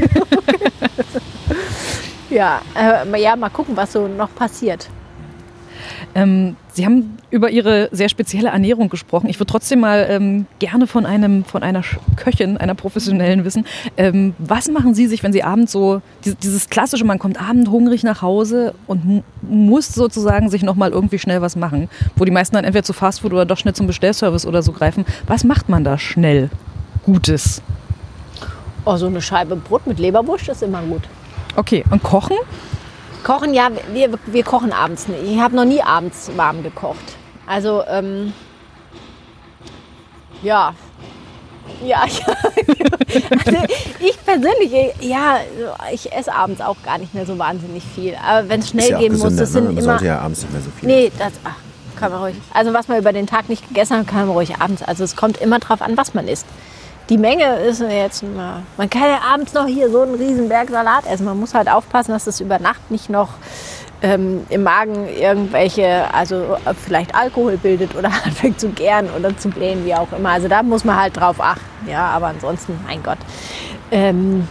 Ja, 2.30 2.62
äh, 2.76 3.22
ja, 3.22 3.36
mal 3.36 3.50
gucken, 3.50 3.78
was 3.78 3.94
so 3.94 4.08
noch 4.08 4.34
passiert. 4.36 4.90
Ähm, 6.18 6.56
Sie 6.74 6.84
haben 6.84 7.18
über 7.30 7.52
Ihre 7.52 7.90
sehr 7.92 8.10
spezielle 8.10 8.50
Ernährung 8.50 8.90
gesprochen. 8.90 9.30
Ich 9.30 9.40
würde 9.40 9.52
trotzdem 9.52 9.82
mal 9.82 10.08
ähm, 10.10 10.48
gerne 10.58 10.88
von, 10.88 11.06
einem, 11.06 11.46
von 11.46 11.62
einer 11.62 11.84
Köchin, 12.16 12.58
einer 12.58 12.74
professionellen 12.74 13.46
wissen. 13.46 13.66
Ähm, 13.98 14.34
was 14.40 14.68
machen 14.70 14.96
Sie 14.96 15.06
sich, 15.06 15.22
wenn 15.22 15.32
Sie 15.32 15.44
abends 15.44 15.72
so, 15.72 16.02
dieses, 16.26 16.40
dieses 16.40 16.70
klassische, 16.70 17.06
man 17.06 17.20
kommt 17.20 17.40
abend 17.40 17.70
hungrig 17.70 18.04
nach 18.04 18.24
Hause 18.24 18.74
und 18.88 19.06
mu- 19.06 19.22
muss 19.44 19.90
sozusagen 19.90 20.50
sich 20.50 20.64
nochmal 20.64 20.90
irgendwie 20.90 21.20
schnell 21.20 21.42
was 21.44 21.56
machen, 21.56 21.88
wo 22.16 22.26
die 22.26 22.32
meisten 22.32 22.56
dann 22.56 22.66
entweder 22.66 22.84
zu 22.84 22.94
Fastfood 22.94 23.32
oder 23.34 23.46
doch 23.46 23.58
schnell 23.58 23.76
zum 23.76 23.86
Bestellservice 23.86 24.48
oder 24.48 24.64
so 24.64 24.72
greifen. 24.72 25.06
Was 25.28 25.44
macht 25.44 25.70
man 25.70 25.84
da 25.84 26.00
schnell 26.00 26.50
Gutes? 27.04 27.62
Oh, 28.86 28.96
so 28.98 29.06
eine 29.06 29.22
Scheibe 29.22 29.56
Brot 29.56 29.86
mit 29.86 30.00
Leberwurst 30.00 30.50
ist 30.50 30.64
immer 30.64 30.82
gut. 30.82 31.04
Okay, 31.56 31.84
und 31.92 32.02
kochen? 32.02 32.38
Kochen, 33.24 33.54
ja, 33.54 33.70
wir, 33.92 34.14
wir 34.26 34.44
kochen 34.44 34.72
abends 34.72 35.08
nicht. 35.08 35.24
Ich 35.24 35.40
habe 35.40 35.56
noch 35.56 35.66
nie 35.66 35.82
abends 35.82 36.32
warm 36.36 36.64
gekocht. 36.64 37.18
Also, 37.46 37.84
ähm, 37.88 38.34
ja. 40.42 40.74
Ja, 41.84 42.06
ja. 42.06 42.26
Also 43.46 43.60
ich 44.00 44.26
persönlich, 44.26 44.96
ja, 45.02 45.40
ich 45.92 46.12
esse 46.12 46.34
abends 46.34 46.62
auch 46.62 46.78
gar 46.84 46.98
nicht 46.98 47.14
mehr 47.14 47.26
so 47.26 47.38
wahnsinnig 47.38 47.84
viel. 47.84 48.16
Aber 48.16 48.50
wenn 48.50 48.62
es 48.62 48.70
schnell 48.70 48.92
ja 48.92 49.00
gehen 49.00 49.14
muss, 49.14 49.24
gesünder, 49.24 49.42
das 49.42 49.52
sind 49.52 49.64
ne? 49.64 49.70
Man 49.70 49.78
immer. 49.78 49.92
sollte 49.94 50.06
ja 50.06 50.20
abends 50.20 50.42
nicht 50.42 50.54
mehr 50.54 50.62
so 50.62 50.70
viel. 50.72 50.88
Nee, 50.88 51.12
das 51.18 51.34
ach, 51.44 51.56
kann 52.00 52.12
man 52.12 52.22
ruhig. 52.22 52.36
Also 52.54 52.74
was 52.74 52.88
man 52.88 52.98
über 52.98 53.14
den 53.14 53.28
Tag 53.28 53.50
nicht 53.50 53.68
gegessen 53.68 53.98
hat, 53.98 54.08
kann 54.08 54.28
man 54.28 54.30
ruhig 54.30 54.60
abends. 54.60 54.82
Also 54.82 55.04
es 55.04 55.16
kommt 55.16 55.38
immer 55.38 55.60
drauf 55.60 55.82
an, 55.82 55.98
was 55.98 56.14
man 56.14 56.28
isst. 56.28 56.46
Die 57.10 57.17
Menge 57.17 57.56
ist 57.60 57.80
jetzt 57.82 58.22
immer. 58.22 58.63
Man 58.76 58.89
kann 58.89 59.04
ja 59.04 59.20
abends 59.34 59.54
noch 59.54 59.65
hier 59.65 59.89
so 59.89 60.02
einen 60.02 60.15
riesen 60.15 60.50
Berg 60.50 60.70
Salat 60.70 61.06
essen. 61.06 61.26
Man 61.26 61.39
muss 61.39 61.54
halt 61.54 61.70
aufpassen, 61.70 62.12
dass 62.12 62.28
es 62.28 62.41
über 62.41 62.60
Nacht 62.60 62.91
nicht 62.91 63.10
noch 63.10 63.30
ähm, 64.02 64.46
im 64.50 64.63
Magen 64.63 65.08
irgendwelche, 65.08 66.13
also 66.13 66.58
vielleicht 66.86 67.15
Alkohol 67.15 67.58
bildet 67.58 67.96
oder 67.96 68.10
anfängt 68.26 68.60
zu 68.60 68.70
gären 68.70 69.10
oder 69.17 69.36
zu 69.38 69.50
blähen, 69.50 69.86
wie 69.86 69.96
auch 69.96 70.12
immer. 70.12 70.32
Also 70.32 70.50
da 70.50 70.62
muss 70.63 70.84
man 70.84 71.00
halt 71.00 71.15
drauf 71.15 71.39
achten. 71.39 71.89
Ja, 71.89 72.08
aber 72.08 72.28
ansonsten, 72.28 72.78
mein 72.86 73.02
Gott. 73.02 73.20
Ähm, 73.89 74.48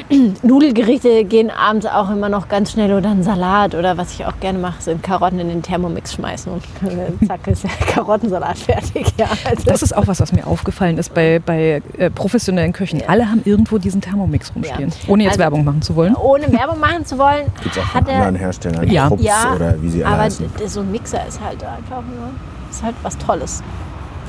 Nudelgerichte 0.42 1.24
gehen 1.24 1.50
abends 1.50 1.86
auch 1.86 2.10
immer 2.10 2.28
noch 2.28 2.48
ganz 2.48 2.72
schnell 2.72 2.92
oder 2.92 3.10
ein 3.10 3.22
Salat 3.22 3.74
oder 3.74 3.96
was 3.96 4.12
ich 4.14 4.24
auch 4.26 4.38
gerne 4.40 4.58
mache, 4.58 4.80
sind 4.82 5.02
Karotten 5.02 5.38
in 5.38 5.48
den 5.48 5.62
Thermomix 5.62 6.14
schmeißen 6.14 6.52
und 6.52 6.62
zack 7.26 7.46
ist 7.46 7.64
der 7.64 7.70
Karottensalat 7.92 8.58
fertig. 8.58 9.06
Ja, 9.18 9.26
also 9.44 9.64
Das 9.64 9.82
ist 9.82 9.96
auch 9.96 10.06
was, 10.06 10.20
was 10.20 10.32
mir 10.32 10.46
aufgefallen 10.46 10.98
ist 10.98 11.12
bei, 11.14 11.40
bei 11.44 11.82
äh, 11.98 12.10
professionellen 12.10 12.72
Köchen. 12.72 13.02
Alle 13.06 13.28
haben 13.30 13.42
irgendwo 13.44 13.78
diesen 13.78 14.00
Thermomix 14.00 14.52
rumstehen, 14.54 14.88
Ja. 14.90 15.08
ohne 15.12 15.24
jetzt 15.24 15.32
Also- 15.32 15.40
Werbung 15.40 15.64
machen 15.64 15.82
zu 15.82 15.94
wollen. 15.96 16.14
ohne 16.16 16.52
Werbung 16.52 16.80
machen 16.80 17.04
zu 17.04 17.18
wollen, 17.18 17.46
Gibt 17.62 17.76
es 17.76 17.82
auch 17.82 17.86
hat 17.94 18.04
von 18.04 18.12
er 18.12 18.16
anderen 18.18 18.36
Herstellern, 18.36 18.88
Ja. 18.90 19.08
Krups 19.08 19.22
ja, 19.22 19.52
oder 19.54 19.80
wie 19.82 19.90
sie 19.90 20.04
alle 20.04 20.14
aber 20.14 20.22
heißen. 20.24 20.46
so 20.66 20.80
ein 20.80 20.90
Mixer 20.90 21.26
ist 21.26 21.40
halt 21.40 21.62
einfach 21.62 22.02
nur, 22.02 22.30
ist 22.70 22.82
halt 22.82 22.94
was 23.02 23.16
Tolles. 23.18 23.62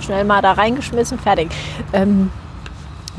Schnell 0.01 0.25
mal 0.25 0.41
da 0.41 0.51
reingeschmissen, 0.53 1.17
fertig. 1.17 1.49
Ähm, 1.93 2.29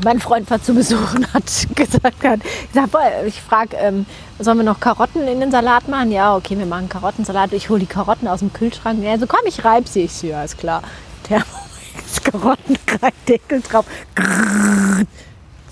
mein 0.03 0.19
Freund 0.19 0.49
war 0.49 0.61
zu 0.61 0.73
Besuch 0.73 1.13
und 1.15 1.33
hat 1.33 1.43
gesagt, 1.75 2.23
hat 2.23 2.41
gesagt 2.73 2.95
ich 3.27 3.41
frage, 3.41 3.77
ähm, 3.77 4.05
sollen 4.39 4.57
wir 4.57 4.63
noch 4.63 4.79
Karotten 4.79 5.27
in 5.27 5.39
den 5.39 5.51
Salat 5.51 5.87
machen? 5.87 6.11
Ja, 6.11 6.35
okay, 6.35 6.57
wir 6.57 6.65
machen 6.65 6.89
Karottensalat. 6.89 7.53
Ich 7.53 7.69
hole 7.69 7.79
die 7.79 7.85
Karotten 7.85 8.27
aus 8.27 8.39
dem 8.39 8.51
Kühlschrank. 8.51 9.01
Ja, 9.03 9.17
so 9.17 9.27
komm, 9.27 9.41
ich 9.45 9.63
reib 9.63 9.87
sie. 9.87 10.01
Ich 10.01 10.13
so, 10.13 10.27
ja, 10.27 10.43
ist 10.43 10.57
klar. 10.57 10.81
Thermomix, 11.23 12.21
Karotten 12.23 12.77
rein, 13.01 13.11
Deckel 13.27 13.61
drauf. 13.61 13.85
Grrrr. 14.15 15.03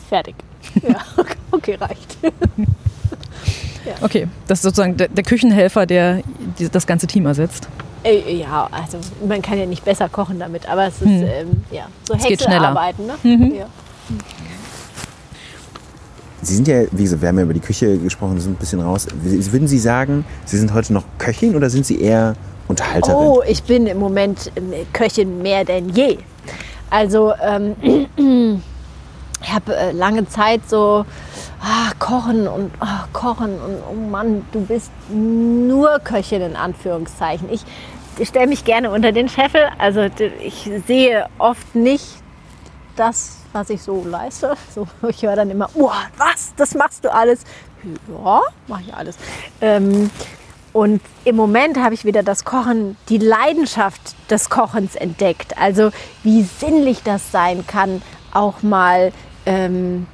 Fertig. 0.10 0.36
Ja, 0.82 0.96
okay, 1.52 1.76
reicht. 1.76 2.18
Okay, 4.02 4.28
das 4.48 4.60
ist 4.60 4.64
sozusagen 4.64 4.96
der, 4.96 5.10
der 5.10 5.24
Küchenhelfer, 5.24 5.86
der 5.86 6.22
die, 6.58 6.70
das 6.70 6.88
ganze 6.88 7.06
Team 7.06 7.26
ersetzt. 7.26 7.68
Äh, 8.04 8.38
ja, 8.38 8.68
also 8.72 8.98
man 9.28 9.42
kann 9.42 9.60
ja 9.60 9.66
nicht 9.66 9.84
besser 9.84 10.10
kochen 10.10 10.40
damit, 10.40 10.68
aber 10.68 10.88
es 10.88 10.96
ist 10.96 11.08
Hm. 11.08 11.24
ähm, 11.24 11.64
ja, 11.70 11.88
so. 12.08 12.16
Häckselarbeiten. 12.16 13.06
Ne? 13.06 13.14
Mhm. 13.24 13.56
Ja. 13.56 13.66
Sie 16.44 16.56
sind 16.56 16.68
ja, 16.68 16.84
wie 16.92 17.04
gesagt, 17.04 17.22
wir 17.22 17.30
haben 17.30 17.38
ja 17.38 17.44
über 17.44 17.54
die 17.54 17.60
Küche 17.60 17.98
gesprochen, 17.98 18.40
sind 18.40 18.54
ein 18.54 18.56
bisschen 18.56 18.82
raus. 18.82 19.08
Würden 19.14 19.68
Sie 19.68 19.80
sagen, 19.80 20.26
Sie 20.46 20.58
sind 20.58 20.74
heute 20.74 20.94
noch 20.94 21.04
Köchin 21.18 21.56
oder 21.56 21.70
sind 21.70 21.86
Sie 21.86 22.02
eher 22.02 22.36
Unterhalterin? 22.68 23.16
Oh, 23.16 23.42
ich 23.48 23.64
bin 23.64 23.88
im 23.88 24.00
Moment 24.00 24.52
ähm, 24.56 24.74
Köchin 24.92 25.42
mehr 25.42 25.64
denn 25.66 25.90
je. 25.90 26.18
Also 26.90 27.34
ähm, 27.42 27.76
ich 29.42 29.54
habe 29.54 29.76
äh, 29.76 29.92
lange 29.92 30.28
Zeit 30.28 30.62
so 30.68 31.06
ah, 31.62 31.92
kochen 32.00 32.48
und 32.48 32.72
ah, 32.80 33.06
kochen 33.14 33.54
und 33.54 33.78
oh 33.90 34.10
Mann, 34.10 34.46
du 34.52 34.62
bist 34.62 34.92
nur 35.10 36.00
Köchin 36.00 36.42
in 36.42 36.56
Anführungszeichen. 36.56 37.50
Ich, 37.52 37.64
ich 38.20 38.28
stelle 38.28 38.48
mich 38.48 38.66
gerne 38.66 38.92
unter 38.92 39.12
den 39.12 39.30
Scheffel. 39.30 39.62
Also 39.78 40.02
ich 40.42 40.70
sehe 40.88 41.26
oft 41.38 41.74
nicht 41.74 42.06
das, 42.96 43.43
was 43.54 43.70
ich 43.70 43.82
so 43.82 44.04
leiste. 44.04 44.56
So, 44.74 44.88
ich 45.08 45.22
höre 45.24 45.36
dann 45.36 45.50
immer, 45.50 45.70
oh, 45.76 45.92
was, 46.18 46.54
das 46.58 46.76
machst 46.76 47.06
du 47.06 47.14
alles? 47.14 47.44
Ja, 48.08 48.42
mache 48.68 48.82
ich 48.82 48.94
alles. 48.94 49.18
Ähm, 49.62 50.10
und 50.74 51.02
im 51.24 51.36
Moment 51.36 51.78
habe 51.78 51.94
ich 51.94 52.04
wieder 52.04 52.24
das 52.24 52.46
Kochen, 52.46 52.98
die 53.10 53.20
Leidenschaft 53.20 54.16
des 54.32 54.50
Kochens 54.50 54.96
entdeckt. 54.96 55.58
Also 55.58 55.92
wie 56.24 56.42
sinnlich 56.42 57.04
das 57.04 57.32
sein 57.32 57.66
kann, 57.68 58.02
auch 58.34 58.64
mal, 58.64 59.12
ähm, 59.46 60.08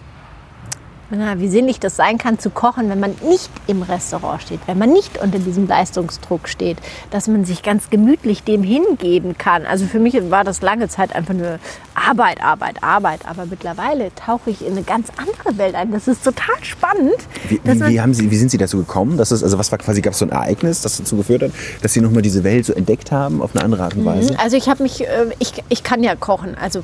na, 1.12 1.40
wie 1.40 1.48
sinnlich 1.48 1.80
das 1.80 1.96
sein 1.96 2.18
kann 2.18 2.40
zu 2.40 2.50
kochen, 2.50 2.90
wenn 2.90 3.00
man 3.00 3.16
nicht 3.28 3.50
im 3.68 3.82
Restaurant 3.82 4.42
steht, 4.42 4.60
wenn 4.68 4.78
man 4.78 4.92
nicht 4.92 5.22
unter 5.22 5.40
diesem 5.40 5.68
Leistungsdruck 5.68 6.48
steht, 6.48 6.78
dass 7.10 7.28
man 7.28 7.46
sich 7.46 7.64
ganz 7.64 7.90
gemütlich 7.90 8.44
dem 8.44 8.64
hingeben 8.64 9.38
kann. 9.38 9.66
Also 9.66 9.86
für 9.86 10.00
mich 10.00 10.16
war 10.30 10.44
das 10.44 10.62
lange 10.62 10.88
Zeit 10.88 11.16
einfach 11.16 11.34
nur 11.34 11.60
Arbeit, 11.96 12.44
Arbeit, 12.44 12.84
Arbeit. 12.84 13.22
Aber 13.26 13.46
mittlerweile 13.46 14.14
tauche 14.16 14.52
ich 14.52 14.66
in 14.66 14.74
eine 14.74 14.84
ganz 14.84 15.08
andere 15.18 15.58
Welt 15.58 15.76
ein. 15.76 15.92
Das 15.92 16.08
ist 16.08 16.24
total 16.24 16.56
spannend. 16.62 17.18
Wie, 17.48 17.60
wie, 17.64 17.88
wie, 17.88 18.02
haben 18.02 18.14
Sie, 18.14 18.30
wie 18.30 18.38
sind 18.38 18.52
Sie 18.52 18.58
dazu 18.58 18.78
gekommen? 18.78 19.18
Dass 19.18 19.32
es, 19.32 19.44
also 19.44 19.58
was 19.58 19.72
war 19.72 19.80
quasi, 19.80 20.02
gab 20.02 20.14
es 20.14 20.20
so 20.20 20.26
ein 20.26 20.32
Ereignis, 20.32 20.82
das 20.82 20.98
dazu 20.98 21.18
geführt 21.18 21.44
hat, 21.44 21.52
dass 21.82 21.94
Sie 21.94 22.02
nochmal 22.02 22.22
diese 22.22 22.44
Welt 22.44 22.66
so 22.66 22.74
entdeckt 22.74 23.12
haben 23.12 23.42
auf 23.42 23.56
eine 23.56 23.64
andere 23.64 23.84
Art 23.84 23.96
und 23.96 24.06
Weise? 24.06 24.38
Also 24.40 24.58
ich 24.58 24.70
habe 24.70 24.84
mich, 24.84 25.02
äh, 25.02 25.28
ich, 25.40 25.54
ich 25.70 25.84
kann 25.84 26.04
ja 26.04 26.16
kochen, 26.16 26.56
also 26.56 26.84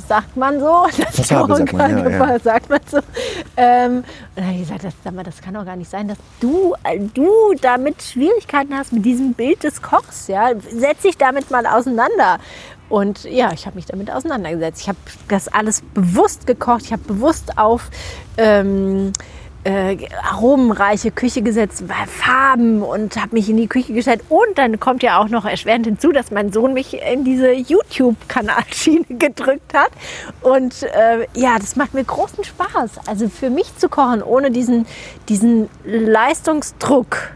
sagt 0.00 0.36
man 0.36 0.60
so, 0.60 0.66
Passabel, 1.16 1.48
kochen 1.48 1.66
sagt 1.66 1.72
man, 1.72 2.12
ja, 2.12 2.26
ja. 2.26 2.38
sagt 2.38 2.70
man 2.70 2.80
so. 2.90 2.98
Ähm, 3.56 3.96
und 3.98 4.04
dann 4.36 4.44
habe 4.46 4.54
ich 4.54 4.62
gesagt, 4.62 4.84
das, 4.84 4.94
sag 5.04 5.14
mal, 5.14 5.22
das 5.22 5.40
kann 5.40 5.54
doch 5.54 5.64
gar 5.64 5.76
nicht 5.76 5.90
sein, 5.90 6.08
dass 6.08 6.18
du, 6.40 6.74
äh, 6.84 6.98
du 6.98 7.54
damit 7.60 8.02
Schwierigkeiten 8.02 8.76
hast 8.76 8.92
mit 8.92 9.04
diesem 9.04 9.34
Bild 9.34 9.62
des 9.62 9.82
Kochs. 9.82 10.28
Ja? 10.28 10.50
Setz 10.70 11.02
dich 11.02 11.16
damit 11.16 11.50
mal 11.50 11.66
auseinander. 11.66 12.38
Und 12.88 13.24
ja, 13.24 13.52
ich 13.52 13.64
habe 13.66 13.76
mich 13.76 13.86
damit 13.86 14.10
auseinandergesetzt. 14.10 14.82
Ich 14.82 14.88
habe 14.88 14.98
das 15.28 15.48
alles 15.48 15.82
bewusst 15.94 16.46
gekocht. 16.46 16.82
Ich 16.84 16.92
habe 16.92 17.02
bewusst 17.04 17.56
auf 17.56 17.88
ähm, 18.36 19.12
äh, 19.64 19.96
aromenreiche 20.22 21.12
Küche 21.12 21.42
gesetzt, 21.42 21.84
Farben 22.06 22.82
und 22.82 23.16
habe 23.16 23.34
mich 23.34 23.48
in 23.48 23.56
die 23.56 23.68
Küche 23.68 23.92
gestellt. 23.92 24.22
Und 24.28 24.58
dann 24.58 24.80
kommt 24.80 25.02
ja 25.02 25.20
auch 25.20 25.28
noch 25.28 25.44
erschwerend 25.44 25.86
hinzu, 25.86 26.10
dass 26.10 26.30
mein 26.30 26.52
Sohn 26.52 26.74
mich 26.74 27.00
in 27.00 27.24
diese 27.24 27.52
YouTube-Kanalschiene 27.52 29.04
gedrückt 29.08 29.72
hat. 29.74 29.92
Und 30.40 30.82
äh, 30.82 31.26
ja, 31.34 31.58
das 31.58 31.76
macht 31.76 31.94
mir 31.94 32.04
großen 32.04 32.42
Spaß. 32.42 33.06
Also 33.06 33.28
für 33.28 33.50
mich 33.50 33.76
zu 33.76 33.88
kochen, 33.88 34.22
ohne 34.22 34.50
diesen, 34.50 34.86
diesen 35.28 35.68
Leistungsdruck, 35.84 37.30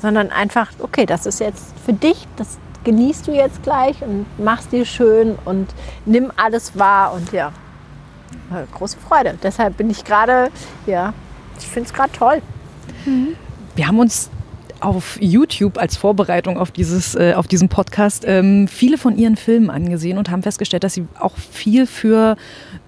sondern 0.00 0.30
einfach, 0.30 0.70
okay, 0.80 1.04
das 1.04 1.26
ist 1.26 1.40
jetzt 1.40 1.74
für 1.84 1.92
dich, 1.92 2.26
das 2.36 2.58
genießt 2.84 3.26
du 3.26 3.32
jetzt 3.32 3.62
gleich 3.62 4.00
und 4.02 4.26
machst 4.38 4.72
dir 4.72 4.84
schön 4.84 5.36
und 5.44 5.68
nimm 6.04 6.32
alles 6.36 6.78
wahr 6.78 7.12
und 7.12 7.32
ja, 7.32 7.48
äh, 8.50 8.64
große 8.76 8.96
Freude. 8.98 9.36
Deshalb 9.42 9.76
bin 9.76 9.90
ich 9.90 10.04
gerade, 10.04 10.50
ja, 10.86 11.12
ich 11.62 11.68
finde 11.68 11.88
es 11.88 11.94
gerade 11.94 12.12
toll. 12.12 12.42
Wir 13.76 13.86
haben 13.86 13.98
uns 13.98 14.30
auf 14.80 15.18
YouTube 15.20 15.78
als 15.78 15.96
Vorbereitung 15.96 16.58
auf, 16.58 16.70
dieses, 16.70 17.14
äh, 17.14 17.34
auf 17.34 17.48
diesen 17.48 17.68
Podcast 17.68 18.24
ähm, 18.26 18.68
viele 18.68 18.98
von 18.98 19.16
ihren 19.16 19.36
Filmen 19.36 19.70
angesehen 19.70 20.18
und 20.18 20.30
haben 20.30 20.42
festgestellt, 20.42 20.84
dass 20.84 20.94
sie 20.94 21.06
auch 21.18 21.36
viel 21.36 21.86
für 21.86 22.36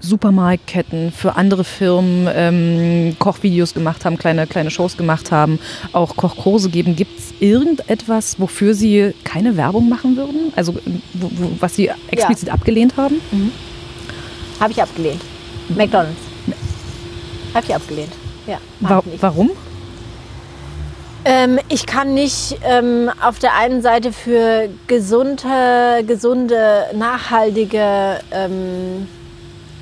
Supermarktketten, 0.01 1.13
für 1.13 1.37
andere 1.37 1.65
Firmen 1.65 2.29
ähm, 2.33 3.17
Kochvideos 3.19 3.75
gemacht 3.75 4.05
haben, 4.05 4.19
kleine, 4.19 4.47
kleine 4.47 4.71
Shows 4.71 4.97
gemacht 4.97 5.33
haben, 5.33 5.59
auch 5.93 6.17
Kochkurse 6.17 6.69
geben. 6.71 6.95
Gibt 6.95 7.19
es 7.19 7.33
irgendetwas, 7.41 8.39
wofür 8.39 8.75
sie 8.75 9.15
keine 9.25 9.57
Werbung 9.57 9.89
machen 9.89 10.17
würden? 10.17 10.53
Also 10.57 10.75
wo, 11.15 11.31
wo, 11.35 11.51
was 11.59 11.75
sie 11.75 11.91
explizit 12.11 12.51
abgelehnt 12.51 12.97
haben? 12.97 13.17
Habe 14.61 14.73
ich 14.73 14.83
abgelehnt. 14.83 15.23
McDonalds. 15.71 16.21
Habe 17.55 17.67
ich 17.67 17.75
abgelehnt. 17.75 18.13
Ja, 18.49 18.59
Wa 18.81 19.01
ich 19.01 19.13
nicht. 19.13 19.23
warum? 19.23 19.51
Ähm, 21.25 21.59
ich 21.69 21.85
kann 21.85 22.15
nicht 22.15 22.59
ähm, 22.65 23.11
auf 23.21 23.39
der 23.39 23.55
einen 23.55 23.83
Seite 23.83 24.13
für 24.13 24.71
gesunde, 24.87 26.03
gesunde 26.07 26.87
nachhaltige 26.95 28.21
ähm, 28.31 29.07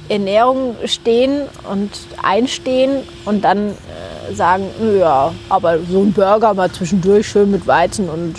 Ernährung 0.09 0.75
stehen 0.87 1.43
und 1.71 1.91
einstehen 2.21 3.03
und 3.25 3.45
dann 3.45 3.71
äh, 3.71 4.35
sagen, 4.35 4.65
ja, 4.99 5.33
aber 5.49 5.79
so 5.89 6.03
ein 6.03 6.13
Burger 6.13 6.53
mal 6.55 6.71
zwischendurch 6.73 7.29
schön 7.29 7.53
mit 7.53 7.67
Weizen 7.69 8.09
und 8.09 8.35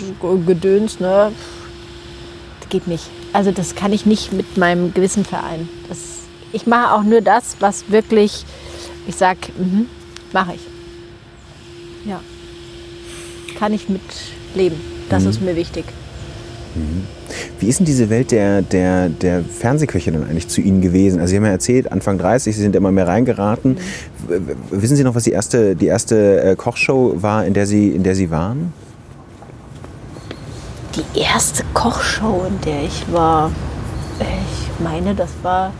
Gedöns, 0.46 1.00
ne, 1.00 1.32
das 2.60 2.68
geht 2.68 2.86
nicht. 2.86 3.04
Also 3.32 3.52
das 3.52 3.74
kann 3.74 3.94
ich 3.94 4.04
nicht 4.04 4.32
mit 4.32 4.58
meinem 4.58 4.92
Gewissen 4.92 5.24
vereinen. 5.24 5.68
Das, 5.88 5.98
ich 6.52 6.66
mache 6.66 6.94
auch 6.94 7.02
nur 7.02 7.22
das, 7.22 7.56
was 7.60 7.90
wirklich, 7.90 8.44
ich 9.06 9.16
sag, 9.16 9.36
mhm, 9.56 9.88
mache 10.32 10.54
ich. 10.54 10.60
Ja 12.06 12.20
kann 13.58 13.72
ich 13.72 13.88
mit 13.88 14.02
leben. 14.54 14.76
Das 15.08 15.24
ist 15.24 15.40
mir 15.42 15.56
wichtig. 15.56 15.84
Wie 17.58 17.66
ist 17.66 17.80
denn 17.80 17.86
diese 17.86 18.08
Welt 18.08 18.30
der, 18.30 18.62
der, 18.62 19.08
der 19.08 19.42
Fernsehköche 19.42 20.12
dann 20.12 20.22
eigentlich 20.22 20.46
zu 20.46 20.60
Ihnen 20.60 20.80
gewesen? 20.80 21.18
Also 21.18 21.30
Sie 21.32 21.36
haben 21.38 21.44
ja 21.44 21.50
erzählt, 21.50 21.90
Anfang 21.90 22.18
30, 22.18 22.54
Sie 22.54 22.62
sind 22.62 22.76
immer 22.76 22.92
mehr 22.92 23.08
reingeraten. 23.08 23.78
W- 24.28 24.40
Wissen 24.70 24.94
Sie 24.94 25.02
noch, 25.02 25.16
was 25.16 25.24
die 25.24 25.32
erste, 25.32 25.74
die 25.74 25.86
erste 25.86 26.40
äh, 26.40 26.54
Kochshow 26.56 27.14
war, 27.20 27.44
in 27.46 27.52
der 27.54 27.66
Sie, 27.66 27.88
in 27.88 28.04
der 28.04 28.14
Sie 28.14 28.30
waren? 28.30 28.72
Die 30.94 31.18
erste 31.20 31.64
Kochshow, 31.74 32.44
in 32.46 32.60
der 32.60 32.84
ich 32.84 33.04
war, 33.10 33.50
ich 34.20 34.84
meine, 34.84 35.16
das 35.16 35.30
war 35.42 35.72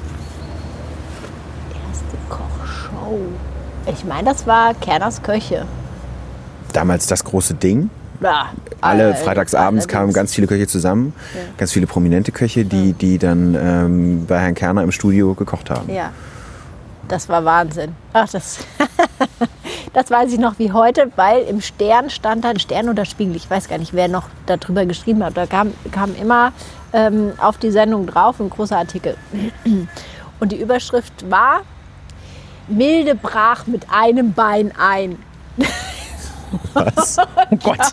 erste 1.89 2.17
Kochshow. 2.29 3.21
Ich 3.87 4.05
meine, 4.05 4.31
das 4.31 4.47
war 4.47 4.75
Kerners 4.75 5.23
Köche. 5.23 5.65
Damals 6.73 7.07
das 7.07 7.25
große 7.25 7.55
Ding. 7.55 7.91
Ja, 8.21 8.47
Alle 8.81 9.11
äh, 9.11 9.15
freitagsabends 9.15 9.87
kamen 9.87 9.99
allerdings. 10.01 10.15
ganz 10.17 10.35
viele 10.35 10.47
Köche 10.49 10.67
zusammen, 10.67 11.13
Ja. 11.35 11.41
ganz 11.57 11.73
viele 11.73 11.87
prominente 11.87 12.33
Köche, 12.33 12.65
die, 12.65 12.93
die 12.93 13.17
dann 13.19 13.55
ähm, 13.55 14.27
bei 14.27 14.41
Herrn 14.41 14.55
Kerner 14.55 14.83
im 14.83 14.91
Studio 14.91 15.35
gekocht 15.35 15.71
haben. 15.71 15.89
Ja, 15.89 16.11
das 17.07 17.29
war 17.29 17.45
Wahnsinn. 17.45 17.95
Ach, 18.13 18.29
das, 18.29 18.59
das 19.93 20.11
weiß 20.11 20.33
ich 20.33 20.41
noch 20.41 20.59
wie 20.59 20.73
heute, 20.73 21.13
weil 21.15 21.43
im 21.45 21.61
Stern 21.61 22.11
stand 22.11 22.45
da, 22.45 22.49
ein 22.51 22.59
Stern 22.59 22.89
oder 22.89 23.05
Spiegel, 23.05 23.37
ich 23.37 23.49
weiß 23.49 23.69
gar 23.69 23.79
nicht, 23.79 23.95
wer 23.95 24.09
noch 24.09 24.29
darüber 24.47 24.85
geschrieben 24.85 25.23
hat. 25.25 25.37
Da 25.37 25.47
kam, 25.47 25.73
kam 25.93 26.15
immer 26.17 26.53
ähm, 26.93 27.33
auf 27.39 27.57
die 27.59 27.71
Sendung 27.71 28.07
drauf 28.09 28.41
ein 28.41 28.51
großer 28.51 28.79
Artikel. 28.79 29.17
Und 30.41 30.51
die 30.53 30.61
Überschrift 30.61 31.31
war, 31.31 31.61
Milde 32.69 33.15
brach 33.15 33.67
mit 33.67 33.87
einem 33.91 34.33
Bein 34.33 34.73
ein. 34.79 35.19
Was? 36.75 37.19
Oh 37.19 37.57
Gott. 37.57 37.79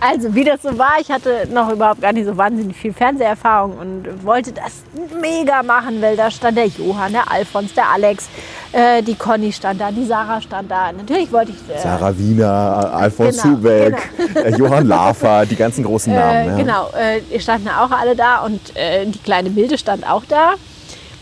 Also 0.00 0.34
wie 0.34 0.44
das 0.44 0.62
so 0.62 0.78
war, 0.78 0.94
ich 0.98 1.10
hatte 1.10 1.46
noch 1.52 1.70
überhaupt 1.70 2.00
gar 2.00 2.12
nicht 2.12 2.24
so 2.24 2.34
wahnsinnig 2.36 2.74
viel 2.74 2.92
Fernseherfahrung 2.94 3.76
und 3.76 4.24
wollte 4.24 4.50
das 4.52 4.82
mega 5.20 5.62
machen, 5.62 6.00
weil 6.00 6.16
da 6.16 6.30
stand 6.30 6.56
der 6.56 6.66
Johann, 6.66 7.12
der 7.12 7.30
Alfons, 7.30 7.74
der 7.74 7.90
Alex, 7.90 8.28
äh, 8.72 9.02
die 9.02 9.14
Conny 9.14 9.52
stand 9.52 9.78
da, 9.78 9.90
die 9.90 10.06
Sarah 10.06 10.40
stand 10.40 10.70
da. 10.70 10.90
Natürlich 10.92 11.30
wollte 11.30 11.52
ich... 11.52 11.76
Äh, 11.76 11.80
Sarah 11.80 12.16
Wiener, 12.16 12.90
Alfons 12.94 13.42
Genau, 13.42 13.56
Zubeck, 13.56 14.10
äh, 14.34 14.56
Johann 14.56 14.86
Lafer, 14.86 15.44
die 15.44 15.56
ganzen 15.56 15.84
großen 15.84 16.14
Namen. 16.14 16.32
Äh, 16.34 16.46
ja. 16.46 16.56
Genau, 16.56 16.88
äh, 16.98 17.20
die 17.30 17.38
standen 17.38 17.68
auch 17.68 17.90
alle 17.90 18.16
da 18.16 18.38
und 18.38 18.74
äh, 18.76 19.04
die 19.04 19.18
kleine 19.18 19.50
Milde 19.50 19.76
stand 19.76 20.08
auch 20.08 20.24
da. 20.26 20.54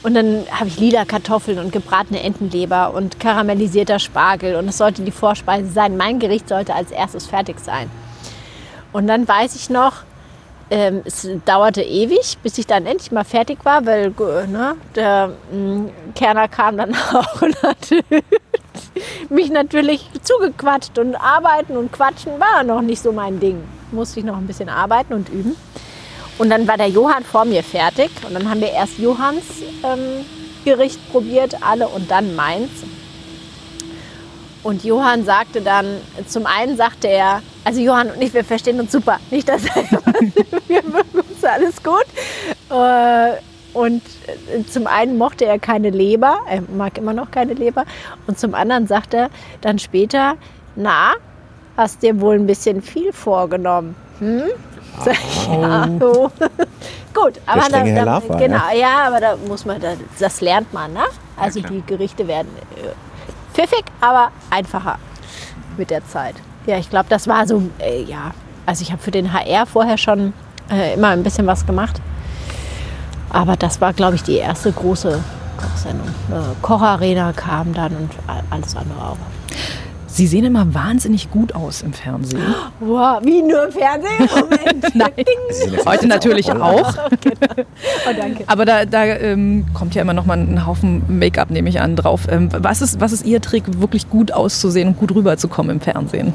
Und 0.03 0.15
dann 0.15 0.47
habe 0.51 0.69
ich 0.69 0.79
lila 0.79 1.05
Kartoffeln 1.05 1.59
und 1.59 1.73
gebratene 1.73 2.23
Entenleber 2.23 2.95
und 2.95 3.19
karamellisierter 3.19 3.99
Spargel. 3.99 4.55
Und 4.57 4.69
es 4.69 4.79
sollte 4.79 5.03
die 5.03 5.11
Vorspeise 5.11 5.71
sein. 5.71 5.97
Mein 5.97 6.19
Gericht 6.19 6.49
sollte 6.49 6.75
als 6.75 6.91
erstes 6.91 7.27
fertig 7.27 7.59
sein. 7.59 7.91
Und 8.93 9.07
dann 9.09 9.27
weiß 9.27 9.57
ich 9.57 9.71
noch, 9.71 10.05
ähm, 10.71 11.03
es 11.05 11.27
dauerte 11.45 11.83
ewig, 11.83 12.39
bis 12.43 12.59
ich 12.59 12.67
dann 12.67 12.87
endlich 12.87 13.11
mal 13.11 13.25
fertig 13.25 13.65
war, 13.65 13.87
weil 13.87 14.11
ne, 14.49 14.77
der 14.95 15.33
mh, 15.51 15.91
Kerner 16.15 16.49
kam 16.49 16.77
dann 16.77 16.95
auch 17.13 17.43
und 17.43 17.61
hat 17.63 17.91
mich 19.31 19.51
natürlich 19.51 20.09
zugequatscht 20.23 20.99
und 20.99 21.17
arbeiten 21.17 21.77
und 21.77 21.93
quatschen 21.93 22.39
war 22.39 22.65
noch 22.65 22.83
nicht 22.83 23.03
so 23.03 23.13
mein 23.13 23.41
Ding. 23.41 23.63
Musste 23.93 24.21
ich 24.21 24.27
noch 24.27 24.37
ein 24.37 24.47
bisschen 24.47 24.69
arbeiten 24.69 25.15
und 25.15 25.31
üben. 25.31 25.57
Und 26.39 26.51
dann 26.51 26.67
war 26.69 26.77
der 26.77 26.89
Johann 26.89 27.25
vor 27.25 27.45
mir 27.45 27.63
fertig 27.63 28.11
und 28.27 28.35
dann 28.35 28.49
haben 28.49 28.61
wir 28.61 28.71
erst 28.71 28.99
Johanns 28.99 29.45
ähm, 29.85 30.25
Gericht 30.65 31.01
probiert, 31.11 31.57
alle 31.63 31.89
und 31.89 32.11
dann 32.11 32.35
meins. 32.37 32.71
Und 34.63 34.85
Johann 34.85 35.25
sagte 35.25 35.61
dann, 35.61 35.87
zum 36.27 36.47
einen 36.47 36.77
sagte 36.77 37.09
er, 37.09 37.43
also 37.65 37.81
Johann 37.81 38.11
und 38.11 38.23
ich, 38.23 38.35
wir 38.35 38.45
verstehen 38.45 38.79
uns 38.81 38.93
super. 38.93 39.19
Nicht, 39.31 39.49
dass 39.49 39.65
er, 39.65 39.85
wir 40.69 40.83
mögen 40.83 41.21
uns 41.29 41.45
alles 41.45 41.83
gut. 41.83 42.07
Äh, 42.71 43.39
Und 43.75 44.03
äh, 44.27 44.65
zum 44.65 44.87
einen 44.87 45.19
mochte 45.19 45.45
er 45.45 45.59
keine 45.59 45.91
Leber, 45.91 46.41
er 46.49 46.63
mag 46.63 46.99
immer 46.99 47.13
noch 47.13 47.31
keine 47.31 47.55
Leber. 47.55 47.85
Und 48.27 48.39
zum 48.39 48.55
anderen 48.55 48.87
sagte 48.87 49.17
er 49.17 49.31
dann 49.61 49.79
später, 49.79 50.37
na, 50.75 51.13
hast 51.77 52.03
dir 52.03 52.21
wohl 52.21 52.35
ein 52.37 52.47
bisschen 52.47 52.83
viel 52.83 53.13
vorgenommen. 53.13 53.95
Hm? 54.19 54.43
Ja, 55.07 55.89
so. 55.99 56.31
Gut, 57.15 57.41
aber 57.47 57.63
strenge 57.63 57.91
Herr 57.91 58.05
Laffer, 58.05 58.37
genau, 58.37 58.71
ja, 58.79 59.07
aber 59.07 59.21
da 59.21 59.37
muss 59.47 59.65
man, 59.65 59.81
da, 59.81 59.95
das 60.19 60.41
lernt 60.41 60.73
man, 60.73 60.93
ne? 60.93 61.05
Also 61.37 61.61
die 61.61 61.83
Gerichte 61.83 62.27
werden 62.29 62.49
äh, 62.77 63.55
pfiffig, 63.55 63.85
aber 64.01 64.31
einfacher 64.51 64.99
mit 65.77 65.91
der 65.91 66.07
Zeit. 66.07 66.35
Ja, 66.67 66.77
ich 66.77 66.91
glaube, 66.91 67.07
das 67.09 67.27
war 67.27 67.47
so, 67.47 67.63
äh, 67.79 68.03
ja, 68.03 68.33
also 68.67 68.83
ich 68.83 68.93
habe 68.93 69.03
für 69.03 69.11
den 69.11 69.33
HR 69.33 69.67
vorher 69.67 69.97
schon 69.97 70.33
äh, 70.71 70.95
immer 70.95 71.09
ein 71.09 71.23
bisschen 71.23 71.47
was 71.47 71.67
gemacht. 71.67 72.01
Aber 73.31 73.57
das 73.57 73.81
war, 73.81 73.93
glaube 73.93 74.17
ich, 74.17 74.23
die 74.23 74.37
erste 74.37 74.73
große 74.73 75.23
Kochsendung. 75.57 76.09
Äh, 76.31 76.55
Kocharena 76.63 77.33
kam 77.33 77.73
dann 77.75 77.97
und 77.97 78.11
alles 78.51 78.77
andere 78.77 79.01
auch. 79.01 79.17
Sie 80.19 80.27
sehen 80.27 80.45
immer 80.45 80.75
wahnsinnig 80.75 81.31
gut 81.31 81.55
aus 81.55 81.83
im 81.83 81.93
Fernsehen. 81.93 82.43
Wow, 82.81 83.21
wie 83.23 83.41
nur 83.41 83.67
im 83.67 83.71
Fernsehen? 83.73 84.29
Moment. 84.29 84.93
Nein. 84.97 85.13
Heute 85.87 86.09
natürlich 86.09 86.51
auch. 86.51 86.93
Oh, 88.09 88.13
danke. 88.17 88.45
Aber 88.47 88.65
da, 88.65 88.85
da 88.85 89.05
ähm, 89.05 89.67
kommt 89.75 89.95
ja 89.95 90.03
immer 90.03 90.13
noch 90.13 90.27
mal 90.27 90.37
ein 90.37 90.67
Haufen 90.67 91.03
Make-up, 91.09 91.51
nehme 91.51 91.69
ich 91.69 91.81
an, 91.81 91.95
drauf. 91.95 92.27
Ähm, 92.29 92.49
was, 92.53 92.83
ist, 92.83 93.01
was 93.01 93.13
ist 93.13 93.25
Ihr 93.25 93.41
Trick, 93.41 93.81
wirklich 93.81 94.09
gut 94.11 94.33
auszusehen 94.33 94.89
und 94.89 94.99
gut 94.99 95.15
rüberzukommen 95.15 95.77
im 95.77 95.81
Fernsehen? 95.81 96.33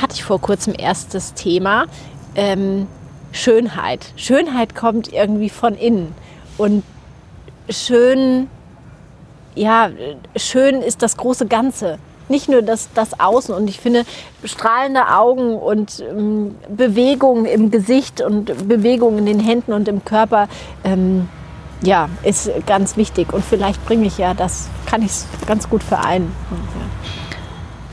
hatte 0.00 0.14
ich 0.14 0.24
vor 0.24 0.40
kurzem 0.40 0.74
erst 0.76 1.14
das 1.14 1.32
Thema 1.34 1.86
ähm, 2.34 2.86
Schönheit. 3.32 4.12
Schönheit 4.16 4.74
kommt 4.74 5.12
irgendwie 5.12 5.48
von 5.48 5.74
innen. 5.74 6.14
Und 6.58 6.82
schön, 7.70 8.48
ja, 9.54 9.90
schön 10.36 10.82
ist 10.82 11.02
das 11.02 11.16
große 11.16 11.46
Ganze. 11.46 11.98
Nicht 12.28 12.48
nur 12.48 12.62
das, 12.62 12.88
das 12.94 13.18
Außen. 13.20 13.54
Und 13.54 13.68
ich 13.68 13.80
finde, 13.80 14.04
strahlende 14.44 15.08
Augen 15.08 15.56
und 15.56 16.00
ähm, 16.00 16.56
Bewegungen 16.68 17.44
im 17.44 17.70
Gesicht 17.70 18.20
und 18.20 18.68
Bewegungen 18.68 19.18
in 19.18 19.26
den 19.26 19.40
Händen 19.40 19.72
und 19.72 19.88
im 19.88 20.04
Körper, 20.04 20.48
ähm, 20.84 21.28
ja, 21.82 22.08
ist 22.22 22.50
ganz 22.66 22.96
wichtig. 22.96 23.32
Und 23.32 23.44
vielleicht 23.44 23.84
bringe 23.84 24.06
ich 24.06 24.18
ja 24.18 24.34
das, 24.34 24.68
kann 24.86 25.02
ich 25.02 25.12
ganz 25.46 25.68
gut 25.68 25.82
vereinen. 25.82 26.32
Ja. 26.50 27.21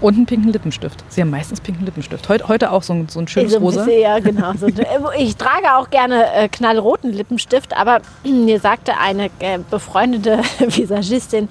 Und 0.01 0.15
einen 0.15 0.25
pinken 0.25 0.51
Lippenstift. 0.53 1.03
Sie 1.09 1.19
haben 1.21 1.29
meistens 1.29 1.59
pinken 1.59 1.85
Lippenstift. 1.85 2.29
Heut, 2.29 2.47
heute 2.47 2.71
auch 2.71 2.83
so 2.83 2.93
ein, 2.93 3.09
so 3.09 3.19
ein 3.19 3.27
schönes 3.27 3.51
So 3.51 3.57
ein 3.57 3.63
Rosa. 3.63 3.83
bisschen, 3.83 4.01
ja, 4.01 4.19
genau. 4.19 4.53
So, 4.53 4.67
äh, 4.67 4.73
ich 5.17 5.35
trage 5.35 5.75
auch 5.75 5.89
gerne 5.89 6.31
äh, 6.33 6.47
knallroten 6.47 7.11
Lippenstift, 7.11 7.75
aber 7.75 7.99
mir 8.23 8.59
sagte 8.59 8.97
eine 8.97 9.25
äh, 9.39 9.59
befreundete 9.69 10.39
Visagistin, 10.59 11.49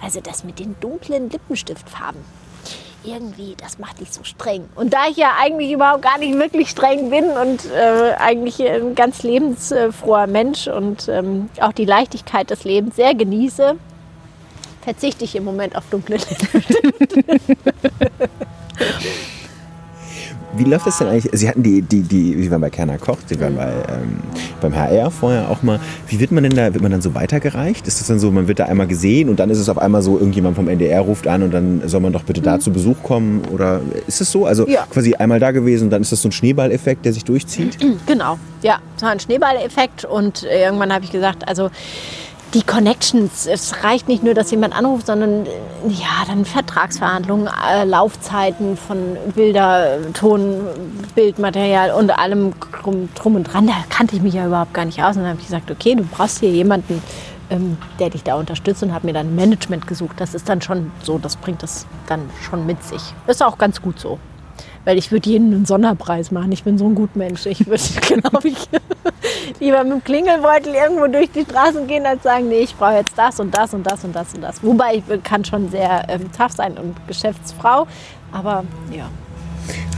also 0.00 0.20
das 0.20 0.44
mit 0.44 0.60
den 0.60 0.76
dunklen 0.80 1.28
Lippenstiftfarben, 1.28 2.20
irgendwie, 3.04 3.56
das 3.60 3.78
macht 3.80 4.00
dich 4.00 4.12
so 4.12 4.22
streng. 4.22 4.68
Und 4.76 4.92
da 4.92 5.06
ich 5.10 5.16
ja 5.16 5.32
eigentlich 5.40 5.72
überhaupt 5.72 6.02
gar 6.02 6.18
nicht 6.18 6.38
wirklich 6.38 6.70
streng 6.70 7.10
bin 7.10 7.24
und 7.24 7.64
äh, 7.72 8.12
eigentlich 8.16 8.60
ein 8.60 8.94
ganz 8.94 9.22
lebensfroher 9.24 10.26
Mensch 10.28 10.68
und 10.68 11.08
ähm, 11.08 11.48
auch 11.60 11.72
die 11.72 11.84
Leichtigkeit 11.84 12.50
des 12.50 12.62
Lebens 12.64 12.96
sehr 12.96 13.14
genieße, 13.14 13.76
verzichte 14.82 15.24
ich 15.24 15.34
im 15.36 15.44
Moment 15.44 15.76
auf 15.76 15.84
dunkle 15.90 16.16
Lippen. 16.16 16.64
Wie 20.56 20.64
läuft 20.64 20.86
das 20.86 20.98
denn 20.98 21.08
eigentlich? 21.08 21.30
Sie 21.38 21.46
hatten 21.48 21.62
die, 21.62 21.82
die, 21.82 22.00
die, 22.02 22.42
Sie 22.42 22.50
waren 22.50 22.60
bei 22.62 22.70
Kerner 22.70 22.96
Koch, 22.98 23.18
Sie 23.26 23.38
waren 23.38 23.54
bei, 23.54 23.66
ähm, 23.66 24.18
beim 24.62 24.74
HR 24.74 25.10
vorher 25.10 25.50
auch 25.50 25.62
mal. 25.62 25.78
Wie 26.08 26.18
wird 26.18 26.32
man 26.32 26.42
denn 26.42 26.54
da, 26.56 26.72
wird 26.72 26.82
man 26.82 26.90
dann 26.90 27.02
so 27.02 27.14
weitergereicht? 27.14 27.86
Ist 27.86 28.00
das 28.00 28.08
dann 28.08 28.18
so, 28.18 28.30
man 28.30 28.48
wird 28.48 28.58
da 28.58 28.64
einmal 28.64 28.86
gesehen 28.86 29.28
und 29.28 29.38
dann 29.40 29.50
ist 29.50 29.58
es 29.58 29.68
auf 29.68 29.76
einmal 29.78 30.00
so, 30.00 30.18
irgendjemand 30.18 30.56
vom 30.56 30.68
NDR 30.68 31.02
ruft 31.02 31.28
an 31.28 31.42
und 31.42 31.52
dann 31.52 31.82
soll 31.86 32.00
man 32.00 32.12
doch 32.14 32.22
bitte 32.24 32.40
da 32.40 32.58
zu 32.58 32.72
Besuch 32.72 32.96
kommen? 33.02 33.42
Oder 33.52 33.82
ist 34.06 34.20
es 34.22 34.32
so? 34.32 34.46
Also 34.46 34.66
Ja. 34.66 34.86
quasi 34.90 35.14
einmal 35.14 35.38
da 35.38 35.50
gewesen 35.50 35.84
und 35.84 35.90
dann 35.90 36.00
ist 36.02 36.12
das 36.12 36.22
so 36.22 36.28
ein 36.28 36.32
Schneeballeffekt, 36.32 37.04
der 37.04 37.12
sich 37.12 37.24
durchzieht? 37.24 37.76
Genau, 38.06 38.38
ja, 38.62 38.78
es 38.96 39.02
war 39.02 39.10
ein 39.10 39.20
Schneeballeffekt 39.20 40.06
und 40.06 40.44
irgendwann 40.44 40.92
habe 40.94 41.04
ich 41.04 41.12
gesagt, 41.12 41.46
also 41.46 41.70
die 42.54 42.62
Connections, 42.62 43.46
es 43.46 43.84
reicht 43.84 44.08
nicht 44.08 44.22
nur, 44.22 44.34
dass 44.34 44.50
jemand 44.50 44.74
anruft, 44.74 45.06
sondern 45.06 45.44
äh, 45.46 45.50
ja, 45.88 46.24
dann 46.26 46.44
Vertragsverhandlungen, 46.44 47.46
äh, 47.46 47.84
Laufzeiten 47.84 48.76
von 48.76 49.16
Bilder, 49.34 49.98
Ton, 50.14 50.60
Bildmaterial 51.14 51.90
und 51.90 52.10
allem 52.10 52.54
drum, 52.82 53.08
drum 53.14 53.36
und 53.36 53.44
dran. 53.44 53.66
Da 53.66 53.74
kannte 53.90 54.16
ich 54.16 54.22
mich 54.22 54.34
ja 54.34 54.46
überhaupt 54.46 54.72
gar 54.72 54.84
nicht 54.84 55.02
aus. 55.02 55.16
Und 55.16 55.22
dann 55.22 55.32
habe 55.32 55.40
ich 55.40 55.46
gesagt, 55.46 55.70
okay, 55.70 55.94
du 55.94 56.04
brauchst 56.04 56.40
hier 56.40 56.50
jemanden, 56.50 57.02
ähm, 57.50 57.76
der 57.98 58.10
dich 58.10 58.22
da 58.22 58.36
unterstützt 58.36 58.82
und 58.82 58.94
habe 58.94 59.06
mir 59.06 59.12
dann 59.12 59.34
Management 59.34 59.86
gesucht. 59.86 60.16
Das 60.18 60.34
ist 60.34 60.48
dann 60.48 60.62
schon 60.62 60.90
so, 61.02 61.18
das 61.18 61.36
bringt 61.36 61.62
das 61.62 61.86
dann 62.06 62.30
schon 62.42 62.64
mit 62.64 62.82
sich. 62.82 63.02
Ist 63.26 63.42
auch 63.42 63.58
ganz 63.58 63.82
gut 63.82 64.00
so. 64.00 64.18
Weil 64.88 64.96
ich 64.96 65.12
würde 65.12 65.28
jedem 65.28 65.52
einen 65.52 65.66
Sonderpreis 65.66 66.30
machen. 66.30 66.50
Ich 66.50 66.64
bin 66.64 66.78
so 66.78 66.86
ein 66.86 66.94
Gutmensch. 66.94 67.44
Ich 67.44 67.66
würde, 67.66 67.82
glaube 68.22 68.48
ich, 68.48 68.70
lieber 69.60 69.84
mit 69.84 69.92
dem 69.92 70.02
Klingelbeutel 70.02 70.74
irgendwo 70.74 71.08
durch 71.08 71.30
die 71.30 71.42
Straßen 71.42 71.86
gehen, 71.86 72.06
als 72.06 72.22
sagen, 72.22 72.48
nee, 72.48 72.60
ich 72.60 72.74
brauche 72.74 72.94
jetzt 72.94 73.12
das 73.18 73.38
und 73.38 73.54
das 73.54 73.74
und 73.74 73.86
das 73.86 74.02
und 74.02 74.16
das 74.16 74.32
und 74.32 74.40
das. 74.40 74.62
Wobei 74.64 74.94
ich 75.06 75.22
kann 75.24 75.44
schon 75.44 75.68
sehr 75.68 76.06
ähm, 76.08 76.32
tough 76.32 76.52
sein 76.52 76.78
und 76.78 76.96
Geschäftsfrau. 77.06 77.86
Aber 78.32 78.64
ja. 78.90 79.10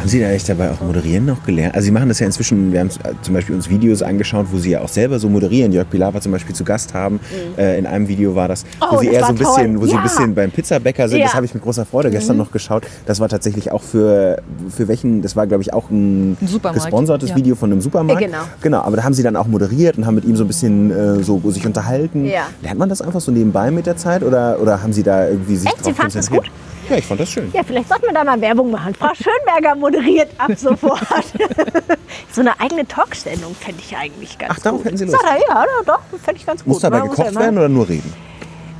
Haben 0.00 0.08
Sie 0.08 0.18
da 0.18 0.28
eigentlich 0.28 0.44
dabei 0.44 0.70
auch 0.70 0.80
moderieren 0.80 1.26
noch 1.26 1.44
gelernt? 1.44 1.74
Also 1.74 1.84
Sie 1.84 1.90
machen 1.90 2.08
das 2.08 2.18
ja 2.20 2.24
inzwischen, 2.26 2.72
wir 2.72 2.80
haben 2.80 2.88
zum 3.20 3.34
Beispiel 3.34 3.54
uns 3.54 3.68
Videos 3.68 4.02
angeschaut, 4.02 4.46
wo 4.50 4.56
Sie 4.56 4.70
ja 4.70 4.80
auch 4.80 4.88
selber 4.88 5.18
so 5.18 5.28
moderieren. 5.28 5.72
Jörg 5.72 5.90
Pilar 5.90 6.14
war 6.14 6.22
zum 6.22 6.32
Beispiel 6.32 6.54
zu 6.54 6.64
Gast 6.64 6.94
haben. 6.94 7.20
Äh, 7.58 7.78
in 7.78 7.86
einem 7.86 8.08
Video 8.08 8.34
war 8.34 8.48
das, 8.48 8.64
wo 8.80 8.86
Mhm. 8.86 8.92
Oh, 8.96 9.00
Sie 9.00 9.06
das 9.08 9.14
eher 9.14 9.20
so 9.20 9.26
ein 9.26 9.34
bisschen, 9.36 9.72
toll. 9.74 9.82
wo 9.82 9.84
Sie 9.84 9.92
ein 9.92 9.96
Ja. 9.98 10.02
bisschen 10.02 10.34
beim 10.34 10.50
Pizzabäcker 10.50 11.06
sind. 11.06 11.18
Das 11.20 11.26
Ja. 11.28 11.32
Mhm. 11.34 11.36
habe 11.36 11.46
ich 11.46 11.52
mit 11.54 11.62
großer 11.62 11.84
Freude 11.84 12.10
gestern 12.10 12.38
noch 12.38 12.50
geschaut. 12.50 12.84
Das 13.04 13.20
war 13.20 13.28
tatsächlich 13.28 13.72
auch 13.72 13.82
für, 13.82 14.40
für 14.70 14.88
welchen, 14.88 15.20
das 15.20 15.36
war 15.36 15.46
glaube 15.46 15.62
ich 15.62 15.74
auch 15.74 15.90
ein, 15.90 16.38
Ein 16.40 16.72
gesponsertes 16.72 17.28
ja. 17.30 17.36
Video 17.36 17.54
von 17.54 17.70
einem 17.70 17.82
Supermarkt. 17.82 18.22
Ja, 18.22 18.26
genau. 18.26 18.42
Genau, 18.62 18.80
aber 18.80 18.96
da 18.96 19.04
haben 19.04 19.12
Sie 19.14 19.22
dann 19.22 19.36
auch 19.36 19.48
moderiert 19.48 19.98
und 19.98 20.06
haben 20.06 20.14
mit 20.14 20.24
ihm 20.24 20.34
so 20.34 20.44
ein 20.44 20.48
bisschen 20.48 20.90
äh, 20.90 21.22
so 21.22 21.42
sich 21.50 21.66
unterhalten. 21.66 22.24
Ja. 22.24 22.44
Lernt 22.62 22.78
man 22.78 22.88
das 22.88 23.02
einfach 23.02 23.20
so 23.20 23.30
nebenbei 23.32 23.70
mit 23.70 23.84
der 23.84 23.98
Zeit 23.98 24.22
oder, 24.22 24.58
oder 24.62 24.82
haben 24.82 24.94
Sie 24.94 25.02
da 25.02 25.28
irgendwie 25.28 25.56
sich 25.56 25.68
Echt? 25.68 25.76
Sie 25.84 25.90
drauf 25.90 25.96
fanden 25.98 26.14
das 26.14 26.26
konzentriert? 26.30 26.54
Ja, 26.90 26.96
ich 26.96 27.06
fand 27.06 27.20
das 27.20 27.30
schön. 27.30 27.50
Ja, 27.52 27.62
vielleicht 27.62 27.88
sollten 27.88 28.06
wir 28.06 28.12
da 28.12 28.24
mal 28.24 28.40
Werbung 28.40 28.70
machen. 28.72 28.94
Frau 28.94 29.12
Schönberger 29.14 29.76
moderiert 29.76 30.28
ab 30.38 30.50
sofort. 30.56 31.00
so 32.32 32.40
eine 32.40 32.58
eigene 32.60 32.86
Talksendung 32.86 33.54
fände 33.54 33.80
ich 33.80 33.96
eigentlich 33.96 34.36
ganz 34.38 34.54
Ach, 34.56 34.58
darauf 34.62 34.78
gut. 34.80 34.86
hätten 34.86 34.96
Sie 34.98 35.04
Lust? 35.04 35.16
Er, 35.24 35.38
ja, 35.48 35.64
doch, 35.86 36.00
fände 36.22 36.40
ich 36.40 36.46
ganz 36.46 36.64
gut. 36.64 36.72
Muss 36.72 36.82
dabei 36.82 36.98
muss 37.00 37.10
gekocht 37.10 37.32
ja 37.32 37.40
werden 37.40 37.58
oder 37.58 37.68
nur 37.68 37.88
reden? 37.88 38.12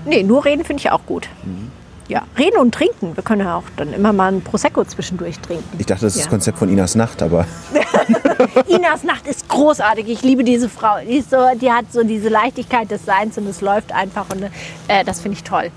Nee, 0.05 0.25
nur 0.25 0.45
reden 0.45 0.65
finde 0.65 0.81
ich 0.81 0.91
auch 0.91 1.07
gut. 1.07 1.29
Mhm. 1.45 1.71
Ja, 2.09 2.23
reden 2.37 2.57
und 2.57 2.75
trinken. 2.75 3.17
Wir 3.17 3.23
können 3.23 3.43
ja 3.43 3.57
auch 3.59 3.63
dann 3.77 3.93
immer 3.93 4.13
mal 4.13 4.33
ein 4.33 4.41
Prosecco 4.41 4.83
zwischendurch 4.85 5.39
trinken. 5.39 5.69
Ich 5.79 5.87
dachte, 5.87 6.07
das 6.07 6.15
ist 6.15 6.19
Ja. 6.19 6.25
das 6.25 6.31
Konzept 6.31 6.59
von 6.59 6.69
Inas 6.69 6.97
Nacht, 6.97 7.23
aber 7.23 7.47
Inas 8.67 9.05
Nacht 9.05 9.29
ist 9.29 9.49
großartig. 9.49 10.09
Ich 10.09 10.23
liebe 10.23 10.43
diese 10.43 10.69
Frau. 10.69 10.97
Die, 11.09 11.21
so, 11.21 11.37
die 11.55 11.71
hat 11.71 11.85
so 11.93 12.03
diese 12.03 12.29
Leichtigkeit 12.29 12.91
des 12.91 13.05
Seins 13.05 13.39
und 13.39 13.47
es 13.47 13.61
läuft 13.61 13.93
einfach. 13.93 14.27
Und 14.31 14.43
äh, 14.89 15.05
das 15.05 15.21
finde 15.21 15.37
ich 15.37 15.45
toll. 15.45 15.71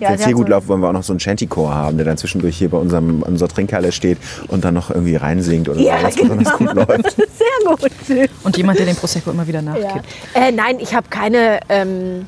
Ja, 0.00 0.08
Wenn 0.08 0.16
es 0.16 0.24
hier 0.24 0.34
gut 0.34 0.46
so- 0.46 0.50
läuft, 0.52 0.68
wollen 0.68 0.80
wir 0.80 0.88
auch 0.88 0.92
noch 0.92 1.02
so 1.04 1.12
einen 1.12 1.20
Shantychor 1.20 1.72
haben, 1.74 1.96
der 1.96 2.04
dann 2.06 2.16
zwischendurch 2.16 2.56
hier 2.56 2.68
bei 2.68 2.78
unserem, 2.78 3.22
unserer 3.22 3.48
Trinkhalle 3.48 3.92
steht 3.92 4.18
und 4.48 4.64
dann 4.64 4.74
noch 4.74 4.90
irgendwie 4.90 5.16
reinsingt 5.16 5.68
oder 5.68 5.80
Ja, 5.80 5.98
so, 6.00 6.04
was 6.06 6.16
genau. 6.16 6.34
besonders 6.34 6.58
gut 6.58 6.74
läuft. 6.74 7.16
Sehr 8.08 8.26
gut. 8.26 8.30
Und 8.42 8.56
jemand, 8.56 8.78
der 8.78 8.86
den 8.86 8.96
Prosecco 8.96 9.30
immer 9.30 9.46
wieder 9.46 9.60
Ja. 9.60 9.70
nachkippt. 9.70 10.04
Äh, 10.34 10.50
nein, 10.52 10.78
ich 10.80 10.94
habe 10.94 11.06
keine 11.10 11.60
ähm, 11.68 12.26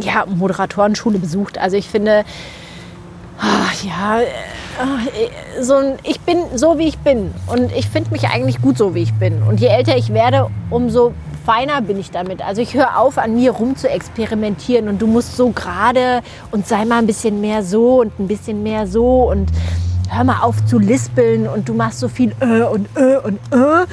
ja, 0.00 0.24
Moderatorenschule 0.26 1.18
besucht. 1.18 1.58
Also 1.58 1.76
ich 1.76 1.88
finde, 1.88 2.24
ah, 3.40 3.66
ja, 3.84 4.20
äh, 4.20 5.62
so 5.62 5.74
ein, 5.74 5.94
ich 6.04 6.20
bin 6.20 6.38
so, 6.54 6.78
wie 6.78 6.86
ich 6.88 6.98
bin. 6.98 7.32
Und 7.48 7.72
ich 7.72 7.88
finde 7.88 8.10
mich 8.12 8.28
eigentlich 8.28 8.62
gut 8.62 8.78
so, 8.78 8.94
wie 8.94 9.02
ich 9.02 9.12
bin. 9.14 9.42
Und 9.42 9.60
je 9.60 9.66
älter 9.66 9.96
ich 9.96 10.12
werde, 10.12 10.46
umso 10.70 11.12
feiner 11.48 11.80
bin 11.80 11.98
ich 11.98 12.10
damit. 12.10 12.42
Also 12.42 12.60
ich 12.60 12.74
höre 12.74 12.98
auf, 12.98 13.16
an 13.16 13.34
mir 13.34 13.52
rum 13.52 13.74
zu 13.74 13.88
experimentieren. 13.88 14.86
Und 14.86 15.00
du 15.00 15.06
musst 15.06 15.34
so 15.34 15.48
gerade 15.48 16.20
und 16.50 16.68
sei 16.68 16.84
mal 16.84 16.98
ein 16.98 17.06
bisschen 17.06 17.40
mehr 17.40 17.62
so 17.62 18.02
und 18.02 18.18
ein 18.20 18.28
bisschen 18.28 18.62
mehr 18.62 18.86
so. 18.86 19.30
Und 19.30 19.50
hör 20.10 20.24
mal 20.24 20.42
auf 20.42 20.62
zu 20.66 20.78
lispeln 20.78 21.48
und 21.48 21.66
du 21.66 21.72
machst 21.72 22.00
so 22.00 22.08
viel 22.08 22.34
äh 22.40 22.64
und 22.64 22.86
äh 22.98 23.16
und 23.16 23.38
äh. 23.50 23.86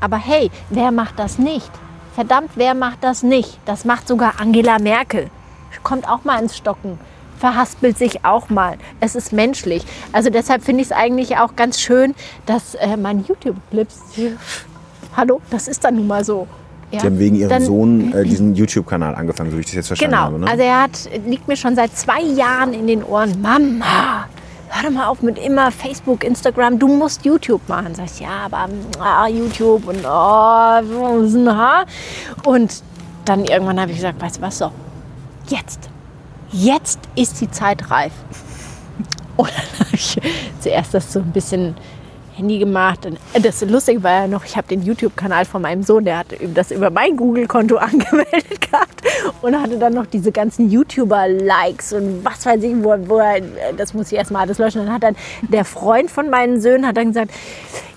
Aber 0.00 0.16
hey, 0.16 0.50
wer 0.70 0.90
macht 0.90 1.18
das 1.18 1.38
nicht? 1.38 1.70
Verdammt, 2.14 2.52
wer 2.54 2.72
macht 2.72 3.04
das 3.04 3.22
nicht? 3.22 3.58
Das 3.66 3.84
macht 3.84 4.08
sogar 4.08 4.40
Angela 4.40 4.78
Merkel. 4.78 5.28
Kommt 5.82 6.08
auch 6.08 6.24
mal 6.24 6.40
ins 6.40 6.56
Stocken. 6.56 6.98
verhaspelt 7.38 7.98
sich 7.98 8.24
auch 8.24 8.48
mal. 8.48 8.78
Es 9.00 9.16
ist 9.16 9.32
menschlich. 9.32 9.84
Also 10.12 10.30
deshalb 10.30 10.62
finde 10.64 10.80
ich 10.82 10.88
es 10.88 10.92
eigentlich 10.92 11.36
auch 11.36 11.56
ganz 11.56 11.78
schön, 11.78 12.14
dass 12.46 12.74
äh, 12.76 12.96
mein 12.96 13.24
YouTube-Clips, 13.26 14.00
hallo, 15.16 15.42
das 15.50 15.68
ist 15.68 15.84
dann 15.84 15.96
nun 15.96 16.06
mal 16.06 16.24
so. 16.24 16.46
Ja, 16.92 17.00
Sie 17.00 17.06
haben 17.06 17.18
wegen 17.18 17.36
Ihrem 17.36 17.48
dann- 17.50 17.64
Sohn 17.64 18.12
äh, 18.12 18.24
diesen 18.28 18.54
YouTube-Kanal 18.54 19.14
angefangen, 19.14 19.50
so 19.50 19.56
wie 19.56 19.60
ich 19.60 19.66
das 19.66 19.74
jetzt 19.74 19.86
verstanden 19.88 20.12
Genau, 20.14 20.24
habe. 20.26 20.38
Ne? 20.40 20.46
also 20.48 20.62
er 20.62 20.82
hat, 20.82 21.08
liegt 21.26 21.48
mir 21.48 21.56
schon 21.56 21.74
seit 21.74 21.96
zwei 21.96 22.20
Jahren 22.22 22.74
in 22.74 22.86
den 22.86 23.02
Ohren. 23.02 23.40
Mama, 23.40 24.26
hör 24.68 24.82
doch 24.82 24.90
mal 24.90 25.06
auf 25.06 25.22
mit 25.22 25.38
immer 25.38 25.70
Facebook, 25.70 26.22
Instagram, 26.22 26.78
du 26.78 26.88
musst 26.88 27.24
YouTube 27.24 27.66
machen. 27.68 27.94
Sag 27.94 28.06
ich, 28.06 28.20
ja, 28.20 28.46
aber 28.46 28.68
ah, 29.00 29.26
YouTube 29.26 29.86
und 29.88 30.04
oh, 30.04 31.22
na. 31.38 31.84
Und 32.44 32.82
dann 33.24 33.44
irgendwann 33.44 33.80
habe 33.80 33.90
ich 33.90 33.96
gesagt, 33.96 34.20
weißt 34.20 34.36
du 34.38 34.42
was, 34.42 34.58
so, 34.58 34.70
jetzt, 35.48 35.88
jetzt 36.50 36.98
ist 37.16 37.40
die 37.40 37.50
Zeit 37.50 37.90
reif. 37.90 38.12
Und 39.36 39.48
dann 39.48 39.86
habe 39.86 39.94
ich 39.96 40.20
zuerst 40.60 40.92
das 40.92 41.10
so 41.12 41.20
ein 41.20 41.32
bisschen 41.32 41.74
Handy 42.34 42.58
gemacht. 42.58 43.06
Und 43.06 43.18
das 43.44 43.60
Lustige 43.62 44.02
war 44.02 44.22
ja 44.22 44.26
noch, 44.26 44.44
ich 44.44 44.56
habe 44.56 44.68
den 44.68 44.82
YouTube-Kanal 44.82 45.44
von 45.44 45.62
meinem 45.62 45.82
Sohn, 45.82 46.04
der 46.04 46.18
hat 46.18 46.26
das 46.54 46.70
über 46.70 46.90
mein 46.90 47.16
Google-Konto 47.16 47.76
angemeldet 47.78 48.60
gehabt 48.60 49.02
und 49.42 49.60
hatte 49.60 49.78
dann 49.78 49.94
noch 49.94 50.06
diese 50.06 50.32
ganzen 50.32 50.70
YouTuber-Likes 50.70 51.92
und 51.92 52.24
was 52.24 52.44
weiß 52.46 52.62
ich, 52.62 52.74
wo, 52.82 52.96
wo 53.08 53.18
er, 53.18 53.40
das 53.76 53.94
muss 53.94 54.10
ich 54.10 54.18
erstmal 54.18 54.42
alles 54.42 54.58
löschen. 54.58 54.84
Dann 54.84 54.94
hat 54.94 55.02
dann 55.02 55.16
der 55.42 55.64
Freund 55.64 56.10
von 56.10 56.30
meinen 56.30 56.60
Söhnen 56.60 56.86
hat 56.86 56.96
dann 56.96 57.08
gesagt, 57.08 57.32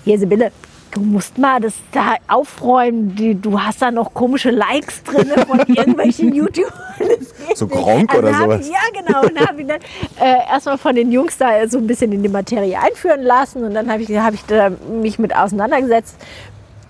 hier 0.04 0.18
Sibylle, 0.18 0.52
du 0.96 1.02
musst 1.02 1.36
mal 1.36 1.60
das 1.60 1.74
da 1.92 2.14
aufräumen, 2.26 3.14
Die- 3.14 3.34
du 3.34 3.60
hast 3.60 3.82
da 3.82 3.90
noch 3.90 4.14
komische 4.14 4.50
Likes 4.50 5.02
drin 5.04 5.28
von 5.46 5.58
irgendwelchen 5.68 6.34
YouTubern. 6.34 6.72
So. 7.54 7.66
Gronk 7.66 8.14
oder 8.14 8.34
hab 8.34 8.44
sowas? 8.44 8.68
Ja, 8.68 8.78
genau. 9.02 9.20
Und 9.20 9.38
habe 9.46 9.60
ich 9.60 9.66
dann 9.66 9.80
äh, 10.18 10.48
erstmal 10.48 10.78
von 10.78 10.94
den 10.94 11.12
Jungs 11.12 11.36
da 11.36 11.68
so 11.68 11.78
ein 11.78 11.86
bisschen 11.86 12.12
in 12.12 12.22
die 12.22 12.28
Materie 12.30 12.78
einführen 12.80 13.22
lassen 13.22 13.62
und 13.64 13.74
dann 13.74 13.90
habe 13.90 14.02
ich, 14.02 14.10
hab 14.18 14.32
ich 14.34 14.40
mich 14.90 15.18
mit 15.18 15.36
auseinandergesetzt 15.36 16.16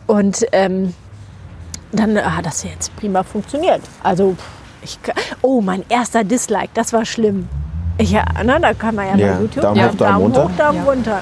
und 0.06 0.46
ähm, 0.52 0.94
dann 1.92 2.16
hat 2.36 2.46
das 2.46 2.62
jetzt 2.62 2.94
prima 2.96 3.22
funktioniert. 3.24 3.80
Also, 4.02 4.36
ich, 4.82 4.98
oh, 5.42 5.60
mein 5.60 5.84
erster 5.88 6.22
Dislike, 6.22 6.68
das 6.74 6.92
war 6.92 7.04
schlimm. 7.04 7.48
Ich, 7.98 8.10
ja, 8.12 8.24
na, 8.44 8.58
da 8.58 8.72
kann 8.74 8.94
man 8.94 9.06
ja, 9.06 9.16
Ja, 9.26 9.34
bei 9.34 9.40
YouTube 9.40 9.62
Daumen 9.62 9.82
hoch, 9.84 9.94
Daumen, 9.94 9.98
Daumen 9.98 10.22
runter. 10.22 10.44
hoch, 10.44 10.50
Daumen 10.56 10.76
Ja. 10.78 10.84
runter. 10.84 11.20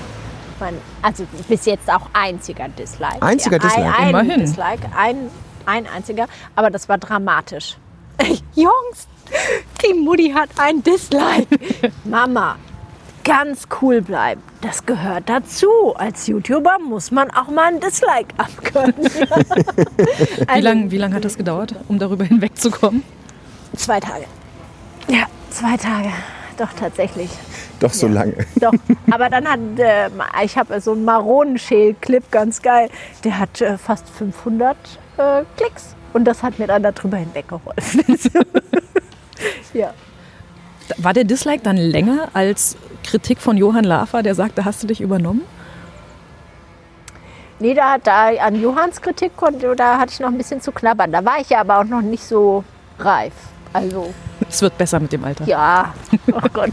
Mein, 0.64 0.80
also 1.02 1.26
bis 1.46 1.66
jetzt 1.66 1.92
auch 1.92 2.08
einziger 2.14 2.68
Dislike. 2.70 3.20
Einziger 3.20 3.58
ja, 3.58 3.62
Dislike? 3.64 3.86
Ein, 3.86 3.94
ein 4.02 4.08
Immerhin. 4.08 4.40
Dislike, 4.40 4.88
ein, 4.96 5.30
ein 5.66 5.86
einziger, 5.86 6.26
aber 6.56 6.70
das 6.70 6.88
war 6.88 6.96
dramatisch. 6.96 7.76
Jungs, 8.54 9.06
die 9.84 9.92
Mutti 9.92 10.30
hat 10.30 10.48
ein 10.56 10.82
Dislike. 10.82 11.58
Mama, 12.04 12.56
ganz 13.24 13.68
cool 13.82 14.00
bleiben. 14.00 14.42
Das 14.62 14.86
gehört 14.86 15.28
dazu. 15.28 15.94
Als 15.96 16.26
YouTuber 16.28 16.78
muss 16.78 17.10
man 17.10 17.30
auch 17.30 17.48
mal 17.48 17.74
ein 17.74 17.80
Dislike 17.80 18.28
abkönnen. 18.38 18.94
Wie 18.96 20.48
Also, 20.48 20.62
lange 20.62 20.90
wie 20.90 20.96
lang 20.96 21.12
hat 21.12 21.26
das 21.26 21.36
gedauert, 21.36 21.74
um 21.88 21.98
darüber 21.98 22.24
hinwegzukommen? 22.24 23.02
Zwei 23.76 24.00
Tage. 24.00 24.24
Ja, 25.08 25.26
zwei 25.50 25.76
Tage. 25.76 26.08
Doch, 26.56 26.72
tatsächlich. 26.72 27.28
Doch 27.84 27.92
so 27.92 28.08
lange. 28.08 28.32
Doch. 28.56 28.72
Aber 29.10 29.28
dann 29.28 29.46
hat, 29.46 29.60
äh, 29.78 30.08
ich 30.42 30.56
habe 30.56 30.80
so 30.80 30.92
einen 30.92 31.04
Maronenschäl-Clip, 31.04 32.30
ganz 32.30 32.62
geil. 32.62 32.88
Der 33.24 33.38
hat 33.38 33.60
äh, 33.60 33.76
fast 33.76 34.08
500 34.08 34.74
äh, 35.18 35.42
Klicks. 35.58 35.94
Und 36.14 36.24
das 36.24 36.42
hat 36.42 36.58
mir 36.58 36.66
dann 36.66 36.82
darüber 36.82 37.18
hinweggeholfen. 37.18 38.02
ja. 39.74 39.92
War 40.96 41.12
der 41.12 41.24
Dislike 41.24 41.62
dann 41.62 41.76
länger 41.76 42.28
als 42.32 42.78
Kritik 43.02 43.38
von 43.38 43.58
Johann 43.58 43.84
Lafer, 43.84 44.22
der 44.22 44.34
sagte, 44.34 44.64
hast 44.64 44.82
du 44.82 44.86
dich 44.86 45.02
übernommen? 45.02 45.42
Nee, 47.58 47.74
da, 47.74 47.98
da 47.98 48.28
an 48.28 48.60
Johanns 48.62 49.02
Kritik 49.02 49.36
konnte, 49.36 49.76
da 49.76 49.98
hatte 49.98 50.12
ich 50.12 50.20
noch 50.20 50.28
ein 50.28 50.38
bisschen 50.38 50.62
zu 50.62 50.72
knabbern. 50.72 51.12
Da 51.12 51.22
war 51.22 51.38
ich 51.38 51.50
ja 51.50 51.60
aber 51.60 51.80
auch 51.80 51.84
noch 51.84 52.00
nicht 52.00 52.24
so 52.24 52.64
reif. 52.98 53.34
Also, 53.74 54.14
Es 54.48 54.62
wird 54.62 54.78
besser 54.78 55.00
mit 55.00 55.12
dem 55.12 55.22
Alter. 55.24 55.44
ja, 55.44 55.92
oh 56.32 56.48
Gott. 56.50 56.72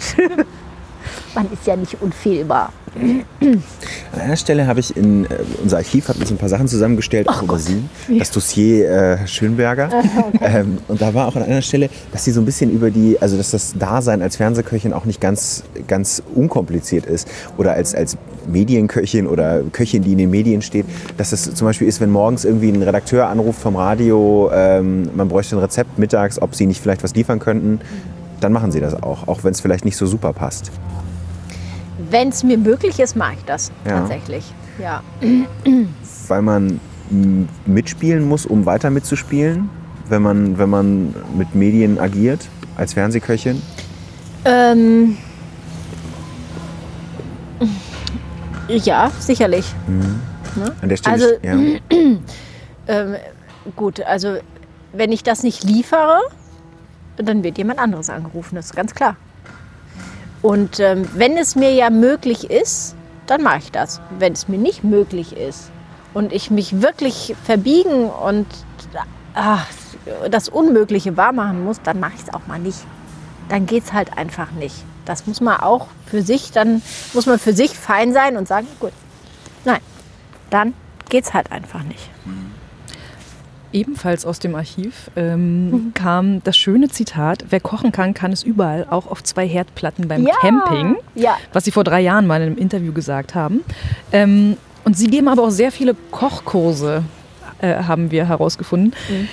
Man 1.36 1.52
ist 1.52 1.66
ja 1.66 1.76
nicht 1.76 1.98
unfehlbar. 2.02 2.72
An 2.94 4.20
einer 4.20 4.36
Stelle 4.36 4.68
habe 4.68 4.82
ich 4.82 4.98
in 4.98 5.24
äh, 5.26 5.30
unser 5.64 5.78
Archiv 5.78 6.10
hat 6.10 6.18
uns 6.18 6.30
ein 6.30 6.38
paar 6.38 6.50
Sachen 6.50 6.68
zusammengestellt, 6.68 7.30
auch 7.30 7.42
über 7.42 7.58
Sie, 7.58 7.84
das 8.20 8.32
Dossier 8.32 8.90
äh, 8.90 9.28
Schönberger. 9.28 9.90
ähm, 10.42 10.80
und 10.90 11.02
da 11.02 11.14
war 11.14 11.28
auch 11.28 11.38
an 11.38 11.44
einer 11.44 11.62
Stelle, 11.62 11.90
dass 12.12 12.26
sie 12.26 12.32
so 12.32 12.42
ein 12.42 12.46
bisschen 12.46 12.70
über 12.70 12.92
die, 12.92 13.18
also 13.22 13.38
dass 13.38 13.52
das 13.52 13.76
Dasein 13.78 14.22
als 14.22 14.36
Fernsehköchin 14.36 14.92
auch 14.92 15.06
nicht 15.06 15.22
ganz, 15.22 15.64
ganz 15.88 16.22
unkompliziert 16.36 17.06
ist 17.06 17.30
oder 17.58 17.74
als, 17.74 17.96
als 17.96 18.18
Medienköchin 18.48 19.26
oder 19.26 19.62
Köchin, 19.72 20.04
die 20.04 20.12
in 20.12 20.18
den 20.18 20.30
Medien 20.30 20.62
steht, 20.62 20.86
dass 21.16 21.32
es 21.32 21.54
zum 21.54 21.68
Beispiel 21.68 21.88
ist, 21.88 22.02
wenn 22.02 22.10
morgens 22.10 22.44
irgendwie 22.44 22.70
ein 22.70 22.82
Redakteur 22.82 23.28
anruft 23.28 23.62
vom 23.62 23.78
Radio, 23.78 24.52
ähm, 24.54 25.10
man 25.16 25.30
bräuchte 25.30 25.56
ein 25.56 25.60
Rezept 25.60 25.98
mittags, 25.98 26.42
ob 26.42 26.56
sie 26.56 26.66
nicht 26.66 26.82
vielleicht 26.82 27.04
was 27.04 27.16
liefern 27.16 27.40
könnten, 27.40 27.80
dann 28.42 28.52
machen 28.52 28.72
sie 28.72 28.80
das 28.80 29.02
auch, 29.02 29.28
auch 29.28 29.44
wenn 29.44 29.52
es 29.52 29.62
vielleicht 29.62 29.86
nicht 29.86 29.96
so 29.98 30.06
super 30.06 30.34
passt. 30.34 30.72
Wenn 32.10 32.30
es 32.30 32.44
mir 32.44 32.58
möglich 32.58 33.00
ist, 33.00 33.16
mache 33.16 33.34
ich 33.38 33.46
das 33.46 33.72
Ja. 33.86 34.00
tatsächlich. 34.00 34.54
Ja. 34.80 35.02
weil 36.28 36.42
man 36.42 36.80
mitspielen 37.66 38.28
muss, 38.28 38.46
um 38.46 38.66
weiter 38.66 38.90
mitzuspielen, 38.90 39.70
wenn 40.10 40.22
man, 40.22 40.58
wenn 40.58 40.70
man 40.70 41.14
mit 41.38 41.54
Medien 41.56 42.00
agiert 42.00 42.48
als 42.78 42.94
Fernsehköchin? 42.94 43.62
Ähm, 44.46 45.18
ja, 48.68 49.12
sicherlich. 49.20 49.66
An 50.82 50.90
der 50.90 50.98
Stelle, 50.98 51.14
Also- 51.14 51.28
ja. 51.44 51.56
Ähm, 52.88 53.16
gut, 53.76 54.02
also 54.02 54.38
wenn 54.92 55.12
ich 55.12 55.22
das 55.24 55.44
nicht 55.44 55.64
liefere, 55.64 56.18
dann 57.24 57.44
wird 57.44 57.58
jemand 57.58 57.80
anderes 57.80 58.10
angerufen, 58.10 58.56
das 58.56 58.68
ist 58.68 58.76
ganz 58.76 58.94
klar. 58.94 59.16
Und 60.42 60.80
ähm, 60.80 61.08
wenn 61.14 61.38
es 61.38 61.56
mir 61.56 61.72
ja 61.72 61.90
möglich 61.90 62.50
ist, 62.50 62.96
dann 63.28 63.44
mache 63.44 63.60
ich 63.60 63.72
das. 63.72 64.02
Wenn 64.18 64.34
es 64.34 64.48
mir 64.48 64.58
nicht 64.58 64.84
möglich 64.84 65.38
ist 65.38 65.72
und 66.14 66.34
ich 66.34 66.50
mich 66.52 66.82
wirklich 66.82 67.36
verbiegen 67.44 68.10
und 68.10 68.48
ach, 69.34 69.68
das 70.30 70.50
Unmögliche 70.50 71.16
wahrmachen 71.16 71.64
muss, 71.64 71.82
dann 71.82 72.00
mache 72.00 72.14
ich 72.16 72.24
es 72.24 72.34
auch 72.34 72.48
mal 72.48 72.60
nicht. 72.60 72.80
Dann 73.50 73.66
geht 73.66 73.86
es 73.86 73.94
halt 73.94 74.18
einfach 74.18 74.52
nicht. 74.52 74.76
Das 75.06 75.28
muss 75.28 75.42
man 75.42 75.60
auch 75.60 75.88
für 76.06 76.22
sich, 76.22 76.52
dann 76.52 76.82
muss 77.14 77.26
man 77.26 77.40
für 77.40 77.54
sich 77.54 77.78
fein 77.78 78.14
sein 78.14 78.38
und 78.38 78.48
sagen, 78.48 78.68
gut, 78.80 78.94
nein, 79.66 79.80
dann 80.50 80.74
geht 81.10 81.26
es 81.26 81.34
halt 81.34 81.52
einfach 81.52 81.84
nicht. 81.84 82.10
Ebenfalls 83.74 84.26
aus 84.26 84.40
dem 84.40 84.56
Archiv 84.56 85.10
ähm, 85.16 85.92
kam 85.94 86.44
das 86.44 86.58
schöne 86.58 86.90
Zitat, 86.90 87.46
wer 87.50 87.60
kochen 87.62 87.92
kann, 87.92 88.14
kann 88.14 88.32
es 88.34 88.44
überall, 88.44 88.86
auch 88.90 89.08
auf 89.08 89.24
zwei 89.24 89.48
Herdplatten 89.48 90.08
beim 90.08 90.26
Ja, 90.28 90.34
Camping, 90.42 90.98
ja. 91.16 91.38
was 91.54 91.64
Sie 91.64 91.72
vor 91.72 91.84
drei 91.86 92.02
Jahren 92.02 92.28
mal 92.28 92.42
in 92.42 92.48
einem 92.48 92.58
Interview 92.58 92.92
gesagt 92.92 93.34
haben. 93.34 93.62
Ähm, 94.12 94.58
und 94.84 94.98
Sie 94.98 95.08
geben 95.08 95.28
aber 95.30 95.44
auch 95.44 95.52
sehr 95.52 95.72
viele 95.72 95.96
Kochkurse, 96.12 97.04
äh, 97.62 97.84
haben 97.84 98.12
wir 98.12 98.26
herausgefunden. 98.28 98.94
Mhm. 99.10 99.28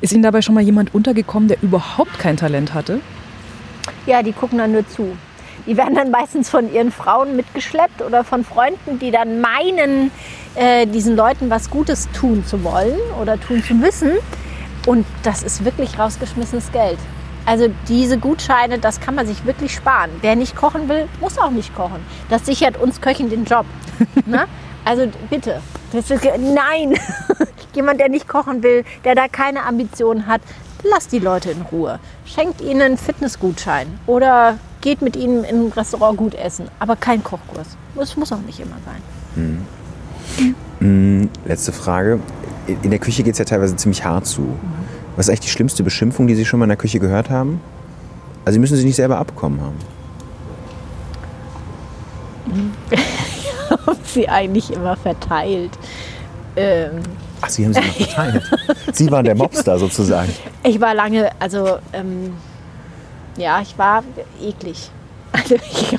Ist 0.00 0.12
Ihnen 0.12 0.22
dabei 0.22 0.40
schon 0.40 0.54
mal 0.54 0.62
jemand 0.62 0.94
untergekommen, 0.94 1.48
der 1.48 1.62
überhaupt 1.62 2.18
kein 2.18 2.36
Talent 2.36 2.74
hatte? 2.74 3.00
Ja, 4.06 4.22
die 4.22 4.32
gucken 4.32 4.58
dann 4.58 4.72
nur 4.72 4.86
zu. 4.88 5.16
Die 5.70 5.76
werden 5.76 5.94
dann 5.94 6.10
meistens 6.10 6.50
von 6.50 6.74
ihren 6.74 6.90
Frauen 6.90 7.36
mitgeschleppt 7.36 8.02
oder 8.02 8.24
von 8.24 8.44
Freunden, 8.44 8.98
die 8.98 9.12
dann 9.12 9.40
meinen, 9.40 10.10
äh, 10.56 10.84
diesen 10.84 11.14
Leuten 11.14 11.48
was 11.48 11.70
Gutes 11.70 12.08
tun 12.10 12.44
zu 12.44 12.64
wollen 12.64 12.98
oder 13.22 13.38
tun 13.38 13.62
zu 13.62 13.74
müssen. 13.74 14.10
Und 14.84 15.06
das 15.22 15.44
ist 15.44 15.64
wirklich 15.64 15.96
rausgeschmissenes 15.96 16.72
Geld. 16.72 16.98
Also 17.46 17.68
diese 17.86 18.18
Gutscheine, 18.18 18.80
das 18.80 18.98
kann 18.98 19.14
man 19.14 19.28
sich 19.28 19.46
wirklich 19.46 19.72
sparen. 19.72 20.10
Wer 20.22 20.34
nicht 20.34 20.56
kochen 20.56 20.88
will, 20.88 21.06
muss 21.20 21.38
auch 21.38 21.52
nicht 21.52 21.72
kochen. 21.72 22.04
Das 22.30 22.46
sichert 22.46 22.76
uns 22.76 23.00
Köchen 23.00 23.30
den 23.30 23.44
Job. 23.44 23.64
Na? 24.26 24.46
Also 24.84 25.06
bitte. 25.30 25.62
Ist, 25.92 26.10
nein. 26.10 26.98
Jemand, 27.76 28.00
der 28.00 28.08
nicht 28.08 28.26
kochen 28.26 28.64
will, 28.64 28.84
der 29.04 29.14
da 29.14 29.28
keine 29.28 29.62
Ambitionen 29.62 30.26
hat, 30.26 30.40
lasst 30.82 31.12
die 31.12 31.20
Leute 31.20 31.52
in 31.52 31.62
Ruhe. 31.62 32.00
Schenkt 32.26 32.60
ihnen 32.60 32.82
einen 32.82 32.98
Fitnessgutschein 32.98 34.00
oder 34.08 34.58
geht 34.80 35.02
mit 35.02 35.16
ihnen 35.16 35.44
in 35.44 35.66
ein 35.66 35.72
Restaurant 35.72 36.16
gut 36.16 36.34
essen. 36.34 36.66
Aber 36.78 36.96
kein 36.96 37.22
Kochkurs. 37.22 37.76
Das 37.94 38.16
muss 38.16 38.32
auch 38.32 38.40
nicht 38.40 38.60
immer 38.60 38.76
sein. 38.84 39.66
Mm, 40.80 41.28
Letzte 41.44 41.72
Frage. 41.72 42.20
In 42.66 42.90
der 42.90 42.98
Küche 42.98 43.22
geht 43.22 43.32
es 43.34 43.38
ja 43.38 43.44
teilweise 43.44 43.76
ziemlich 43.76 44.04
hart 44.04 44.26
zu. 44.26 44.54
Was 45.16 45.26
ist 45.26 45.30
eigentlich 45.30 45.40
die 45.40 45.48
schlimmste 45.48 45.82
Beschimpfung, 45.82 46.26
die 46.26 46.34
Sie 46.34 46.44
schon 46.44 46.58
mal 46.60 46.64
in 46.64 46.70
der 46.70 46.76
Küche 46.78 46.98
gehört 47.00 47.30
haben? 47.30 47.60
Also 48.44 48.54
Sie 48.54 48.60
müssen 48.60 48.76
sie 48.76 48.84
nicht 48.84 48.96
selber 48.96 49.18
abbekommen 49.18 49.60
haben. 49.60 49.76
Sie 54.04 54.28
eigentlich 54.28 54.72
immer 54.72 54.96
verteilt. 54.96 55.70
Ähm, 56.56 57.00
Ach, 57.42 57.48
Sie 57.48 57.64
haben 57.64 57.72
sie 57.74 57.80
noch 57.80 57.94
verteilt. 57.94 58.42
Sie 58.92 59.10
waren 59.10 59.24
der 59.24 59.34
Mobster 59.36 59.78
sozusagen. 59.78 60.32
Ich 60.62 60.80
war 60.80 60.94
lange, 60.94 61.30
also 61.38 61.78
ähm, 61.92 62.32
ja, 63.36 63.60
ich 63.60 63.76
war 63.78 64.04
eklig. 64.42 64.90
Also 65.32 65.54
ich, 65.54 65.96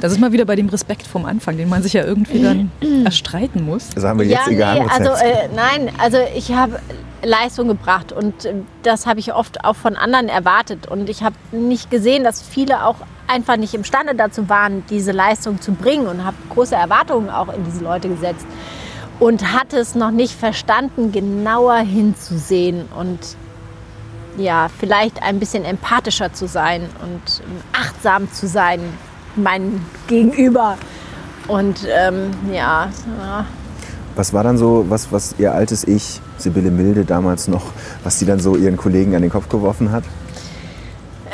Das 0.00 0.12
ist 0.12 0.20
mal 0.20 0.30
wieder 0.30 0.44
bei 0.44 0.54
dem 0.54 0.68
Respekt 0.68 1.04
vom 1.04 1.24
Anfang, 1.24 1.56
den 1.56 1.68
man 1.68 1.82
sich 1.82 1.94
ja 1.94 2.04
irgendwie 2.04 2.42
dann 2.42 2.70
erstreiten 3.04 3.64
muss. 3.64 3.88
Also 3.96 4.06
haben 4.06 4.20
wir 4.20 4.26
jetzt 4.26 4.46
ja, 4.46 4.52
egal. 4.52 4.80
nee, 4.80 4.86
also 4.88 5.10
äh, 5.10 5.48
nein, 5.52 5.90
also 5.98 6.18
ich 6.36 6.52
habe 6.52 6.78
Leistung 7.24 7.68
gebracht 7.68 8.12
und 8.12 8.44
äh, 8.44 8.54
das 8.82 9.06
habe 9.06 9.20
ich 9.20 9.34
oft 9.34 9.64
auch 9.64 9.76
von 9.76 9.96
anderen 9.96 10.28
erwartet 10.28 10.86
und 10.86 11.08
ich 11.08 11.22
habe 11.22 11.34
nicht 11.50 11.90
gesehen, 11.90 12.24
dass 12.24 12.42
viele 12.42 12.84
auch 12.84 12.96
einfach 13.26 13.56
nicht 13.56 13.74
imstande 13.74 14.14
dazu 14.14 14.48
waren, 14.48 14.84
diese 14.90 15.12
Leistung 15.12 15.60
zu 15.60 15.72
bringen 15.72 16.06
und 16.06 16.24
habe 16.24 16.36
große 16.50 16.74
Erwartungen 16.74 17.30
auch 17.30 17.52
in 17.54 17.64
diese 17.64 17.82
Leute 17.82 18.08
gesetzt 18.08 18.46
und 19.20 19.52
hatte 19.52 19.78
es 19.78 19.94
noch 19.94 20.10
nicht 20.10 20.34
verstanden, 20.34 21.12
genauer 21.12 21.76
hinzusehen 21.76 22.86
und 22.98 23.20
ja, 24.36 24.68
vielleicht 24.78 25.22
ein 25.22 25.38
bisschen 25.38 25.64
empathischer 25.64 26.32
zu 26.32 26.46
sein 26.46 26.88
und 27.02 27.42
achtsam 27.72 28.32
zu 28.32 28.46
sein, 28.46 28.80
mein 29.36 29.84
Gegenüber. 30.06 30.76
Und 31.48 31.86
ähm, 31.88 32.30
ja, 32.52 32.88
ja, 33.18 33.46
Was 34.14 34.32
war 34.32 34.44
dann 34.44 34.58
so, 34.58 34.86
was, 34.88 35.10
was 35.10 35.34
ihr 35.38 35.52
altes 35.52 35.84
Ich, 35.84 36.20
Sibylle 36.38 36.70
Milde 36.70 37.04
damals 37.04 37.48
noch, 37.48 37.66
was 38.04 38.18
sie 38.18 38.26
dann 38.26 38.40
so 38.40 38.56
ihren 38.56 38.76
Kollegen 38.76 39.14
an 39.14 39.22
den 39.22 39.30
Kopf 39.30 39.48
geworfen 39.48 39.92
hat? 39.92 40.04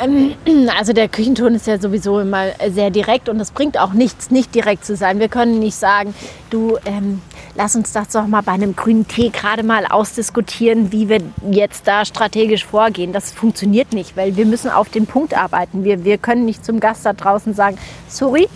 Ähm, 0.01 0.33
Also 0.77 0.93
der 0.93 1.09
Küchenton 1.09 1.55
ist 1.55 1.67
ja 1.67 1.79
sowieso 1.79 2.19
immer 2.19 2.47
sehr 2.71 2.89
direkt 2.89 3.29
und 3.29 3.39
es 3.39 3.51
bringt 3.51 3.77
auch 3.77 3.93
nichts, 3.93 4.31
nicht 4.31 4.53
direkt 4.55 4.85
zu 4.85 4.95
sein. 4.95 5.19
Wir 5.19 5.29
können 5.29 5.59
nicht 5.59 5.75
sagen, 5.75 6.13
du, 6.49 6.77
ähm, 6.85 7.21
lass 7.55 7.75
uns 7.75 7.91
das 7.91 8.09
doch 8.09 8.27
mal 8.27 8.41
bei 8.41 8.53
einem 8.53 8.75
grünen 8.75 9.07
Tee 9.07 9.29
gerade 9.29 9.63
mal 9.63 9.85
ausdiskutieren, 9.85 10.91
wie 10.91 11.09
wir 11.09 11.21
jetzt 11.51 11.87
da 11.87 12.05
strategisch 12.05 12.65
vorgehen. 12.65 13.13
Das 13.13 13.31
funktioniert 13.31 13.93
nicht, 13.93 14.15
weil 14.17 14.35
wir 14.35 14.45
müssen 14.45 14.69
auf 14.69 14.89
den 14.89 15.05
Punkt 15.05 15.35
arbeiten. 15.35 15.83
Wir, 15.83 16.03
wir 16.03 16.17
können 16.17 16.45
nicht 16.45 16.65
zum 16.65 16.79
Gast 16.79 17.05
da 17.05 17.13
draußen 17.13 17.53
sagen, 17.53 17.77
sorry, 18.07 18.47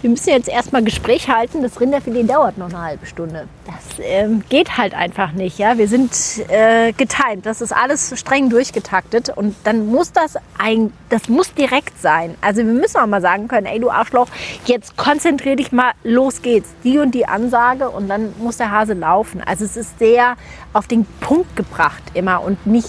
wir 0.00 0.10
müssen 0.10 0.30
jetzt 0.30 0.48
erstmal 0.48 0.82
Gespräch 0.84 1.28
halten. 1.28 1.62
Das 1.62 1.80
Rinderfilet 1.80 2.24
dauert 2.24 2.56
noch 2.56 2.68
eine 2.68 2.80
halbe 2.80 3.06
Stunde. 3.06 3.48
Das 3.66 3.98
ähm, 4.00 4.44
geht 4.48 4.78
halt 4.78 4.94
einfach 4.94 5.32
nicht. 5.32 5.58
Ja? 5.58 5.76
Wir 5.76 5.88
sind 5.88 6.12
äh, 6.48 6.92
getimt. 6.92 7.44
Das 7.44 7.60
ist 7.60 7.72
alles 7.72 8.18
streng 8.18 8.48
durchgetaktet. 8.48 9.30
Und 9.30 9.56
dann 9.64 9.86
muss 9.86 10.12
das 10.12 10.36
ein, 10.58 10.92
das 11.08 11.28
muss 11.28 11.52
direkt 11.54 12.00
sein. 12.00 12.36
Also 12.40 12.58
wir 12.58 12.72
müssen 12.72 12.98
auch 12.98 13.06
mal 13.06 13.20
sagen 13.20 13.48
können, 13.48 13.66
ey 13.66 13.80
du 13.80 13.90
Arschloch, 13.90 14.28
jetzt 14.66 14.96
konzentrier 14.96 15.56
dich 15.56 15.72
mal, 15.72 15.92
los 16.04 16.42
geht's. 16.42 16.68
Die 16.84 16.98
und 16.98 17.14
die 17.14 17.26
Ansage 17.26 17.90
und 17.90 18.08
dann 18.08 18.32
muss 18.38 18.58
der 18.58 18.70
Hase 18.70 18.94
laufen. 18.94 19.42
Also 19.44 19.64
es 19.64 19.76
ist 19.76 19.98
sehr 19.98 20.36
auf 20.72 20.86
den 20.86 21.06
Punkt 21.20 21.56
gebracht 21.56 22.02
immer 22.14 22.42
und 22.42 22.66
nicht 22.66 22.88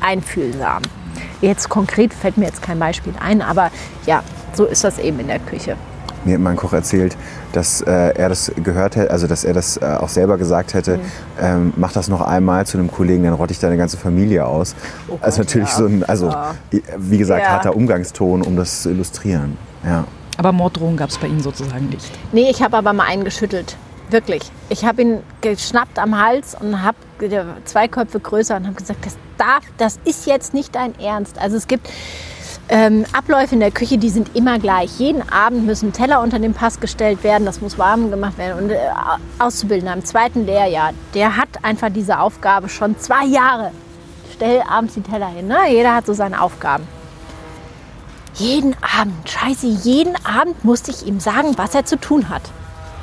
einfühlsam. 0.00 0.82
Jetzt 1.40 1.68
konkret 1.68 2.12
fällt 2.12 2.36
mir 2.36 2.46
jetzt 2.46 2.62
kein 2.62 2.78
Beispiel 2.78 3.14
ein, 3.20 3.42
aber 3.42 3.70
ja, 4.06 4.22
so 4.54 4.64
ist 4.64 4.84
das 4.84 4.98
eben 4.98 5.20
in 5.20 5.28
der 5.28 5.38
Küche. 5.38 5.76
Mir 6.24 6.34
hat 6.34 6.40
mein 6.40 6.56
Koch 6.56 6.72
erzählt, 6.72 7.16
dass 7.52 7.80
äh, 7.82 7.90
er 8.14 8.28
das 8.28 8.50
gehört 8.62 8.96
hätte, 8.96 9.10
also 9.10 9.26
dass 9.26 9.44
er 9.44 9.54
das 9.54 9.76
äh, 9.76 9.84
auch 9.84 10.08
selber 10.08 10.38
gesagt 10.38 10.74
hätte, 10.74 11.00
ähm, 11.40 11.72
mach 11.76 11.92
das 11.92 12.08
noch 12.08 12.20
einmal 12.22 12.66
zu 12.66 12.78
einem 12.78 12.90
Kollegen, 12.90 13.24
dann 13.24 13.34
rotte 13.34 13.52
ich 13.52 13.58
deine 13.58 13.76
ganze 13.76 13.96
Familie 13.96 14.46
aus. 14.46 14.74
also 15.20 15.40
natürlich 15.42 15.68
so 15.70 15.86
ein, 15.86 16.04
also 16.04 16.34
wie 16.98 17.18
gesagt, 17.18 17.42
Ja. 17.42 17.50
harter 17.50 17.76
Umgangston, 17.76 18.42
um 18.42 18.56
das 18.56 18.82
zu 18.82 18.90
illustrieren. 18.90 19.56
Ja. 19.84 20.04
Aber 20.36 20.52
Morddrohungen 20.52 20.96
gab 20.96 21.10
es 21.10 21.18
bei 21.18 21.26
Ihnen 21.28 21.40
sozusagen 21.40 21.88
nicht. 21.90 22.10
Nee, 22.32 22.50
ich 22.50 22.62
habe 22.62 22.76
aber 22.76 22.92
mal 22.92 23.06
einen 23.06 23.24
geschüttelt. 23.24 23.76
Wirklich. 24.10 24.50
Ich 24.68 24.84
habe 24.84 25.02
ihn 25.02 25.18
geschnappt 25.40 25.98
am 25.98 26.20
Hals 26.20 26.56
und 26.58 26.82
habe 26.82 26.96
zwei 27.64 27.88
Köpfe 27.88 28.20
größer 28.20 28.56
und 28.56 28.66
habe 28.66 28.76
gesagt, 28.76 29.06
das 29.06 29.16
darf, 29.38 29.62
das 29.78 29.98
ist 30.04 30.26
jetzt 30.26 30.52
nicht 30.54 30.74
dein 30.74 30.98
Ernst. 31.00 31.38
Also 31.38 31.56
es 31.56 31.66
gibt 31.66 31.88
ähm, 32.68 33.04
Abläufe 33.12 33.54
in 33.54 33.60
der 33.60 33.70
Küche, 33.70 33.98
die 33.98 34.08
sind 34.08 34.34
immer 34.34 34.58
gleich. 34.58 34.98
Jeden 34.98 35.28
Abend 35.28 35.66
müssen 35.66 35.92
Teller 35.92 36.22
unter 36.22 36.38
den 36.38 36.54
Pass 36.54 36.80
gestellt 36.80 37.22
werden, 37.22 37.44
das 37.44 37.60
muss 37.60 37.78
warm 37.78 38.10
gemacht 38.10 38.38
werden. 38.38 38.64
Und 38.64 38.70
äh, 38.70 38.78
Auszubildender 39.38 39.92
im 39.92 40.04
zweiten 40.04 40.46
Lehrjahr, 40.46 40.92
der 41.14 41.36
hat 41.36 41.48
einfach 41.62 41.90
diese 41.90 42.18
Aufgabe 42.18 42.68
schon 42.68 42.98
zwei 42.98 43.26
Jahre. 43.26 43.70
Stell 44.34 44.62
abends 44.68 44.94
die 44.94 45.02
Teller 45.02 45.28
hin. 45.28 45.46
Ne? 45.46 45.58
Jeder 45.70 45.94
hat 45.94 46.06
so 46.06 46.14
seine 46.14 46.40
Aufgaben. 46.40 46.88
Jeden 48.34 48.74
Abend, 48.98 49.28
scheiße, 49.28 49.66
jeden 49.66 50.16
Abend 50.24 50.64
musste 50.64 50.90
ich 50.90 51.06
ihm 51.06 51.20
sagen, 51.20 51.56
was 51.56 51.74
er 51.74 51.84
zu 51.84 51.96
tun 52.00 52.28
hat. 52.30 52.42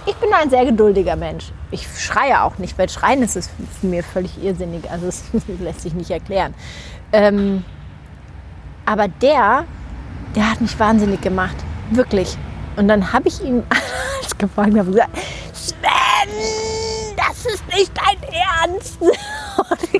Ich 0.06 0.16
bin 0.16 0.34
ein 0.34 0.50
sehr 0.50 0.66
geduldiger 0.66 1.16
Mensch. 1.16 1.52
Ich 1.70 1.88
schreie 1.98 2.42
auch 2.42 2.58
nicht, 2.58 2.78
weil 2.78 2.90
Schreien 2.90 3.22
ist 3.22 3.38
es 3.38 3.50
für 3.80 3.88
mir 3.88 4.04
völlig 4.04 4.44
irrsinnig. 4.44 4.90
Also 4.90 5.08
es 5.08 5.24
lässt 5.60 5.82
sich 5.82 5.94
nicht 5.94 6.10
erklären. 6.10 6.56
Ähm, 7.14 7.64
aber 8.86 9.08
der, 9.08 9.66
der 10.36 10.52
hat 10.52 10.62
mich 10.62 10.78
wahnsinnig 10.80 11.22
gemacht. 11.22 11.56
Wirklich. 11.92 12.38
Und 12.76 12.88
dann 12.88 13.12
habe 13.12 13.28
ich 13.28 13.42
ihn 13.44 13.64
als 14.22 14.38
gefragt 14.38 14.74
und 14.74 14.86
gesagt, 14.86 15.18
Sven, 15.54 16.30
das 17.18 17.46
ist 17.46 17.64
nicht 17.68 17.92
dein 17.96 18.18
Ernst. 18.32 18.98
Habe. 19.58 19.92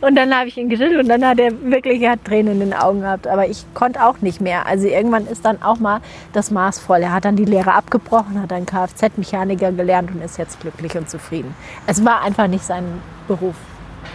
Und 0.00 0.14
dann 0.16 0.34
habe 0.34 0.48
ich 0.48 0.56
ihn 0.56 0.68
geschüttelt 0.68 1.00
und 1.00 1.08
dann 1.08 1.24
hat 1.24 1.38
er 1.38 1.52
wirklich 1.62 2.02
er 2.02 2.12
hat 2.12 2.24
Tränen 2.24 2.54
in 2.54 2.70
den 2.70 2.74
Augen 2.74 3.00
gehabt. 3.02 3.26
Aber 3.26 3.46
ich 3.46 3.64
konnte 3.74 4.04
auch 4.04 4.20
nicht 4.20 4.40
mehr. 4.40 4.66
Also 4.66 4.86
irgendwann 4.86 5.26
ist 5.26 5.44
dann 5.44 5.62
auch 5.62 5.78
mal 5.78 6.00
das 6.32 6.50
Maß 6.50 6.78
voll. 6.80 7.02
Er 7.02 7.12
hat 7.12 7.24
dann 7.24 7.36
die 7.36 7.44
Lehre 7.44 7.72
abgebrochen, 7.72 8.40
hat 8.40 8.50
dann 8.50 8.66
Kfz-Mechaniker 8.66 9.72
gelernt 9.72 10.10
und 10.10 10.22
ist 10.22 10.38
jetzt 10.38 10.60
glücklich 10.60 10.96
und 10.96 11.08
zufrieden. 11.08 11.54
Es 11.86 12.04
war 12.04 12.22
einfach 12.22 12.46
nicht 12.46 12.64
sein 12.64 12.84
Beruf. 13.28 13.56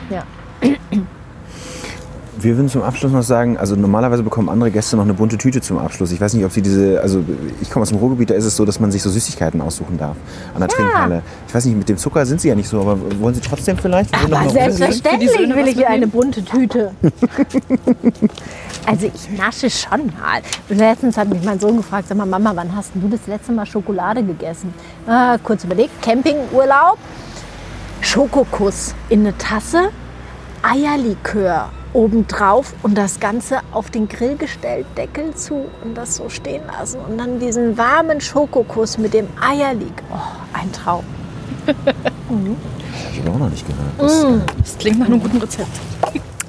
Ja. 0.09 0.23
Wir 2.45 2.55
würden 2.57 2.69
zum 2.69 2.83
Abschluss 2.83 3.11
noch 3.11 3.23
sagen, 3.23 3.57
also 3.57 3.75
normalerweise 3.75 4.21
bekommen 4.21 4.49
andere 4.49 4.69
Gäste 4.69 4.95
noch 4.95 5.03
eine 5.03 5.15
bunte 5.15 5.35
Tüte 5.35 5.61
zum 5.61 5.79
Abschluss. 5.79 6.11
Ich 6.11 6.21
weiß 6.21 6.35
nicht, 6.35 6.45
ob 6.45 6.51
Sie 6.51 6.61
diese, 6.61 7.01
also 7.01 7.23
ich 7.59 7.71
komme 7.71 7.81
aus 7.81 7.89
dem 7.89 7.97
Ruhrgebiet, 7.97 8.29
da 8.29 8.35
ist 8.35 8.45
es 8.45 8.55
so, 8.55 8.65
dass 8.65 8.79
man 8.79 8.91
sich 8.91 9.01
so 9.01 9.09
Süßigkeiten 9.09 9.59
aussuchen 9.61 9.97
darf 9.97 10.15
an 10.53 10.59
der 10.59 10.69
Trinkhalle. 10.69 11.23
Ich 11.47 11.55
weiß 11.55 11.65
nicht, 11.65 11.75
mit 11.75 11.89
dem 11.89 11.97
Zucker 11.97 12.23
sind 12.23 12.39
Sie 12.39 12.49
ja 12.49 12.53
nicht 12.53 12.69
so, 12.69 12.81
aber 12.81 12.99
wollen 13.19 13.33
Sie 13.33 13.41
trotzdem 13.41 13.79
vielleicht? 13.79 14.13
Aber 14.13 14.47
selbstverständlich 14.47 15.31
Söhne 15.31 15.55
will 15.55 15.67
ich 15.69 15.87
eine 15.87 16.05
bunte 16.05 16.45
Tüte. 16.45 16.91
also 18.85 19.07
ich 19.11 19.35
nasche 19.35 19.67
schon 19.71 20.05
mal. 20.05 20.41
Letztens 20.69 21.17
hat 21.17 21.27
mich 21.27 21.43
mein 21.43 21.59
Sohn 21.59 21.77
gefragt, 21.77 22.09
sag 22.09 22.15
mal 22.15 22.27
Mama, 22.27 22.51
wann 22.53 22.75
hast 22.75 22.91
du 22.93 23.07
das 23.07 23.25
letzte 23.25 23.53
Mal 23.53 23.65
Schokolade 23.65 24.21
gegessen? 24.21 24.71
Ah, 25.07 25.39
kurz 25.43 25.63
überlegt, 25.63 25.99
Campingurlaub, 26.03 26.99
Schokokuss 28.01 28.93
in 29.09 29.21
eine 29.21 29.35
Tasse, 29.35 29.89
Eierlikör 30.61 31.71
obendrauf 31.95 32.73
und 32.83 32.95
das 32.97 33.19
Ganze 33.19 33.59
auf 33.71 33.89
den 33.89 34.07
Grill 34.07 34.35
gestellt, 34.35 34.85
Deckel 34.97 35.33
zu 35.33 35.65
und 35.83 35.95
das 35.95 36.17
so 36.17 36.29
stehen 36.29 36.61
lassen 36.67 36.99
und 36.99 37.17
dann 37.17 37.39
diesen 37.39 37.77
warmen 37.77 38.19
Schokokuss 38.21 38.97
mit 38.97 39.13
dem 39.13 39.27
Eierlikör. 39.41 40.05
Oh, 40.11 40.57
ein 40.57 40.71
Traum. 40.71 41.03
Ich 43.11 43.19
habe 43.21 43.31
auch 43.31 43.39
noch 43.39 43.49
nicht 43.49 43.65
gehört. 43.67 43.91
Das, 43.97 44.23
Mm. 44.23 44.41
Das 44.57 44.77
klingt 44.77 44.99
nach 44.99 45.07
einem 45.07 45.19
guten 45.19 45.37
Rezept. 45.37 45.69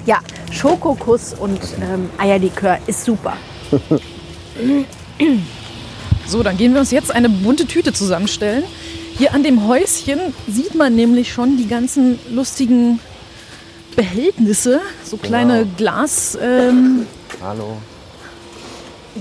Ja, 0.05 0.19
Schokokuss 0.51 1.33
und 1.33 1.59
ähm, 1.81 2.09
Eierlikör 2.17 2.77
ist 2.87 3.03
super. 3.05 3.33
So, 6.27 6.43
dann 6.43 6.57
gehen 6.57 6.73
wir 6.73 6.81
uns 6.81 6.91
jetzt 6.91 7.09
eine 7.09 7.29
bunte 7.29 7.65
Tüte 7.67 7.93
zusammenstellen. 7.93 8.63
Hier 9.17 9.33
an 9.33 9.43
dem 9.43 9.65
Häuschen 9.65 10.19
sieht 10.45 10.75
man 10.75 10.93
nämlich 10.93 11.31
schon 11.31 11.55
die 11.55 11.67
ganzen 11.67 12.19
lustigen 12.29 12.99
Behältnisse, 13.97 14.79
so 15.03 15.17
kleine 15.17 15.65
Glas, 15.75 16.37
ähm, 16.39 17.07
Hallo. 17.43 17.77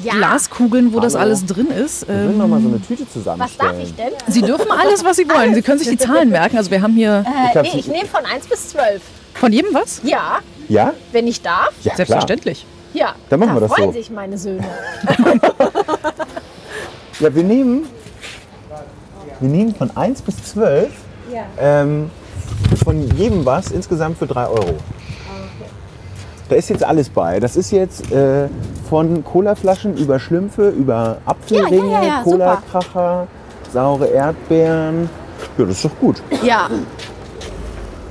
Ja. 0.05 0.13
Glaskugeln, 0.13 0.93
wo 0.93 1.01
das 1.01 1.15
Hallo. 1.15 1.25
alles 1.25 1.47
drin 1.47 1.69
ist. 1.71 2.07
Wir 2.07 2.15
Ähm, 2.15 2.37
noch 2.37 2.47
mal 2.47 2.61
so 2.61 2.69
eine 2.69 2.83
Tüte 2.83 3.05
Was 3.05 3.13
zusammenstellen. 3.15 3.73
darf 3.73 3.83
ich 3.83 3.95
denn? 3.95 4.13
Sie 4.29 4.43
dürfen 4.43 4.71
alles, 4.71 5.03
was 5.03 5.17
Sie 5.17 5.27
wollen. 5.31 5.55
Sie 5.55 5.63
können 5.63 5.79
sich 5.79 5.89
die 5.89 5.97
Zahlen 5.97 6.29
merken. 6.29 6.59
Also 6.59 6.71
wir 6.71 6.83
haben 6.83 6.93
hier 6.93 7.25
Äh, 7.27 7.53
glaub, 7.53 7.65
nee, 7.65 7.71
ich 7.79 7.87
nehme 7.89 8.07
von 8.07 8.27
1 8.27 8.47
bis 8.47 8.69
12. 8.69 9.01
von 9.33 9.51
jedem 9.51 9.73
was? 9.73 10.03
Ja, 10.05 10.41
Ja? 10.69 10.93
wenn 11.13 11.27
ich 11.27 11.41
darf. 11.41 11.71
Ja, 11.83 11.95
klar. 11.95 11.97
Selbstverständlich. 11.97 12.67
Ja, 12.93 13.15
Dann 13.31 13.41
machen 13.41 13.55
da 13.55 13.57
wir 13.57 13.61
das 13.63 13.73
freuen 13.73 13.93
so. 13.93 13.99
sich 13.99 14.11
meine 14.11 14.37
Söhne. 14.39 14.65
Ja, 17.19 17.35
wir 17.35 17.45
nehmen, 17.45 17.87
wir 19.41 19.49
nehmen 19.49 19.75
von 19.75 19.97
1 19.97 20.21
bis 20.21 20.37
12 20.53 20.91
Ja. 21.33 21.47
ähm, 21.59 22.11
von 22.85 23.09
jedem 23.17 23.45
was 23.45 23.71
insgesamt 23.71 24.19
für 24.19 24.27
3 24.27 24.47
Euro. 24.49 24.75
Da 26.49 26.55
ist 26.55 26.71
jetzt 26.71 26.85
alles 26.85 27.09
bei. 27.09 27.41
Das 27.41 27.57
ist 27.57 27.73
jetzt 27.73 28.13
äh, 28.13 28.49
von 28.89 29.25
Colaflaschen 29.25 29.97
über 29.97 30.21
Schlümpfe, 30.21 30.69
über 30.69 31.19
Apfelringe, 31.27 31.91
Ja, 31.93 32.03
ja, 32.03 32.07
ja, 32.09 32.21
Cola-Kracher, 32.23 33.27
saure 33.73 34.07
Erdbeeren. 34.07 35.11
Ja, 35.59 35.65
das 35.65 35.77
ist 35.77 35.85
doch 35.87 35.99
gut. 36.01 36.23
Ja, 36.45 36.69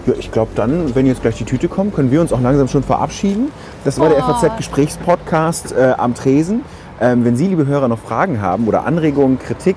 Ja, 0.05 0.13
ich 0.19 0.31
glaube 0.31 0.51
dann, 0.55 0.93
wenn 0.95 1.05
jetzt 1.07 1.21
gleich 1.21 1.35
die 1.37 1.45
Tüte 1.45 1.67
kommt, 1.69 1.95
können 1.95 2.11
wir 2.11 2.19
uns 2.21 2.33
auch 2.33 2.41
langsam 2.41 2.67
schon 2.67 2.83
verabschieden. 2.83 3.51
Das 3.85 3.99
war 3.99 4.09
der 4.09 4.17
Oh. 4.19 4.33
FAZ-Gesprächspodcast 4.33 5.71
äh, 5.71 5.93
am 5.97 6.13
Tresen. 6.13 6.61
Ähm, 7.01 7.23
wenn 7.25 7.35
Sie, 7.37 7.47
liebe 7.47 7.65
Hörer, 7.65 7.87
noch 7.87 7.99
Fragen 7.99 8.41
haben 8.41 8.67
oder 8.67 8.85
Anregungen, 8.85 9.39
Kritik 9.39 9.75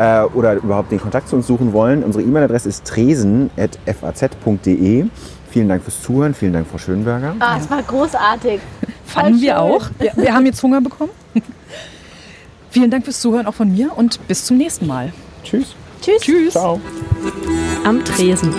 äh, 0.00 0.24
oder 0.34 0.54
überhaupt 0.54 0.90
den 0.90 1.00
Kontakt 1.00 1.28
zu 1.28 1.36
uns 1.36 1.46
suchen 1.46 1.74
wollen, 1.74 2.02
unsere 2.02 2.24
E-Mail-Adresse 2.24 2.70
ist 2.70 2.86
tresen.faz.de. 2.86 5.04
Vielen 5.50 5.68
Dank 5.68 5.82
fürs 5.82 6.00
Zuhören. 6.02 6.32
Vielen 6.32 6.54
Dank, 6.54 6.66
Frau 6.68 6.78
Schönberger. 6.78 7.36
Ah, 7.38 7.58
es 7.58 7.70
war 7.70 7.82
großartig. 7.82 8.60
Fanden 9.04 9.42
wir 9.42 9.60
auch. 9.60 9.90
Wir, 9.98 10.12
wir 10.16 10.32
haben 10.32 10.46
jetzt 10.46 10.62
Hunger 10.62 10.80
bekommen. 10.80 11.10
Vielen 12.70 12.90
Dank 12.90 13.04
fürs 13.04 13.20
Zuhören 13.20 13.46
auch 13.46 13.54
von 13.54 13.70
mir 13.70 13.90
und 13.96 14.26
bis 14.26 14.46
zum 14.46 14.56
nächsten 14.56 14.86
Mal. 14.86 15.12
Tschüss. 15.42 15.74
Tschüss. 16.00 16.22
Tschüss. 16.22 16.52
Ciao. 16.52 16.80
Am 17.84 18.02
Tresen. 18.04 18.54